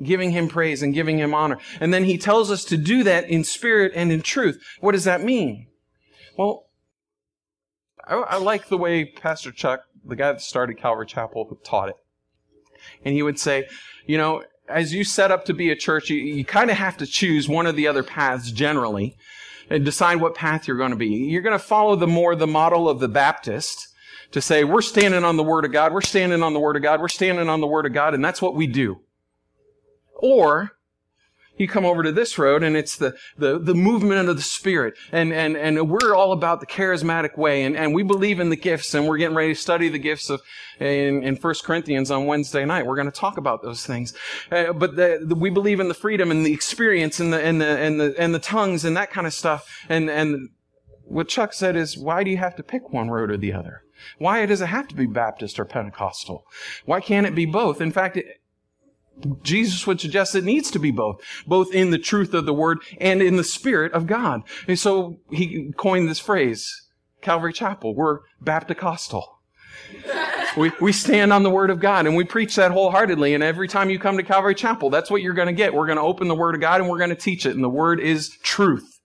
Giving 0.02 0.30
Him 0.30 0.48
praise 0.48 0.82
and 0.82 0.94
giving 0.94 1.18
Him 1.18 1.34
honor. 1.34 1.58
And 1.80 1.92
then 1.92 2.04
He 2.04 2.18
tells 2.18 2.50
us 2.50 2.64
to 2.66 2.76
do 2.76 3.02
that 3.04 3.28
in 3.28 3.44
spirit 3.44 3.92
and 3.94 4.10
in 4.10 4.20
truth. 4.20 4.62
What 4.80 4.92
does 4.92 5.04
that 5.04 5.22
mean? 5.22 5.68
Well, 6.36 6.65
I, 8.06 8.14
I 8.14 8.36
like 8.36 8.68
the 8.68 8.78
way 8.78 9.04
Pastor 9.04 9.50
Chuck, 9.50 9.84
the 10.04 10.16
guy 10.16 10.32
that 10.32 10.40
started 10.40 10.78
Calvary 10.78 11.06
Chapel, 11.06 11.58
taught 11.64 11.88
it. 11.88 11.96
And 13.04 13.14
he 13.14 13.22
would 13.22 13.38
say, 13.38 13.68
you 14.06 14.16
know, 14.16 14.44
as 14.68 14.92
you 14.92 15.04
set 15.04 15.30
up 15.30 15.44
to 15.46 15.54
be 15.54 15.70
a 15.70 15.76
church, 15.76 16.10
you, 16.10 16.16
you 16.16 16.44
kind 16.44 16.70
of 16.70 16.76
have 16.76 16.96
to 16.98 17.06
choose 17.06 17.48
one 17.48 17.66
of 17.66 17.76
the 17.76 17.86
other 17.86 18.02
paths 18.02 18.50
generally 18.50 19.16
and 19.70 19.84
decide 19.84 20.16
what 20.16 20.34
path 20.34 20.66
you're 20.68 20.76
going 20.76 20.90
to 20.90 20.96
be. 20.96 21.08
You're 21.08 21.42
going 21.42 21.58
to 21.58 21.64
follow 21.64 21.96
the 21.96 22.06
more 22.06 22.36
the 22.36 22.46
model 22.46 22.88
of 22.88 23.00
the 23.00 23.08
Baptist 23.08 23.88
to 24.32 24.40
say, 24.40 24.64
we're 24.64 24.82
standing 24.82 25.24
on 25.24 25.36
the 25.36 25.42
Word 25.42 25.64
of 25.64 25.72
God, 25.72 25.92
we're 25.92 26.00
standing 26.00 26.42
on 26.42 26.52
the 26.52 26.60
Word 26.60 26.76
of 26.76 26.82
God, 26.82 27.00
we're 27.00 27.08
standing 27.08 27.48
on 27.48 27.60
the 27.60 27.66
Word 27.66 27.86
of 27.86 27.92
God, 27.92 28.14
and 28.14 28.24
that's 28.24 28.42
what 28.42 28.54
we 28.54 28.66
do. 28.66 29.00
Or 30.16 30.72
You 31.58 31.68
come 31.68 31.84
over 31.84 32.02
to 32.02 32.12
this 32.12 32.38
road 32.38 32.62
and 32.62 32.76
it's 32.76 32.96
the, 32.96 33.16
the, 33.38 33.58
the 33.58 33.74
movement 33.74 34.28
of 34.28 34.36
the 34.36 34.42
Spirit. 34.42 34.94
And, 35.12 35.32
and, 35.32 35.56
and 35.56 35.88
we're 35.88 36.14
all 36.14 36.32
about 36.32 36.60
the 36.60 36.66
charismatic 36.66 37.38
way. 37.38 37.64
And, 37.64 37.76
and 37.76 37.94
we 37.94 38.02
believe 38.02 38.40
in 38.40 38.50
the 38.50 38.56
gifts 38.56 38.94
and 38.94 39.06
we're 39.06 39.16
getting 39.16 39.36
ready 39.36 39.54
to 39.54 39.60
study 39.60 39.88
the 39.88 39.98
gifts 39.98 40.28
of, 40.28 40.42
in, 40.78 41.22
in 41.22 41.36
1 41.36 41.54
Corinthians 41.62 42.10
on 42.10 42.26
Wednesday 42.26 42.64
night. 42.64 42.86
We're 42.86 42.96
going 42.96 43.10
to 43.10 43.20
talk 43.20 43.38
about 43.38 43.62
those 43.62 43.86
things. 43.86 44.12
Uh, 44.50 44.72
but 44.72 44.96
the, 44.96 45.24
the, 45.26 45.34
we 45.34 45.50
believe 45.50 45.80
in 45.80 45.88
the 45.88 45.94
freedom 45.94 46.30
and 46.30 46.44
the 46.44 46.52
experience 46.52 47.20
and 47.20 47.32
the, 47.32 47.40
and 47.40 47.60
the, 47.60 47.66
and 47.66 48.00
the, 48.00 48.14
and 48.18 48.34
the 48.34 48.38
tongues 48.38 48.84
and 48.84 48.96
that 48.96 49.10
kind 49.10 49.26
of 49.26 49.32
stuff. 49.32 49.66
And, 49.88 50.10
and 50.10 50.50
what 51.04 51.28
Chuck 51.28 51.52
said 51.52 51.76
is, 51.76 51.96
why 51.96 52.24
do 52.24 52.30
you 52.30 52.36
have 52.36 52.56
to 52.56 52.62
pick 52.62 52.92
one 52.92 53.10
road 53.10 53.30
or 53.30 53.36
the 53.36 53.52
other? 53.52 53.82
Why 54.18 54.44
does 54.46 54.60
it 54.60 54.66
have 54.66 54.88
to 54.88 54.94
be 54.94 55.06
Baptist 55.06 55.58
or 55.58 55.64
Pentecostal? 55.64 56.44
Why 56.84 57.00
can't 57.00 57.26
it 57.26 57.34
be 57.34 57.46
both? 57.46 57.80
In 57.80 57.92
fact, 57.92 58.16
it, 58.16 58.26
Jesus 59.42 59.86
would 59.86 60.00
suggest 60.00 60.34
it 60.34 60.44
needs 60.44 60.70
to 60.70 60.78
be 60.78 60.90
both, 60.90 61.20
both 61.46 61.72
in 61.72 61.90
the 61.90 61.98
truth 61.98 62.34
of 62.34 62.46
the 62.46 62.52
word 62.52 62.78
and 63.00 63.22
in 63.22 63.36
the 63.36 63.44
spirit 63.44 63.92
of 63.92 64.06
God. 64.06 64.42
And 64.68 64.78
so 64.78 65.18
he 65.30 65.72
coined 65.76 66.08
this 66.08 66.18
phrase, 66.18 66.86
Calvary 67.22 67.52
Chapel. 67.52 67.94
We're 67.94 68.20
Baptist 68.40 69.14
we, 70.56 70.72
we 70.80 70.92
stand 70.92 71.32
on 71.32 71.42
the 71.42 71.50
Word 71.50 71.70
of 71.70 71.80
God 71.80 72.06
and 72.06 72.16
we 72.16 72.24
preach 72.24 72.56
that 72.56 72.70
wholeheartedly. 72.70 73.34
And 73.34 73.42
every 73.42 73.68
time 73.68 73.90
you 73.90 73.98
come 73.98 74.16
to 74.16 74.22
Calvary 74.22 74.54
Chapel, 74.54 74.90
that's 74.90 75.10
what 75.10 75.22
you're 75.22 75.34
going 75.34 75.48
to 75.48 75.52
get. 75.52 75.74
We're 75.74 75.86
going 75.86 75.98
to 75.98 76.02
open 76.02 76.28
the 76.28 76.34
Word 76.34 76.54
of 76.54 76.60
God 76.60 76.80
and 76.80 76.88
we're 76.88 76.98
going 76.98 77.10
to 77.10 77.16
teach 77.16 77.46
it. 77.46 77.54
And 77.54 77.62
the 77.62 77.68
Word 77.68 78.00
is 78.00 78.30
truth 78.42 78.95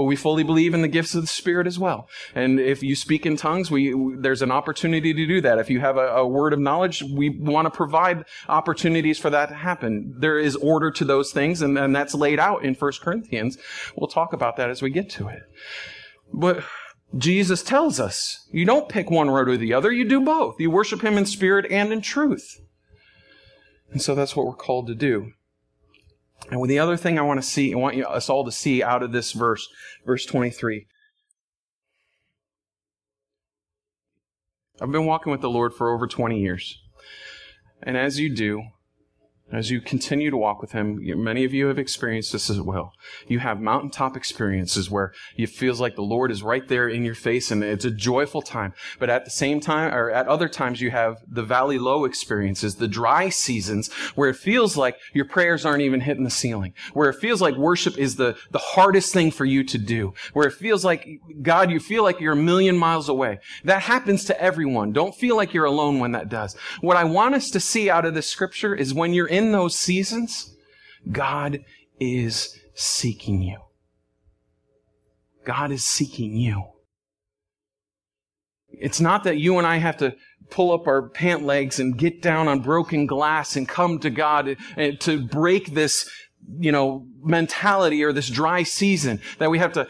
but 0.00 0.04
we 0.04 0.16
fully 0.16 0.42
believe 0.42 0.72
in 0.72 0.80
the 0.80 0.88
gifts 0.88 1.14
of 1.14 1.20
the 1.20 1.26
Spirit 1.26 1.66
as 1.66 1.78
well. 1.78 2.08
And 2.34 2.58
if 2.58 2.82
you 2.82 2.96
speak 2.96 3.26
in 3.26 3.36
tongues, 3.36 3.70
we, 3.70 3.94
there's 4.16 4.40
an 4.40 4.50
opportunity 4.50 5.12
to 5.12 5.26
do 5.26 5.42
that. 5.42 5.58
If 5.58 5.68
you 5.68 5.80
have 5.80 5.98
a, 5.98 6.06
a 6.06 6.26
word 6.26 6.54
of 6.54 6.58
knowledge, 6.58 7.02
we 7.02 7.28
want 7.28 7.66
to 7.66 7.70
provide 7.70 8.24
opportunities 8.48 9.18
for 9.18 9.28
that 9.28 9.50
to 9.50 9.54
happen. 9.54 10.14
There 10.16 10.38
is 10.38 10.56
order 10.56 10.90
to 10.92 11.04
those 11.04 11.32
things, 11.32 11.60
and, 11.60 11.76
and 11.76 11.94
that's 11.94 12.14
laid 12.14 12.40
out 12.40 12.64
in 12.64 12.74
1 12.74 12.92
Corinthians. 13.02 13.58
We'll 13.94 14.08
talk 14.08 14.32
about 14.32 14.56
that 14.56 14.70
as 14.70 14.80
we 14.80 14.88
get 14.88 15.10
to 15.10 15.28
it. 15.28 15.42
But 16.32 16.64
Jesus 17.14 17.62
tells 17.62 18.00
us 18.00 18.48
you 18.50 18.64
don't 18.64 18.88
pick 18.88 19.10
one 19.10 19.28
road 19.28 19.50
or 19.50 19.58
the 19.58 19.74
other, 19.74 19.92
you 19.92 20.08
do 20.08 20.22
both. 20.22 20.58
You 20.58 20.70
worship 20.70 21.02
Him 21.02 21.18
in 21.18 21.26
spirit 21.26 21.70
and 21.70 21.92
in 21.92 22.00
truth. 22.00 22.58
And 23.90 24.00
so 24.00 24.14
that's 24.14 24.34
what 24.34 24.46
we're 24.46 24.54
called 24.54 24.86
to 24.86 24.94
do. 24.94 25.32
And 26.50 26.64
the 26.68 26.80
other 26.80 26.96
thing 26.96 27.18
I 27.18 27.22
want 27.22 27.40
to 27.40 27.46
see, 27.46 27.72
I 27.72 27.76
want 27.76 27.96
you, 27.96 28.04
us 28.04 28.28
all 28.28 28.44
to 28.44 28.52
see 28.52 28.82
out 28.82 29.02
of 29.02 29.12
this 29.12 29.32
verse, 29.32 29.68
verse 30.04 30.26
23. 30.26 30.86
I've 34.82 34.90
been 34.90 35.06
walking 35.06 35.30
with 35.30 35.42
the 35.42 35.50
Lord 35.50 35.74
for 35.74 35.92
over 35.92 36.06
20 36.06 36.40
years. 36.40 36.80
And 37.82 37.96
as 37.96 38.18
you 38.18 38.34
do, 38.34 38.62
as 39.52 39.70
you 39.70 39.80
continue 39.80 40.30
to 40.30 40.36
walk 40.36 40.60
with 40.60 40.72
Him, 40.72 41.00
many 41.22 41.44
of 41.44 41.52
you 41.52 41.66
have 41.66 41.78
experienced 41.78 42.32
this 42.32 42.50
as 42.50 42.60
well. 42.60 42.92
You 43.26 43.40
have 43.40 43.60
mountaintop 43.60 44.16
experiences 44.16 44.90
where 44.90 45.12
it 45.36 45.48
feels 45.48 45.80
like 45.80 45.96
the 45.96 46.02
Lord 46.02 46.30
is 46.30 46.42
right 46.42 46.66
there 46.68 46.88
in 46.88 47.04
your 47.04 47.14
face 47.14 47.50
and 47.50 47.64
it's 47.64 47.84
a 47.84 47.90
joyful 47.90 48.42
time. 48.42 48.74
But 48.98 49.10
at 49.10 49.24
the 49.24 49.30
same 49.30 49.60
time, 49.60 49.92
or 49.92 50.10
at 50.10 50.28
other 50.28 50.48
times, 50.48 50.80
you 50.80 50.90
have 50.90 51.18
the 51.28 51.42
valley 51.42 51.78
low 51.78 52.04
experiences, 52.04 52.76
the 52.76 52.88
dry 52.88 53.28
seasons 53.28 53.92
where 54.14 54.28
it 54.28 54.36
feels 54.36 54.76
like 54.76 54.96
your 55.12 55.24
prayers 55.24 55.64
aren't 55.64 55.82
even 55.82 56.00
hitting 56.00 56.24
the 56.24 56.30
ceiling, 56.30 56.74
where 56.92 57.10
it 57.10 57.16
feels 57.16 57.40
like 57.40 57.56
worship 57.56 57.98
is 57.98 58.16
the, 58.16 58.36
the 58.50 58.58
hardest 58.58 59.12
thing 59.12 59.30
for 59.30 59.44
you 59.44 59.64
to 59.64 59.78
do, 59.78 60.14
where 60.32 60.46
it 60.46 60.54
feels 60.54 60.84
like, 60.84 61.08
God, 61.42 61.70
you 61.70 61.80
feel 61.80 62.04
like 62.04 62.20
you're 62.20 62.34
a 62.34 62.36
million 62.36 62.76
miles 62.76 63.08
away. 63.08 63.40
That 63.64 63.82
happens 63.82 64.24
to 64.26 64.40
everyone. 64.40 64.92
Don't 64.92 65.14
feel 65.14 65.36
like 65.36 65.52
you're 65.52 65.64
alone 65.64 65.98
when 65.98 66.12
that 66.12 66.28
does. 66.28 66.54
What 66.80 66.96
I 66.96 67.04
want 67.04 67.34
us 67.34 67.50
to 67.50 67.60
see 67.60 67.90
out 67.90 68.04
of 68.04 68.14
this 68.14 68.28
scripture 68.28 68.74
is 68.74 68.94
when 68.94 69.12
you're 69.12 69.26
in 69.26 69.39
in 69.40 69.52
those 69.52 69.78
seasons, 69.78 70.54
God 71.10 71.64
is 71.98 72.58
seeking 72.74 73.42
you. 73.42 73.58
God 75.44 75.72
is 75.72 75.82
seeking 75.82 76.36
you. 76.36 76.64
It's 78.68 79.00
not 79.00 79.24
that 79.24 79.38
you 79.38 79.56
and 79.58 79.66
I 79.66 79.78
have 79.78 79.96
to 79.98 80.14
pull 80.50 80.72
up 80.72 80.86
our 80.86 81.08
pant 81.08 81.42
legs 81.44 81.80
and 81.80 81.96
get 81.96 82.20
down 82.20 82.48
on 82.48 82.60
broken 82.60 83.06
glass 83.06 83.56
and 83.56 83.66
come 83.66 83.98
to 84.00 84.10
God 84.10 84.56
to 85.00 85.26
break 85.26 85.72
this, 85.74 86.10
you 86.58 86.70
know, 86.70 87.06
mentality 87.22 88.04
or 88.04 88.12
this 88.12 88.28
dry 88.28 88.62
season 88.62 89.20
that 89.38 89.50
we 89.50 89.58
have 89.58 89.72
to 89.72 89.88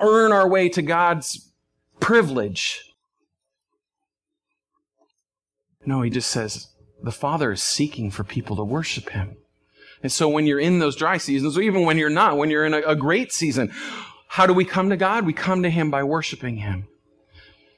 earn 0.00 0.32
our 0.32 0.48
way 0.48 0.68
to 0.68 0.82
God's 0.82 1.52
privilege. 2.00 2.80
No, 5.84 6.02
he 6.02 6.10
just 6.10 6.30
says, 6.30 6.68
the 7.02 7.12
Father 7.12 7.52
is 7.52 7.62
seeking 7.62 8.10
for 8.10 8.24
people 8.24 8.56
to 8.56 8.64
worship 8.64 9.10
Him. 9.10 9.36
And 10.02 10.12
so 10.12 10.28
when 10.28 10.46
you're 10.46 10.60
in 10.60 10.78
those 10.78 10.96
dry 10.96 11.18
seasons, 11.18 11.56
or 11.56 11.62
even 11.62 11.84
when 11.84 11.98
you're 11.98 12.10
not, 12.10 12.36
when 12.36 12.50
you're 12.50 12.66
in 12.66 12.74
a, 12.74 12.80
a 12.80 12.96
great 12.96 13.32
season, 13.32 13.72
how 14.28 14.46
do 14.46 14.52
we 14.52 14.64
come 14.64 14.90
to 14.90 14.96
God? 14.96 15.26
We 15.26 15.32
come 15.32 15.62
to 15.62 15.70
Him 15.70 15.90
by 15.90 16.02
worshiping 16.04 16.58
Him. 16.58 16.86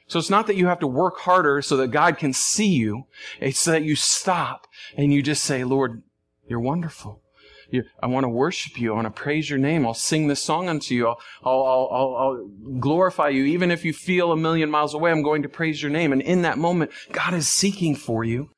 So 0.06 0.18
it's 0.18 0.30
not 0.30 0.48
that 0.48 0.56
you 0.56 0.66
have 0.66 0.80
to 0.80 0.88
work 0.88 1.18
harder 1.18 1.62
so 1.62 1.76
that 1.76 1.92
God 1.92 2.18
can 2.18 2.32
see 2.32 2.66
you. 2.66 3.04
It's 3.40 3.64
that 3.64 3.84
you 3.84 3.94
stop 3.94 4.66
and 4.96 5.12
you 5.12 5.22
just 5.22 5.44
say, 5.44 5.62
Lord, 5.62 6.02
you're 6.48 6.60
wonderful. 6.60 7.22
You, 7.70 7.84
I 8.02 8.08
want 8.08 8.24
to 8.24 8.28
worship 8.28 8.80
you. 8.80 8.90
I 8.90 8.96
want 8.96 9.06
to 9.06 9.22
praise 9.22 9.48
your 9.48 9.60
name. 9.60 9.86
I'll 9.86 9.94
sing 9.94 10.26
this 10.26 10.42
song 10.42 10.68
unto 10.68 10.96
you. 10.96 11.06
I'll, 11.06 11.18
I'll, 11.44 11.88
I'll, 11.92 12.16
I'll, 12.16 12.48
glorify 12.80 13.28
you. 13.28 13.44
Even 13.44 13.70
if 13.70 13.84
you 13.84 13.92
feel 13.92 14.32
a 14.32 14.36
million 14.36 14.68
miles 14.68 14.94
away, 14.94 15.12
I'm 15.12 15.22
going 15.22 15.42
to 15.42 15.48
praise 15.48 15.80
your 15.80 15.92
name. 15.92 16.12
And 16.12 16.20
in 16.20 16.42
that 16.42 16.58
moment, 16.58 16.90
God 17.12 17.32
is 17.34 17.46
seeking 17.46 17.94
for 17.94 18.24
you. 18.24 18.50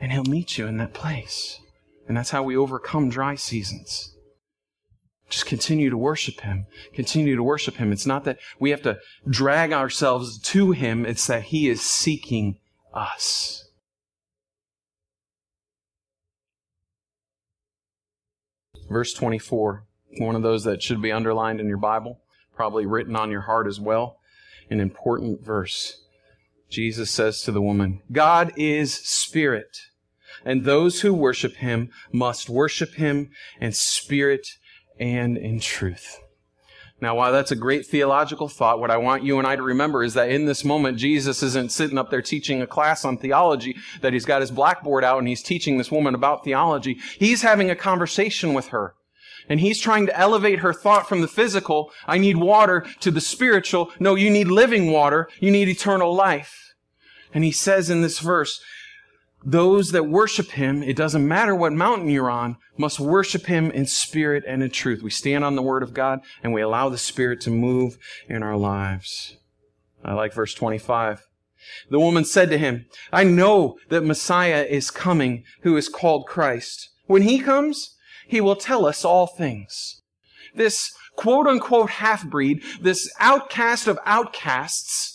And 0.00 0.12
He'll 0.12 0.24
meet 0.24 0.58
you 0.58 0.66
in 0.66 0.76
that 0.78 0.94
place. 0.94 1.60
And 2.06 2.16
that's 2.16 2.30
how 2.30 2.42
we 2.42 2.56
overcome 2.56 3.08
dry 3.08 3.34
seasons. 3.34 4.14
Just 5.30 5.46
continue 5.46 5.90
to 5.90 5.96
worship 5.96 6.40
Him. 6.40 6.66
Continue 6.92 7.36
to 7.36 7.42
worship 7.42 7.76
Him. 7.76 7.92
It's 7.92 8.06
not 8.06 8.24
that 8.24 8.38
we 8.58 8.70
have 8.70 8.82
to 8.82 8.98
drag 9.28 9.72
ourselves 9.72 10.38
to 10.38 10.72
Him, 10.72 11.06
it's 11.06 11.26
that 11.26 11.44
He 11.44 11.68
is 11.68 11.80
seeking 11.80 12.58
us. 12.92 13.68
Verse 18.88 19.14
24, 19.14 19.84
one 20.18 20.36
of 20.36 20.42
those 20.42 20.64
that 20.64 20.82
should 20.82 21.00
be 21.00 21.10
underlined 21.10 21.58
in 21.58 21.66
your 21.66 21.78
Bible, 21.78 22.20
probably 22.54 22.86
written 22.86 23.16
on 23.16 23.30
your 23.30 23.40
heart 23.40 23.66
as 23.66 23.80
well. 23.80 24.18
An 24.70 24.78
important 24.78 25.42
verse. 25.42 26.03
Jesus 26.74 27.10
says 27.10 27.42
to 27.42 27.52
the 27.52 27.62
woman, 27.62 28.02
God 28.12 28.52
is 28.56 28.92
spirit 28.94 29.78
and 30.44 30.64
those 30.64 31.00
who 31.00 31.14
worship 31.14 31.56
him 31.56 31.90
must 32.12 32.48
worship 32.50 32.94
him 32.94 33.30
in 33.60 33.72
spirit 33.72 34.46
and 34.98 35.36
in 35.36 35.60
truth. 35.60 36.20
Now, 37.00 37.16
while 37.16 37.32
that's 37.32 37.50
a 37.50 37.56
great 37.56 37.86
theological 37.86 38.48
thought, 38.48 38.78
what 38.78 38.90
I 38.90 38.96
want 38.96 39.24
you 39.24 39.38
and 39.38 39.46
I 39.46 39.56
to 39.56 39.62
remember 39.62 40.04
is 40.04 40.14
that 40.14 40.30
in 40.30 40.46
this 40.46 40.64
moment, 40.64 40.96
Jesus 40.96 41.42
isn't 41.42 41.72
sitting 41.72 41.98
up 41.98 42.10
there 42.10 42.22
teaching 42.22 42.62
a 42.62 42.66
class 42.66 43.04
on 43.04 43.18
theology, 43.18 43.76
that 44.00 44.12
he's 44.12 44.24
got 44.24 44.40
his 44.40 44.50
blackboard 44.50 45.04
out 45.04 45.18
and 45.18 45.28
he's 45.28 45.42
teaching 45.42 45.76
this 45.76 45.90
woman 45.90 46.14
about 46.14 46.44
theology. 46.44 46.98
He's 47.18 47.42
having 47.42 47.68
a 47.68 47.76
conversation 47.76 48.54
with 48.54 48.68
her. 48.68 48.94
And 49.48 49.60
he's 49.60 49.80
trying 49.80 50.06
to 50.06 50.18
elevate 50.18 50.60
her 50.60 50.72
thought 50.72 51.06
from 51.06 51.20
the 51.20 51.28
physical, 51.28 51.90
I 52.06 52.16
need 52.16 52.38
water, 52.38 52.86
to 53.00 53.10
the 53.10 53.20
spiritual, 53.20 53.90
no, 53.98 54.14
you 54.14 54.30
need 54.30 54.48
living 54.48 54.90
water, 54.90 55.28
you 55.40 55.50
need 55.50 55.68
eternal 55.68 56.14
life. 56.14 56.63
And 57.34 57.44
he 57.44 57.52
says 57.52 57.90
in 57.90 58.00
this 58.00 58.20
verse, 58.20 58.60
those 59.44 59.92
that 59.92 60.08
worship 60.08 60.52
him, 60.52 60.82
it 60.82 60.96
doesn't 60.96 61.26
matter 61.26 61.54
what 61.54 61.72
mountain 61.72 62.08
you're 62.08 62.30
on, 62.30 62.56
must 62.78 62.98
worship 62.98 63.46
him 63.46 63.70
in 63.70 63.86
spirit 63.86 64.42
and 64.46 64.62
in 64.62 64.70
truth. 64.70 65.02
We 65.02 65.10
stand 65.10 65.44
on 65.44 65.54
the 65.54 65.62
word 65.62 65.82
of 65.82 65.92
God 65.92 66.20
and 66.42 66.54
we 66.54 66.62
allow 66.62 66.88
the 66.88 66.96
spirit 66.96 67.40
to 67.42 67.50
move 67.50 67.98
in 68.28 68.42
our 68.42 68.56
lives. 68.56 69.36
I 70.02 70.14
like 70.14 70.32
verse 70.32 70.54
25. 70.54 71.26
The 71.90 72.00
woman 72.00 72.24
said 72.24 72.50
to 72.50 72.58
him, 72.58 72.86
I 73.12 73.24
know 73.24 73.78
that 73.90 74.04
Messiah 74.04 74.66
is 74.68 74.90
coming 74.90 75.44
who 75.62 75.76
is 75.76 75.88
called 75.88 76.26
Christ. 76.26 76.90
When 77.06 77.22
he 77.22 77.38
comes, 77.38 77.96
he 78.26 78.40
will 78.40 78.56
tell 78.56 78.86
us 78.86 79.04
all 79.04 79.26
things. 79.26 80.00
This 80.54 80.90
quote 81.16 81.46
unquote 81.46 81.90
half 81.90 82.26
breed, 82.26 82.62
this 82.80 83.10
outcast 83.18 83.86
of 83.86 83.98
outcasts, 84.04 85.13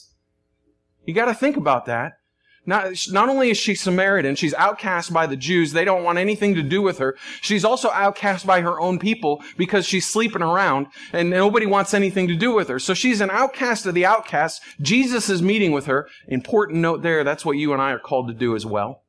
you 1.05 1.13
gotta 1.13 1.33
think 1.33 1.57
about 1.57 1.85
that. 1.85 2.19
Not, 2.65 2.93
not 3.09 3.29
only 3.29 3.49
is 3.49 3.57
she 3.57 3.73
Samaritan, 3.73 4.35
she's 4.35 4.53
outcast 4.53 5.11
by 5.11 5.25
the 5.25 5.35
Jews. 5.35 5.71
They 5.71 5.85
don't 5.85 6.03
want 6.03 6.19
anything 6.19 6.53
to 6.53 6.61
do 6.61 6.83
with 6.83 6.99
her. 6.99 7.17
She's 7.41 7.65
also 7.65 7.89
outcast 7.89 8.45
by 8.45 8.61
her 8.61 8.79
own 8.79 8.99
people 8.99 9.41
because 9.57 9.87
she's 9.87 10.07
sleeping 10.07 10.43
around 10.43 10.85
and 11.11 11.31
nobody 11.31 11.65
wants 11.65 11.95
anything 11.95 12.27
to 12.27 12.35
do 12.35 12.53
with 12.53 12.67
her. 12.67 12.77
So 12.77 12.93
she's 12.93 13.21
an 13.21 13.31
outcast 13.31 13.87
of 13.87 13.95
the 13.95 14.05
outcasts. 14.05 14.61
Jesus 14.81 15.29
is 15.29 15.41
meeting 15.41 15.71
with 15.71 15.87
her. 15.87 16.07
Important 16.27 16.79
note 16.79 17.01
there, 17.01 17.23
that's 17.23 17.43
what 17.43 17.57
you 17.57 17.73
and 17.73 17.81
I 17.81 17.91
are 17.91 17.97
called 17.97 18.27
to 18.27 18.35
do 18.35 18.55
as 18.55 18.67
well. 18.67 19.01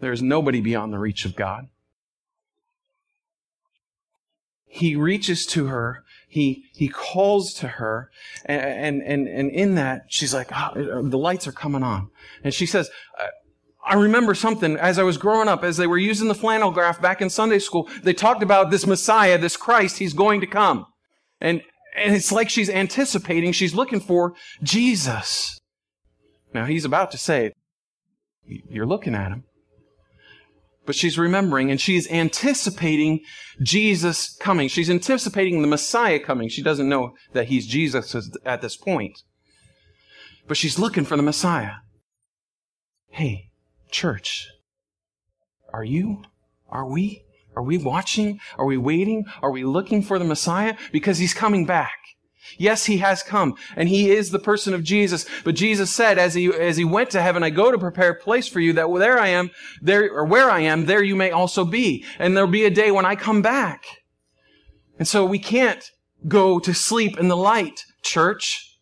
There's 0.00 0.22
nobody 0.22 0.62
beyond 0.62 0.92
the 0.92 0.98
reach 0.98 1.26
of 1.26 1.36
God. 1.36 1.68
He 4.64 4.96
reaches 4.96 5.44
to 5.48 5.66
her 5.66 6.01
he 6.32 6.64
he 6.72 6.88
calls 6.88 7.52
to 7.52 7.68
her 7.68 8.10
and 8.46 9.02
and 9.02 9.28
and, 9.28 9.50
in 9.50 9.74
that 9.74 10.06
she's 10.08 10.32
like 10.32 10.48
oh, 10.50 11.02
the 11.02 11.18
lights 11.18 11.46
are 11.46 11.52
coming 11.52 11.82
on 11.82 12.08
and 12.42 12.54
she 12.54 12.64
says 12.64 12.88
uh, 13.20 13.26
I 13.84 13.94
remember 13.96 14.34
something 14.34 14.76
as 14.76 14.98
I 14.98 15.02
was 15.02 15.18
growing 15.18 15.48
up, 15.48 15.62
as 15.62 15.76
they 15.76 15.86
were 15.86 15.98
using 15.98 16.28
the 16.28 16.34
flannel 16.34 16.70
graph 16.70 17.02
back 17.02 17.20
in 17.20 17.28
Sunday 17.28 17.58
school, 17.58 17.90
they 18.02 18.14
talked 18.14 18.42
about 18.42 18.70
this 18.70 18.86
Messiah, 18.86 19.36
this 19.36 19.56
Christ, 19.56 19.98
he's 19.98 20.14
going 20.14 20.40
to 20.40 20.46
come. 20.46 20.86
And, 21.40 21.62
and 21.96 22.14
it's 22.14 22.30
like 22.30 22.48
she's 22.48 22.70
anticipating, 22.70 23.50
she's 23.50 23.74
looking 23.74 23.98
for 23.98 24.34
Jesus. 24.62 25.58
Now 26.54 26.64
he's 26.64 26.84
about 26.84 27.10
to 27.10 27.18
say, 27.18 27.52
you're 28.46 28.86
looking 28.86 29.16
at 29.16 29.32
him. 29.32 29.42
But 30.84 30.96
she's 30.96 31.18
remembering 31.18 31.70
and 31.70 31.80
she's 31.80 32.10
anticipating 32.10 33.20
Jesus 33.62 34.34
coming. 34.36 34.68
She's 34.68 34.90
anticipating 34.90 35.62
the 35.62 35.68
Messiah 35.68 36.18
coming. 36.18 36.48
She 36.48 36.62
doesn't 36.62 36.88
know 36.88 37.14
that 37.32 37.46
he's 37.46 37.66
Jesus 37.66 38.16
at 38.44 38.62
this 38.62 38.76
point. 38.76 39.22
But 40.48 40.56
she's 40.56 40.78
looking 40.78 41.04
for 41.04 41.16
the 41.16 41.22
Messiah. 41.22 41.74
Hey, 43.10 43.50
church, 43.90 44.48
are 45.72 45.84
you? 45.84 46.22
Are 46.68 46.88
we? 46.88 47.22
Are 47.54 47.62
we 47.62 47.78
watching? 47.78 48.40
Are 48.58 48.66
we 48.66 48.76
waiting? 48.76 49.24
Are 49.40 49.52
we 49.52 49.62
looking 49.62 50.02
for 50.02 50.18
the 50.18 50.24
Messiah? 50.24 50.74
Because 50.90 51.18
he's 51.18 51.34
coming 51.34 51.64
back. 51.64 51.92
Yes, 52.58 52.86
he 52.86 52.98
has 52.98 53.22
come 53.22 53.56
and 53.76 53.88
he 53.88 54.10
is 54.10 54.30
the 54.30 54.38
person 54.38 54.74
of 54.74 54.82
Jesus. 54.82 55.26
But 55.44 55.54
Jesus 55.54 55.90
said 55.90 56.18
as 56.18 56.34
he, 56.34 56.52
as 56.52 56.76
he 56.76 56.84
went 56.84 57.10
to 57.10 57.22
heaven, 57.22 57.42
I 57.42 57.50
go 57.50 57.70
to 57.70 57.78
prepare 57.78 58.10
a 58.10 58.14
place 58.14 58.48
for 58.48 58.60
you 58.60 58.72
that 58.74 58.92
there 58.98 59.18
I 59.18 59.28
am, 59.28 59.50
there, 59.80 60.10
or 60.10 60.24
where 60.24 60.50
I 60.50 60.60
am, 60.60 60.86
there 60.86 61.02
you 61.02 61.16
may 61.16 61.30
also 61.30 61.64
be. 61.64 62.04
And 62.18 62.36
there'll 62.36 62.50
be 62.50 62.64
a 62.64 62.70
day 62.70 62.90
when 62.90 63.06
I 63.06 63.16
come 63.16 63.42
back. 63.42 63.84
And 64.98 65.08
so 65.08 65.24
we 65.24 65.38
can't 65.38 65.90
go 66.28 66.58
to 66.60 66.74
sleep 66.74 67.18
in 67.18 67.28
the 67.28 67.36
light, 67.36 67.84
church. 68.02 68.78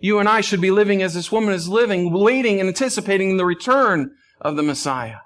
You 0.00 0.18
and 0.18 0.28
I 0.28 0.40
should 0.40 0.60
be 0.60 0.70
living 0.70 1.02
as 1.02 1.14
this 1.14 1.32
woman 1.32 1.52
is 1.52 1.68
living, 1.68 2.12
waiting 2.12 2.60
and 2.60 2.68
anticipating 2.68 3.36
the 3.36 3.44
return 3.44 4.12
of 4.40 4.56
the 4.56 4.62
Messiah. 4.62 5.18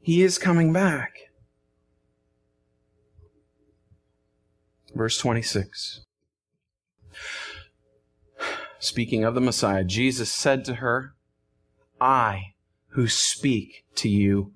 He 0.00 0.22
is 0.22 0.38
coming 0.38 0.72
back. 0.72 1.12
Verse 4.94 5.18
26. 5.18 6.00
Speaking 8.78 9.24
of 9.24 9.34
the 9.34 9.40
Messiah, 9.40 9.84
Jesus 9.84 10.32
said 10.32 10.64
to 10.64 10.76
her, 10.76 11.14
I 12.00 12.54
who 12.90 13.08
speak 13.08 13.84
to 13.96 14.08
you 14.08 14.52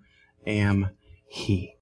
am 0.47 0.91
he. 1.27 1.77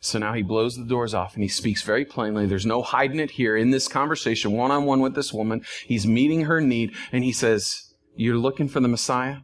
So 0.00 0.20
now 0.20 0.34
he 0.34 0.42
blows 0.42 0.76
the 0.76 0.84
doors 0.84 1.14
off 1.14 1.34
and 1.34 1.42
he 1.42 1.48
speaks 1.48 1.82
very 1.82 2.04
plainly. 2.04 2.46
There's 2.46 2.64
no 2.64 2.82
hiding 2.82 3.18
it 3.18 3.32
here 3.32 3.56
in 3.56 3.72
this 3.72 3.88
conversation, 3.88 4.52
one 4.52 4.70
on 4.70 4.84
one 4.84 5.00
with 5.00 5.16
this 5.16 5.32
woman. 5.32 5.64
He's 5.84 6.06
meeting 6.06 6.42
her 6.42 6.60
need 6.60 6.94
and 7.10 7.24
he 7.24 7.32
says, 7.32 7.92
You're 8.14 8.38
looking 8.38 8.68
for 8.68 8.78
the 8.78 8.88
Messiah? 8.88 9.38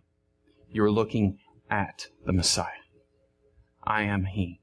You're 0.70 0.90
looking 0.90 1.38
at 1.68 2.06
the 2.24 2.32
Messiah. 2.32 2.68
I 3.82 4.02
am 4.02 4.26
he. 4.26 4.61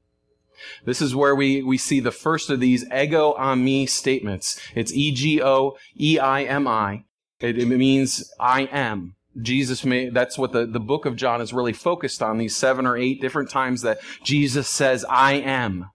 This 0.84 1.00
is 1.00 1.14
where 1.14 1.34
we, 1.34 1.62
we 1.62 1.78
see 1.78 2.00
the 2.00 2.10
first 2.10 2.50
of 2.50 2.60
these 2.60 2.84
ego 2.92 3.34
eimi 3.38 3.88
statements. 3.88 4.60
It's 4.74 4.92
E-G-O, 4.92 5.76
E-I-M-I. 5.98 7.04
It, 7.40 7.58
it 7.58 7.66
means 7.66 8.32
I 8.38 8.62
am. 8.62 9.14
Jesus 9.40 9.84
may, 9.84 10.10
that's 10.10 10.36
what 10.36 10.52
the, 10.52 10.66
the 10.66 10.80
book 10.80 11.06
of 11.06 11.16
John 11.16 11.40
is 11.40 11.52
really 11.52 11.72
focused 11.72 12.22
on, 12.22 12.38
these 12.38 12.56
seven 12.56 12.86
or 12.86 12.96
eight 12.96 13.20
different 13.20 13.48
times 13.48 13.82
that 13.82 14.00
Jesus 14.24 14.68
says, 14.68 15.04
I 15.08 15.34
am. 15.34 15.90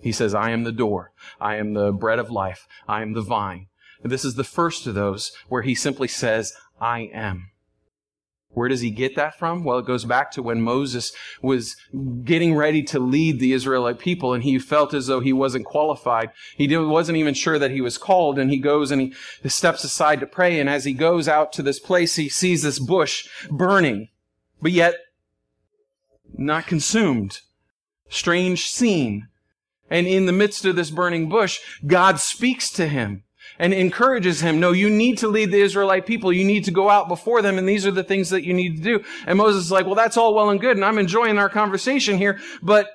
He 0.00 0.12
says, 0.12 0.34
I 0.34 0.50
am 0.50 0.64
the 0.64 0.72
door. 0.72 1.12
I 1.40 1.56
am 1.56 1.74
the 1.74 1.92
bread 1.92 2.18
of 2.18 2.30
life. 2.30 2.66
I 2.86 3.02
am 3.02 3.14
the 3.14 3.22
vine. 3.22 3.68
And 4.02 4.12
this 4.12 4.24
is 4.24 4.34
the 4.34 4.44
first 4.44 4.86
of 4.86 4.94
those 4.94 5.32
where 5.48 5.62
he 5.62 5.74
simply 5.74 6.08
says, 6.08 6.52
I 6.80 7.10
am. 7.12 7.50
Where 8.52 8.68
does 8.68 8.80
he 8.80 8.90
get 8.90 9.14
that 9.16 9.38
from? 9.38 9.62
Well, 9.62 9.78
it 9.78 9.86
goes 9.86 10.04
back 10.04 10.30
to 10.32 10.42
when 10.42 10.62
Moses 10.62 11.12
was 11.42 11.76
getting 12.24 12.54
ready 12.54 12.82
to 12.84 12.98
lead 12.98 13.38
the 13.38 13.52
Israelite 13.52 13.98
people 13.98 14.32
and 14.32 14.42
he 14.42 14.58
felt 14.58 14.94
as 14.94 15.06
though 15.06 15.20
he 15.20 15.32
wasn't 15.32 15.66
qualified. 15.66 16.30
He 16.56 16.74
wasn't 16.76 17.18
even 17.18 17.34
sure 17.34 17.58
that 17.58 17.70
he 17.70 17.80
was 17.80 17.98
called 17.98 18.38
and 18.38 18.50
he 18.50 18.58
goes 18.58 18.90
and 18.90 19.14
he 19.42 19.48
steps 19.48 19.84
aside 19.84 20.20
to 20.20 20.26
pray. 20.26 20.58
And 20.58 20.68
as 20.68 20.84
he 20.84 20.92
goes 20.92 21.28
out 21.28 21.52
to 21.54 21.62
this 21.62 21.78
place, 21.78 22.16
he 22.16 22.28
sees 22.28 22.62
this 22.62 22.78
bush 22.78 23.28
burning, 23.50 24.08
but 24.62 24.72
yet 24.72 24.94
not 26.36 26.66
consumed. 26.66 27.40
Strange 28.08 28.68
scene. 28.68 29.28
And 29.90 30.06
in 30.06 30.26
the 30.26 30.32
midst 30.32 30.64
of 30.64 30.76
this 30.76 30.90
burning 30.90 31.28
bush, 31.28 31.60
God 31.86 32.18
speaks 32.18 32.70
to 32.72 32.88
him 32.88 33.24
and 33.58 33.74
encourages 33.74 34.40
him, 34.40 34.60
no, 34.60 34.72
you 34.72 34.88
need 34.88 35.18
to 35.18 35.28
lead 35.28 35.50
the 35.50 35.60
Israelite 35.60 36.06
people. 36.06 36.32
You 36.32 36.44
need 36.44 36.64
to 36.64 36.70
go 36.70 36.88
out 36.88 37.08
before 37.08 37.42
them, 37.42 37.58
and 37.58 37.68
these 37.68 37.86
are 37.86 37.90
the 37.90 38.04
things 38.04 38.30
that 38.30 38.44
you 38.44 38.54
need 38.54 38.76
to 38.76 38.82
do. 38.82 39.04
And 39.26 39.38
Moses 39.38 39.64
is 39.64 39.72
like, 39.72 39.86
well, 39.86 39.94
that's 39.94 40.16
all 40.16 40.34
well 40.34 40.50
and 40.50 40.60
good, 40.60 40.76
and 40.76 40.84
I'm 40.84 40.98
enjoying 40.98 41.38
our 41.38 41.48
conversation 41.48 42.18
here, 42.18 42.38
but 42.62 42.90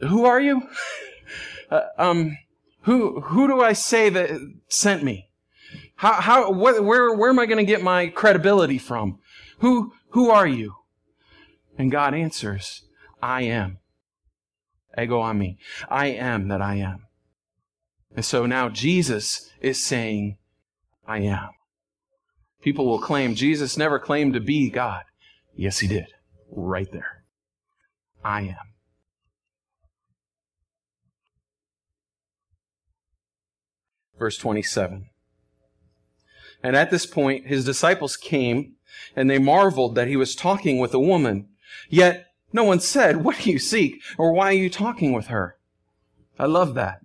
who 0.00 0.24
are 0.24 0.40
you? 0.40 0.62
uh, 1.70 1.82
um, 1.98 2.38
who, 2.82 3.20
who 3.20 3.48
do 3.48 3.62
I 3.62 3.72
say 3.72 4.08
that 4.10 4.30
sent 4.68 5.02
me? 5.02 5.28
How, 5.96 6.14
how, 6.14 6.52
what, 6.52 6.84
where, 6.84 7.12
where 7.14 7.30
am 7.30 7.38
I 7.38 7.46
going 7.46 7.64
to 7.64 7.64
get 7.64 7.82
my 7.82 8.08
credibility 8.08 8.78
from? 8.78 9.18
Who, 9.58 9.92
who 10.10 10.30
are 10.30 10.46
you? 10.46 10.74
And 11.78 11.90
God 11.90 12.14
answers, 12.14 12.82
I 13.22 13.42
am. 13.42 13.78
Ego 14.98 15.22
eimi. 15.22 15.56
I 15.88 16.06
am 16.06 16.48
that 16.48 16.62
I 16.62 16.76
am. 16.76 17.03
And 18.14 18.24
so 18.24 18.46
now 18.46 18.68
Jesus 18.68 19.50
is 19.60 19.84
saying, 19.84 20.38
I 21.06 21.18
am. 21.18 21.50
People 22.62 22.86
will 22.86 23.00
claim 23.00 23.34
Jesus 23.34 23.76
never 23.76 23.98
claimed 23.98 24.34
to 24.34 24.40
be 24.40 24.70
God. 24.70 25.02
Yes, 25.54 25.80
he 25.80 25.88
did. 25.88 26.06
Right 26.50 26.90
there. 26.92 27.24
I 28.24 28.42
am. 28.42 28.56
Verse 34.18 34.38
27. 34.38 35.10
And 36.62 36.76
at 36.76 36.90
this 36.90 37.04
point, 37.04 37.46
his 37.46 37.64
disciples 37.64 38.16
came 38.16 38.76
and 39.14 39.28
they 39.28 39.38
marveled 39.38 39.96
that 39.96 40.08
he 40.08 40.16
was 40.16 40.34
talking 40.34 40.78
with 40.78 40.94
a 40.94 40.98
woman. 40.98 41.48
Yet 41.90 42.28
no 42.52 42.64
one 42.64 42.80
said, 42.80 43.18
What 43.24 43.40
do 43.40 43.50
you 43.50 43.58
seek? 43.58 44.00
or 44.16 44.32
Why 44.32 44.46
are 44.46 44.52
you 44.52 44.70
talking 44.70 45.12
with 45.12 45.26
her? 45.26 45.58
I 46.38 46.46
love 46.46 46.74
that. 46.74 47.03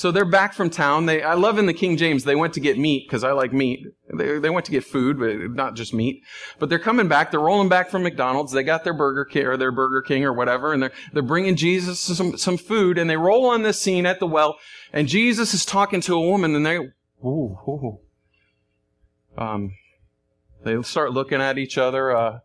So 0.00 0.10
they're 0.10 0.24
back 0.24 0.54
from 0.54 0.70
town. 0.70 1.04
They, 1.04 1.22
I 1.22 1.34
love 1.34 1.58
in 1.58 1.66
the 1.66 1.74
King 1.74 1.98
James, 1.98 2.24
they 2.24 2.34
went 2.34 2.54
to 2.54 2.60
get 2.60 2.78
meat 2.78 3.06
because 3.06 3.22
I 3.22 3.32
like 3.32 3.52
meat. 3.52 3.84
They, 4.16 4.38
they 4.38 4.48
went 4.48 4.64
to 4.64 4.72
get 4.72 4.82
food, 4.82 5.18
but 5.18 5.50
not 5.50 5.76
just 5.76 5.92
meat. 5.92 6.22
But 6.58 6.70
they're 6.70 6.78
coming 6.78 7.06
back. 7.06 7.30
They're 7.30 7.38
rolling 7.38 7.68
back 7.68 7.90
from 7.90 8.04
McDonald's. 8.04 8.50
They 8.50 8.62
got 8.62 8.82
their 8.82 8.94
Burger 8.94 9.26
King 9.26 9.44
or 9.44 9.58
their 9.58 9.70
Burger 9.70 10.00
King 10.00 10.24
or 10.24 10.32
whatever, 10.32 10.72
and 10.72 10.82
they're 10.82 10.92
they're 11.12 11.22
bringing 11.22 11.54
Jesus 11.54 12.00
some 12.00 12.38
some 12.38 12.56
food. 12.56 12.96
And 12.96 13.10
they 13.10 13.18
roll 13.18 13.44
on 13.44 13.62
this 13.62 13.78
scene 13.78 14.06
at 14.06 14.20
the 14.20 14.26
well, 14.26 14.56
and 14.90 15.06
Jesus 15.06 15.52
is 15.52 15.66
talking 15.66 16.00
to 16.00 16.14
a 16.14 16.26
woman, 16.26 16.54
and 16.54 16.64
they, 16.64 16.78
ooh, 16.78 17.58
ooh. 17.68 17.98
um, 19.36 19.74
they 20.64 20.80
start 20.80 21.12
looking 21.12 21.42
at 21.42 21.58
each 21.58 21.76
other. 21.76 22.16
Uh, 22.16 22.38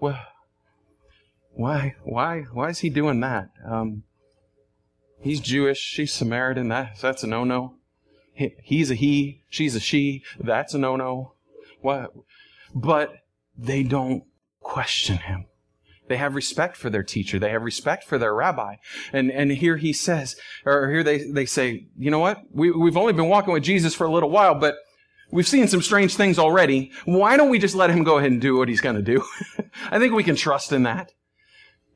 well, 0.00 0.18
why, 1.52 1.94
why, 2.04 2.46
why 2.54 2.70
is 2.70 2.78
he 2.78 2.88
doing 2.88 3.20
that? 3.20 3.50
Um, 3.70 4.04
He's 5.22 5.40
Jewish. 5.40 5.78
She's 5.78 6.12
Samaritan. 6.12 6.68
That, 6.68 6.98
that's 7.00 7.22
a 7.22 7.26
no-no. 7.26 7.76
He, 8.34 8.54
he's 8.62 8.90
a 8.90 8.94
he. 8.94 9.42
She's 9.48 9.74
a 9.74 9.80
she. 9.80 10.22
That's 10.38 10.74
a 10.74 10.78
no-no. 10.78 11.34
What? 11.80 12.12
But 12.74 13.14
they 13.56 13.82
don't 13.82 14.24
question 14.60 15.18
him. 15.18 15.46
They 16.08 16.16
have 16.16 16.34
respect 16.34 16.76
for 16.76 16.90
their 16.90 17.02
teacher. 17.04 17.38
They 17.38 17.50
have 17.50 17.62
respect 17.62 18.04
for 18.04 18.18
their 18.18 18.34
rabbi. 18.34 18.76
And, 19.12 19.30
and 19.30 19.52
here 19.52 19.76
he 19.76 19.92
says, 19.92 20.36
or 20.66 20.90
here 20.90 21.02
they, 21.02 21.18
they 21.18 21.46
say, 21.46 21.86
you 21.96 22.10
know 22.10 22.18
what? 22.18 22.42
We, 22.50 22.70
we've 22.70 22.96
only 22.96 23.12
been 23.12 23.28
walking 23.28 23.54
with 23.54 23.62
Jesus 23.62 23.94
for 23.94 24.06
a 24.06 24.12
little 24.12 24.28
while, 24.28 24.54
but 24.54 24.76
we've 25.30 25.46
seen 25.46 25.68
some 25.68 25.80
strange 25.80 26.16
things 26.16 26.38
already. 26.38 26.90
Why 27.04 27.36
don't 27.36 27.50
we 27.50 27.58
just 27.58 27.74
let 27.74 27.90
him 27.90 28.02
go 28.02 28.18
ahead 28.18 28.32
and 28.32 28.40
do 28.40 28.56
what 28.56 28.68
he's 28.68 28.80
going 28.80 28.96
to 28.96 29.02
do? 29.02 29.24
I 29.90 29.98
think 29.98 30.12
we 30.12 30.24
can 30.24 30.36
trust 30.36 30.72
in 30.72 30.82
that. 30.82 31.12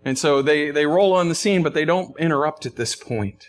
And 0.06 0.16
so 0.16 0.40
they, 0.40 0.70
they 0.70 0.86
roll 0.86 1.14
on 1.14 1.28
the 1.28 1.34
scene, 1.34 1.64
but 1.64 1.74
they 1.74 1.84
don't 1.84 2.16
interrupt 2.20 2.64
at 2.64 2.76
this 2.76 2.94
point. 2.94 3.48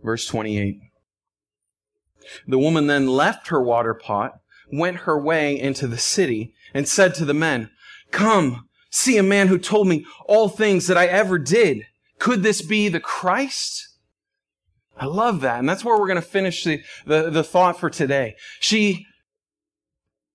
Verse 0.00 0.24
28. 0.26 0.78
The 2.46 2.60
woman 2.60 2.86
then 2.86 3.08
left 3.08 3.48
her 3.48 3.60
water 3.60 3.94
pot, 3.94 4.34
went 4.72 4.98
her 4.98 5.20
way 5.20 5.58
into 5.58 5.88
the 5.88 5.98
city, 5.98 6.54
and 6.72 6.86
said 6.86 7.16
to 7.16 7.24
the 7.24 7.34
men, 7.34 7.68
Come, 8.12 8.68
see 8.92 9.18
a 9.18 9.24
man 9.24 9.48
who 9.48 9.58
told 9.58 9.88
me 9.88 10.06
all 10.26 10.48
things 10.48 10.86
that 10.86 10.96
I 10.96 11.06
ever 11.06 11.40
did. 11.40 11.86
Could 12.20 12.44
this 12.44 12.62
be 12.62 12.88
the 12.88 13.00
Christ? 13.00 13.88
I 14.96 15.06
love 15.06 15.40
that. 15.40 15.58
And 15.58 15.68
that's 15.68 15.84
where 15.84 15.98
we're 15.98 16.06
going 16.06 16.14
to 16.14 16.22
finish 16.22 16.62
the, 16.62 16.80
the, 17.06 17.28
the 17.28 17.42
thought 17.42 17.80
for 17.80 17.90
today. 17.90 18.36
She 18.60 19.08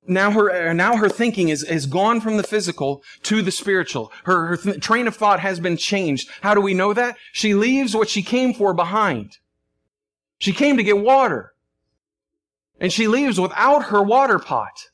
now 0.07 0.31
her 0.31 0.69
uh, 0.69 0.73
now 0.73 0.97
her 0.97 1.09
thinking 1.09 1.49
is 1.49 1.63
is 1.63 1.85
gone 1.85 2.21
from 2.21 2.37
the 2.37 2.43
physical 2.43 3.03
to 3.23 3.41
the 3.41 3.51
spiritual. 3.51 4.11
Her, 4.23 4.47
her 4.47 4.57
th- 4.57 4.79
train 4.79 5.07
of 5.07 5.15
thought 5.15 5.39
has 5.39 5.59
been 5.59 5.77
changed. 5.77 6.29
How 6.41 6.53
do 6.53 6.61
we 6.61 6.73
know 6.73 6.93
that? 6.93 7.17
She 7.33 7.53
leaves 7.53 7.95
what 7.95 8.09
she 8.09 8.21
came 8.21 8.53
for 8.53 8.73
behind. 8.73 9.37
She 10.39 10.53
came 10.53 10.77
to 10.77 10.83
get 10.83 10.99
water. 10.99 11.53
And 12.79 12.93
she 12.93 13.07
leaves 13.07 13.39
without 13.39 13.85
her 13.85 14.03
water 14.03 14.37
pot. 14.37 14.89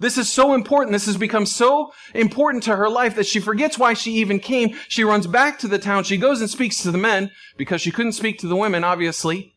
This 0.00 0.16
is 0.16 0.32
so 0.32 0.54
important. 0.54 0.92
This 0.92 1.06
has 1.06 1.16
become 1.16 1.46
so 1.46 1.92
important 2.14 2.64
to 2.64 2.74
her 2.74 2.88
life 2.88 3.14
that 3.16 3.26
she 3.26 3.38
forgets 3.38 3.78
why 3.78 3.92
she 3.92 4.12
even 4.14 4.40
came. 4.40 4.74
She 4.88 5.04
runs 5.04 5.26
back 5.26 5.58
to 5.60 5.68
the 5.68 5.78
town. 5.78 6.04
She 6.04 6.16
goes 6.16 6.40
and 6.40 6.50
speaks 6.50 6.82
to 6.82 6.90
the 6.90 6.98
men 6.98 7.30
because 7.56 7.82
she 7.82 7.92
couldn't 7.92 8.12
speak 8.12 8.38
to 8.38 8.48
the 8.48 8.56
women, 8.56 8.82
obviously. 8.82 9.54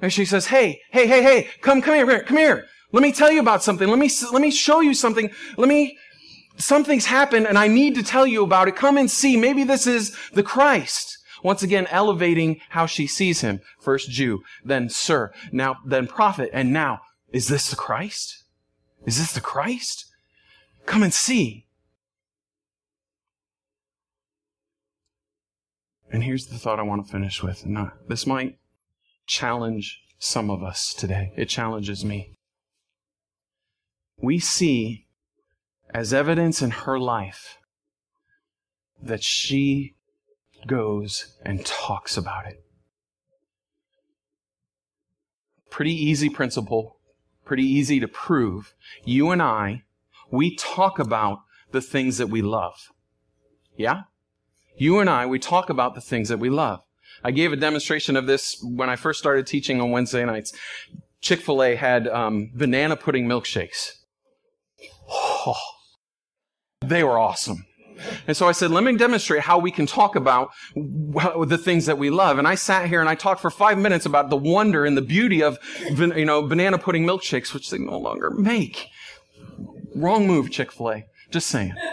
And 0.00 0.12
she 0.12 0.24
says, 0.24 0.46
Hey, 0.46 0.82
hey, 0.90 1.06
hey, 1.06 1.22
hey, 1.22 1.48
come, 1.62 1.80
come 1.80 1.94
here, 1.94 2.22
come 2.22 2.36
here. 2.36 2.66
Let 2.92 3.02
me 3.02 3.12
tell 3.12 3.32
you 3.32 3.40
about 3.40 3.62
something. 3.62 3.88
Let 3.88 3.98
me, 3.98 4.10
let 4.32 4.42
me 4.42 4.50
show 4.50 4.80
you 4.80 4.94
something. 4.94 5.30
Let 5.56 5.68
me, 5.68 5.96
something's 6.56 7.06
happened 7.06 7.46
and 7.46 7.58
I 7.58 7.68
need 7.68 7.94
to 7.94 8.02
tell 8.02 8.26
you 8.26 8.44
about 8.44 8.68
it. 8.68 8.76
Come 8.76 8.98
and 8.98 9.10
see. 9.10 9.36
Maybe 9.36 9.64
this 9.64 9.86
is 9.86 10.16
the 10.34 10.42
Christ. 10.42 11.18
Once 11.42 11.62
again, 11.62 11.86
elevating 11.90 12.60
how 12.68 12.86
she 12.86 13.06
sees 13.06 13.40
him. 13.40 13.60
First 13.80 14.10
Jew, 14.10 14.42
then 14.64 14.88
sir, 14.88 15.32
now, 15.50 15.76
then 15.84 16.06
prophet, 16.06 16.50
and 16.52 16.72
now, 16.72 17.00
is 17.32 17.48
this 17.48 17.68
the 17.68 17.76
Christ? 17.76 18.44
Is 19.06 19.18
this 19.18 19.32
the 19.32 19.40
Christ? 19.40 20.06
Come 20.86 21.02
and 21.02 21.12
see. 21.12 21.66
And 26.12 26.22
here's 26.22 26.46
the 26.46 26.58
thought 26.58 26.78
I 26.78 26.82
want 26.82 27.04
to 27.06 27.10
finish 27.10 27.42
with. 27.42 27.66
Not, 27.66 28.08
this 28.08 28.26
might 28.26 28.58
challenge 29.26 30.00
some 30.18 30.50
of 30.50 30.62
us 30.62 30.94
today. 30.94 31.32
It 31.36 31.48
challenges 31.48 32.04
me. 32.04 32.36
We 34.22 34.38
see 34.38 35.06
as 35.92 36.14
evidence 36.14 36.62
in 36.62 36.70
her 36.70 36.98
life 36.98 37.58
that 39.02 39.24
she 39.24 39.96
goes 40.66 41.36
and 41.44 41.66
talks 41.66 42.16
about 42.16 42.46
it. 42.46 42.64
Pretty 45.70 45.92
easy 45.92 46.28
principle, 46.28 46.98
pretty 47.44 47.64
easy 47.64 47.98
to 47.98 48.06
prove. 48.06 48.74
You 49.04 49.30
and 49.30 49.42
I, 49.42 49.82
we 50.30 50.54
talk 50.54 51.00
about 51.00 51.40
the 51.72 51.80
things 51.80 52.18
that 52.18 52.28
we 52.28 52.42
love. 52.42 52.92
Yeah? 53.76 54.02
You 54.76 55.00
and 55.00 55.10
I, 55.10 55.26
we 55.26 55.40
talk 55.40 55.68
about 55.68 55.96
the 55.96 56.00
things 56.00 56.28
that 56.28 56.38
we 56.38 56.48
love. 56.48 56.82
I 57.24 57.32
gave 57.32 57.52
a 57.52 57.56
demonstration 57.56 58.16
of 58.16 58.28
this 58.28 58.62
when 58.62 58.88
I 58.88 58.94
first 58.94 59.18
started 59.18 59.48
teaching 59.48 59.80
on 59.80 59.90
Wednesday 59.90 60.24
nights. 60.24 60.52
Chick 61.20 61.40
fil 61.40 61.62
A 61.62 61.74
had 61.74 62.06
um, 62.06 62.50
banana 62.54 62.96
pudding 62.96 63.26
milkshakes. 63.26 64.01
Oh, 65.46 65.56
they 66.80 67.02
were 67.04 67.18
awesome. 67.18 67.64
And 68.26 68.36
so 68.36 68.48
I 68.48 68.52
said, 68.52 68.70
let 68.70 68.84
me 68.84 68.96
demonstrate 68.96 69.42
how 69.42 69.58
we 69.58 69.70
can 69.70 69.86
talk 69.86 70.16
about 70.16 70.50
the 70.74 71.58
things 71.58 71.86
that 71.86 71.98
we 71.98 72.10
love. 72.10 72.38
And 72.38 72.48
I 72.48 72.54
sat 72.54 72.88
here 72.88 73.00
and 73.00 73.08
I 73.08 73.14
talked 73.14 73.40
for 73.40 73.50
five 73.50 73.78
minutes 73.78 74.06
about 74.06 74.30
the 74.30 74.36
wonder 74.36 74.84
and 74.84 74.96
the 74.96 75.02
beauty 75.02 75.42
of, 75.42 75.58
you 75.88 76.24
know, 76.24 76.42
banana 76.42 76.78
pudding 76.78 77.04
milkshakes, 77.04 77.54
which 77.54 77.70
they 77.70 77.78
no 77.78 77.98
longer 77.98 78.30
make. 78.30 78.88
Wrong 79.94 80.26
move, 80.26 80.50
Chick-fil-A. 80.50 81.06
Just 81.30 81.48
saying. 81.48 81.74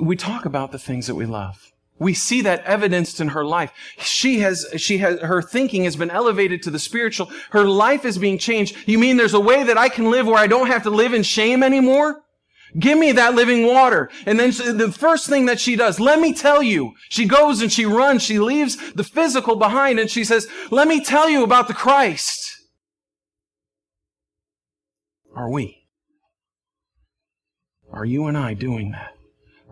We 0.00 0.16
talk 0.16 0.44
about 0.44 0.72
the 0.72 0.80
things 0.80 1.06
that 1.06 1.14
we 1.14 1.26
love. 1.26 1.71
We 2.02 2.14
see 2.14 2.42
that 2.42 2.64
evidenced 2.64 3.20
in 3.20 3.28
her 3.28 3.44
life. 3.44 3.72
She 3.98 4.40
has, 4.40 4.66
she 4.76 4.98
has, 4.98 5.20
her 5.20 5.40
thinking 5.40 5.84
has 5.84 5.94
been 5.94 6.10
elevated 6.10 6.62
to 6.64 6.70
the 6.70 6.78
spiritual. 6.80 7.30
Her 7.50 7.64
life 7.64 8.04
is 8.04 8.18
being 8.18 8.38
changed. 8.38 8.76
You 8.86 8.98
mean 8.98 9.16
there's 9.16 9.34
a 9.34 9.40
way 9.40 9.62
that 9.62 9.78
I 9.78 9.88
can 9.88 10.10
live 10.10 10.26
where 10.26 10.36
I 10.36 10.48
don't 10.48 10.66
have 10.66 10.82
to 10.82 10.90
live 10.90 11.14
in 11.14 11.22
shame 11.22 11.62
anymore? 11.62 12.22
Give 12.78 12.98
me 12.98 13.12
that 13.12 13.34
living 13.34 13.66
water. 13.66 14.10
And 14.26 14.40
then 14.40 14.50
the 14.78 14.90
first 14.90 15.28
thing 15.28 15.46
that 15.46 15.60
she 15.60 15.76
does, 15.76 16.00
let 16.00 16.18
me 16.18 16.32
tell 16.32 16.62
you, 16.62 16.94
she 17.08 17.26
goes 17.26 17.60
and 17.60 17.70
she 17.70 17.86
runs, 17.86 18.22
she 18.22 18.38
leaves 18.38 18.92
the 18.94 19.04
physical 19.04 19.56
behind 19.56 20.00
and 20.00 20.10
she 20.10 20.24
says, 20.24 20.48
let 20.70 20.88
me 20.88 21.04
tell 21.04 21.28
you 21.28 21.44
about 21.44 21.68
the 21.68 21.74
Christ. 21.74 22.50
Are 25.36 25.50
we? 25.50 25.84
Are 27.92 28.04
you 28.04 28.26
and 28.26 28.36
I 28.36 28.54
doing 28.54 28.90
that? 28.92 29.11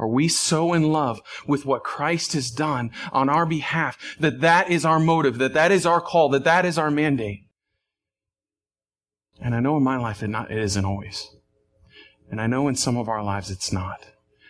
Are 0.01 0.09
we 0.09 0.29
so 0.29 0.73
in 0.73 0.93
love 0.93 1.21
with 1.47 1.67
what 1.67 1.85
Christ 1.85 2.33
has 2.33 2.51
done 2.51 2.91
on 3.13 3.29
our 3.29 3.45
behalf 3.45 3.99
that 4.19 4.41
that 4.41 4.71
is 4.71 4.87
our 4.87 4.99
motive, 4.99 5.37
that 5.37 5.53
that 5.53 5.71
is 5.71 5.85
our 5.85 6.01
call, 6.01 6.31
that 6.31 6.45
that 6.45 6.65
is 6.65 6.79
our 6.79 6.91
mandate? 6.91 7.45
And 9.43 9.55
I 9.55 9.61
know 9.61 9.77
in 9.77 9.83
my 9.83 9.99
life 9.99 10.23
it, 10.23 10.29
not, 10.29 10.51
it 10.51 10.57
isn't 10.57 10.87
always. 10.87 11.29
And 12.31 12.41
I 12.41 12.47
know 12.47 12.67
in 12.67 12.77
some 12.77 12.97
of 12.97 13.11
our 13.11 13.23
lives 13.23 13.51
it's 13.51 13.73
not. 13.73 14.07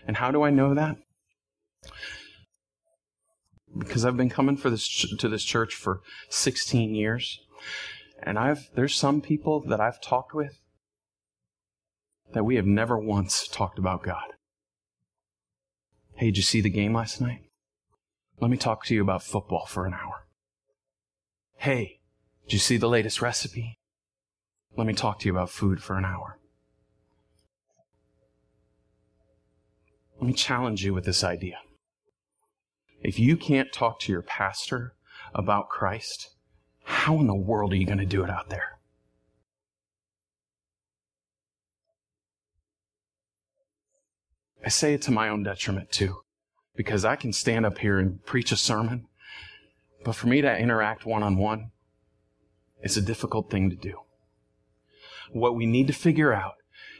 And 0.06 0.18
how 0.18 0.30
do 0.30 0.44
I 0.44 0.50
know 0.50 0.72
that? 0.72 0.98
Because 3.76 4.04
I've 4.04 4.16
been 4.16 4.30
coming 4.30 4.56
for 4.56 4.70
this 4.70 4.88
to 5.18 5.28
this 5.28 5.42
church 5.42 5.74
for 5.74 6.00
16 6.28 6.94
years. 6.94 7.40
And 8.22 8.38
I've 8.38 8.68
there's 8.76 8.94
some 8.94 9.20
people 9.20 9.64
that 9.66 9.80
I've 9.80 10.00
talked 10.00 10.32
with 10.32 10.60
that 12.34 12.44
we 12.44 12.54
have 12.54 12.66
never 12.66 12.96
once 12.96 13.48
talked 13.48 13.78
about 13.78 14.04
God. 14.04 14.34
Hey, 16.20 16.26
did 16.26 16.36
you 16.36 16.42
see 16.42 16.60
the 16.60 16.68
game 16.68 16.92
last 16.92 17.18
night? 17.22 17.44
Let 18.40 18.50
me 18.50 18.58
talk 18.58 18.84
to 18.84 18.94
you 18.94 19.00
about 19.00 19.22
football 19.22 19.64
for 19.64 19.86
an 19.86 19.94
hour. 19.94 20.26
Hey, 21.56 22.00
did 22.44 22.52
you 22.52 22.58
see 22.58 22.76
the 22.76 22.90
latest 22.90 23.22
recipe? 23.22 23.78
Let 24.76 24.86
me 24.86 24.92
talk 24.92 25.18
to 25.20 25.26
you 25.26 25.32
about 25.32 25.48
food 25.48 25.82
for 25.82 25.96
an 25.96 26.04
hour. 26.04 26.38
Let 30.20 30.26
me 30.26 30.34
challenge 30.34 30.84
you 30.84 30.92
with 30.92 31.06
this 31.06 31.24
idea. 31.24 31.56
If 33.02 33.18
you 33.18 33.38
can't 33.38 33.72
talk 33.72 33.98
to 34.00 34.12
your 34.12 34.20
pastor 34.20 34.92
about 35.34 35.70
Christ, 35.70 36.34
how 36.84 37.18
in 37.18 37.28
the 37.28 37.34
world 37.34 37.72
are 37.72 37.76
you 37.76 37.86
going 37.86 37.96
to 37.96 38.04
do 38.04 38.22
it 38.22 38.28
out 38.28 38.50
there? 38.50 38.79
I 44.64 44.68
say 44.68 44.94
it 44.94 45.02
to 45.02 45.10
my 45.10 45.28
own 45.28 45.42
detriment 45.42 45.90
too, 45.90 46.22
because 46.76 47.04
I 47.04 47.16
can 47.16 47.32
stand 47.32 47.64
up 47.64 47.78
here 47.78 47.98
and 47.98 48.24
preach 48.24 48.52
a 48.52 48.56
sermon, 48.56 49.06
but 50.04 50.14
for 50.14 50.26
me 50.26 50.40
to 50.40 50.58
interact 50.58 51.06
one 51.06 51.22
on 51.22 51.36
one, 51.36 51.70
it's 52.82 52.96
a 52.96 53.02
difficult 53.02 53.50
thing 53.50 53.70
to 53.70 53.76
do. 53.76 54.00
What 55.32 55.54
we 55.54 55.66
need 55.66 55.86
to 55.86 55.92
figure 55.92 56.32
out 56.32 56.54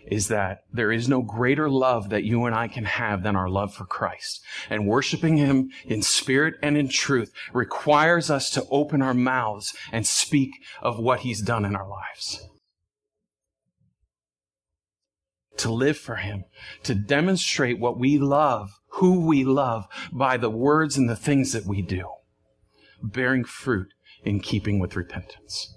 is 0.07 0.29
that 0.29 0.65
there 0.73 0.91
is 0.91 1.09
no 1.09 1.21
greater 1.21 1.69
love 1.69 2.09
that 2.09 2.25
you 2.25 2.47
and 2.47 2.55
I 2.55 2.69
can 2.69 2.85
have 2.85 3.23
than 3.23 3.37
our 3.37 3.49
love 3.49 3.75
for 3.75 3.85
Christ. 3.85 4.43
And 4.71 4.87
worshiping 4.87 5.37
Him 5.37 5.71
in 5.85 6.01
spirit 6.01 6.55
and 6.63 6.77
in 6.77 6.89
truth 6.89 7.33
requires 7.53 8.31
us 8.31 8.51
to 8.51 8.65
open 8.71 9.03
our 9.03 9.15
mouths 9.15 9.75
and 9.93 10.07
speak 10.07 10.51
of 10.81 10.99
what 10.99 11.21
He's 11.21 11.43
done 11.43 11.65
in 11.65 11.77
our 11.77 11.89
lives 11.89 12.47
to 15.61 15.73
live 15.73 15.99
for 15.99 16.17
Him, 16.17 16.45
to 16.83 16.95
demonstrate 16.95 17.79
what 17.79 17.99
we 17.99 18.19
love, 18.19 18.71
who 18.95 19.21
we 19.21 19.45
love 19.45 19.87
by 20.13 20.37
the 20.37 20.51
words 20.51 20.97
and 20.97 21.09
the 21.09 21.17
things 21.17 21.53
that 21.53 21.67
we 21.67 21.83
do, 21.83 22.09
bearing 23.03 23.45
fruit 23.45 23.89
in 24.25 24.41
keeping 24.41 24.79
with 24.79 24.97
repentance. 24.97 25.75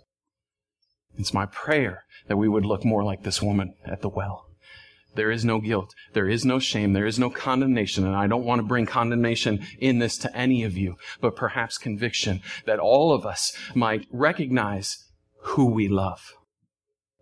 It's 1.17 1.34
my 1.34 1.45
prayer 1.45 2.05
that 2.27 2.38
we 2.38 2.49
would 2.49 2.65
look 2.65 2.84
more 2.84 3.03
like 3.03 3.23
this 3.23 3.41
woman 3.41 3.75
at 3.86 4.01
the 4.01 4.09
well. 4.09 4.47
There 5.15 5.29
is 5.29 5.45
no 5.45 5.59
guilt. 5.59 5.93
There 6.13 6.27
is 6.27 6.43
no 6.43 6.57
shame. 6.57 6.93
There 6.93 7.05
is 7.05 7.19
no 7.19 7.29
condemnation. 7.29 8.05
And 8.05 8.15
I 8.15 8.25
don't 8.25 8.45
want 8.45 8.59
to 8.59 8.67
bring 8.67 8.86
condemnation 8.86 9.63
in 9.79 9.99
this 9.99 10.17
to 10.19 10.36
any 10.36 10.63
of 10.63 10.75
you, 10.75 10.95
but 11.21 11.36
perhaps 11.36 11.77
conviction 11.77 12.41
that 12.65 12.79
all 12.79 13.13
of 13.13 13.25
us 13.25 13.55
might 13.75 14.07
recognize 14.11 15.05
who 15.41 15.65
we 15.65 15.88
love 15.88 16.34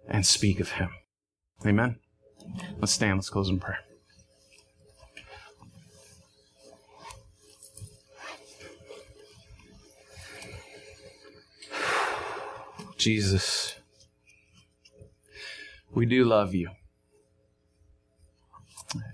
and 0.07 0.25
speak 0.25 0.59
of 0.59 0.73
him. 0.73 0.91
Amen. 1.65 1.97
Let's 2.79 2.91
stand. 2.91 3.17
Let's 3.17 3.29
close 3.29 3.49
in 3.49 3.59
prayer. 3.59 3.79
Jesus, 12.97 13.75
we 15.91 16.05
do 16.05 16.23
love 16.23 16.53
you. 16.53 16.69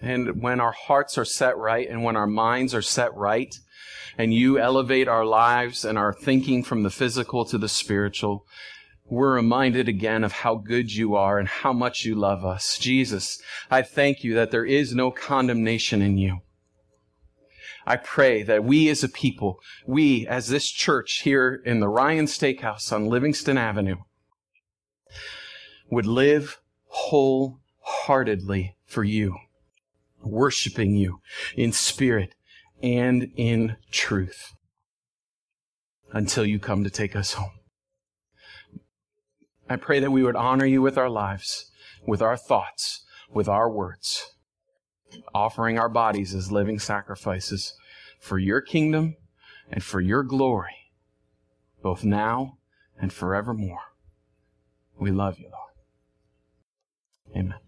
And 0.02 0.42
when 0.42 0.60
our 0.60 0.74
hearts 0.74 1.18
are 1.18 1.26
set 1.26 1.58
right 1.58 1.88
and 1.90 2.04
when 2.04 2.18
our 2.18 2.28
minds 2.28 2.74
are 2.74 2.82
set 2.82 3.16
right, 3.16 3.56
and 4.18 4.34
you 4.34 4.58
elevate 4.60 5.08
our 5.08 5.26
lives 5.26 5.86
and 5.86 5.98
our 5.98 6.12
thinking 6.12 6.64
from 6.64 6.84
the 6.84 6.90
physical 6.90 7.46
to 7.46 7.58
the 7.58 7.70
spiritual, 7.70 8.46
we're 9.10 9.36
reminded 9.36 9.88
again 9.88 10.24
of 10.24 10.32
how 10.32 10.56
good 10.56 10.94
you 10.94 11.16
are 11.16 11.40
and 11.40 11.48
how 11.48 11.74
much 11.74 12.06
you 12.06 12.14
love 12.16 12.44
us. 12.46 12.78
Jesus, 12.78 13.42
I 13.72 13.82
thank 13.82 14.24
you 14.24 14.34
that 14.36 14.52
there 14.52 14.66
is 14.66 14.94
no 14.94 15.12
condemnation 15.12 16.02
in 16.02 16.18
you. 16.18 16.40
I 17.86 17.96
pray 17.96 18.44
that 18.44 18.66
we 18.66 18.90
as 18.90 19.04
a 19.04 19.10
people, 19.10 19.60
we 19.86 20.28
as 20.28 20.50
this 20.50 20.70
church 20.70 21.22
here 21.24 21.62
in 21.66 21.80
the 21.80 21.88
Ryan 21.88 22.26
Steakhouse 22.26 22.92
on 22.92 23.08
Livingston 23.08 23.58
Avenue, 23.58 23.98
would 25.90 26.06
live 26.06 26.60
wholeheartedly 26.88 28.76
for 28.86 29.06
you, 29.06 29.38
worshiping 30.22 30.98
you 30.98 31.22
in 31.56 31.72
spirit 31.72 32.36
and 32.84 33.32
in 33.38 33.78
truth. 33.90 34.52
until 36.14 36.46
you 36.46 36.60
come 36.60 36.84
to 36.84 36.90
take 36.90 37.16
us 37.16 37.34
home. 37.34 37.57
I 39.70 39.76
pray 39.76 40.00
that 40.00 40.12
we 40.12 40.24
would 40.24 40.36
honor 40.36 40.66
you 40.66 40.82
with 40.82 40.98
our 40.98 41.10
lives, 41.10 41.70
with 42.06 42.22
our 42.22 42.38
thoughts, 42.38 43.04
with 43.30 43.48
our 43.48 43.70
words, 43.70 44.34
offering 45.34 45.78
our 45.78 45.90
bodies 45.90 46.34
as 46.34 46.52
living 46.52 46.80
sacrifices 46.80 47.74
for 48.20 48.40
your 48.40 48.62
kingdom 48.62 49.16
and 49.70 49.84
for 49.84 50.00
your 50.00 50.24
glory, 50.24 50.92
both 51.82 52.04
now 52.04 52.58
and 53.00 53.12
forevermore. 53.12 53.80
We 54.98 55.12
love 55.12 55.38
you, 55.38 55.50
Lord. 55.52 57.38
Amen. 57.38 57.60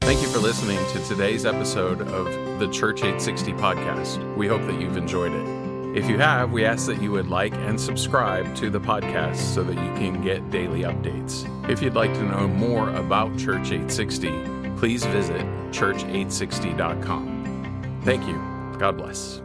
Thank 0.00 0.22
you 0.22 0.28
for 0.28 0.38
listening 0.38 0.78
to 0.92 1.08
today's 1.08 1.46
episode 1.46 2.00
of 2.02 2.58
the 2.58 2.68
Church 2.68 2.98
860 2.98 3.52
podcast. 3.52 4.36
We 4.36 4.48
hope 4.48 4.62
that 4.62 4.80
you've 4.80 4.96
enjoyed 4.96 5.32
it. 5.32 5.59
If 5.94 6.08
you 6.08 6.18
have, 6.18 6.52
we 6.52 6.64
ask 6.64 6.86
that 6.86 7.02
you 7.02 7.10
would 7.12 7.26
like 7.26 7.52
and 7.52 7.80
subscribe 7.80 8.54
to 8.56 8.70
the 8.70 8.80
podcast 8.80 9.36
so 9.36 9.64
that 9.64 9.74
you 9.74 9.92
can 9.94 10.22
get 10.22 10.50
daily 10.50 10.82
updates. 10.82 11.44
If 11.68 11.82
you'd 11.82 11.94
like 11.94 12.12
to 12.14 12.22
know 12.22 12.46
more 12.46 12.90
about 12.90 13.36
Church 13.36 13.72
860, 13.72 14.30
please 14.76 15.04
visit 15.06 15.44
church860.com. 15.72 18.00
Thank 18.04 18.26
you. 18.26 18.36
God 18.78 18.96
bless. 18.96 19.42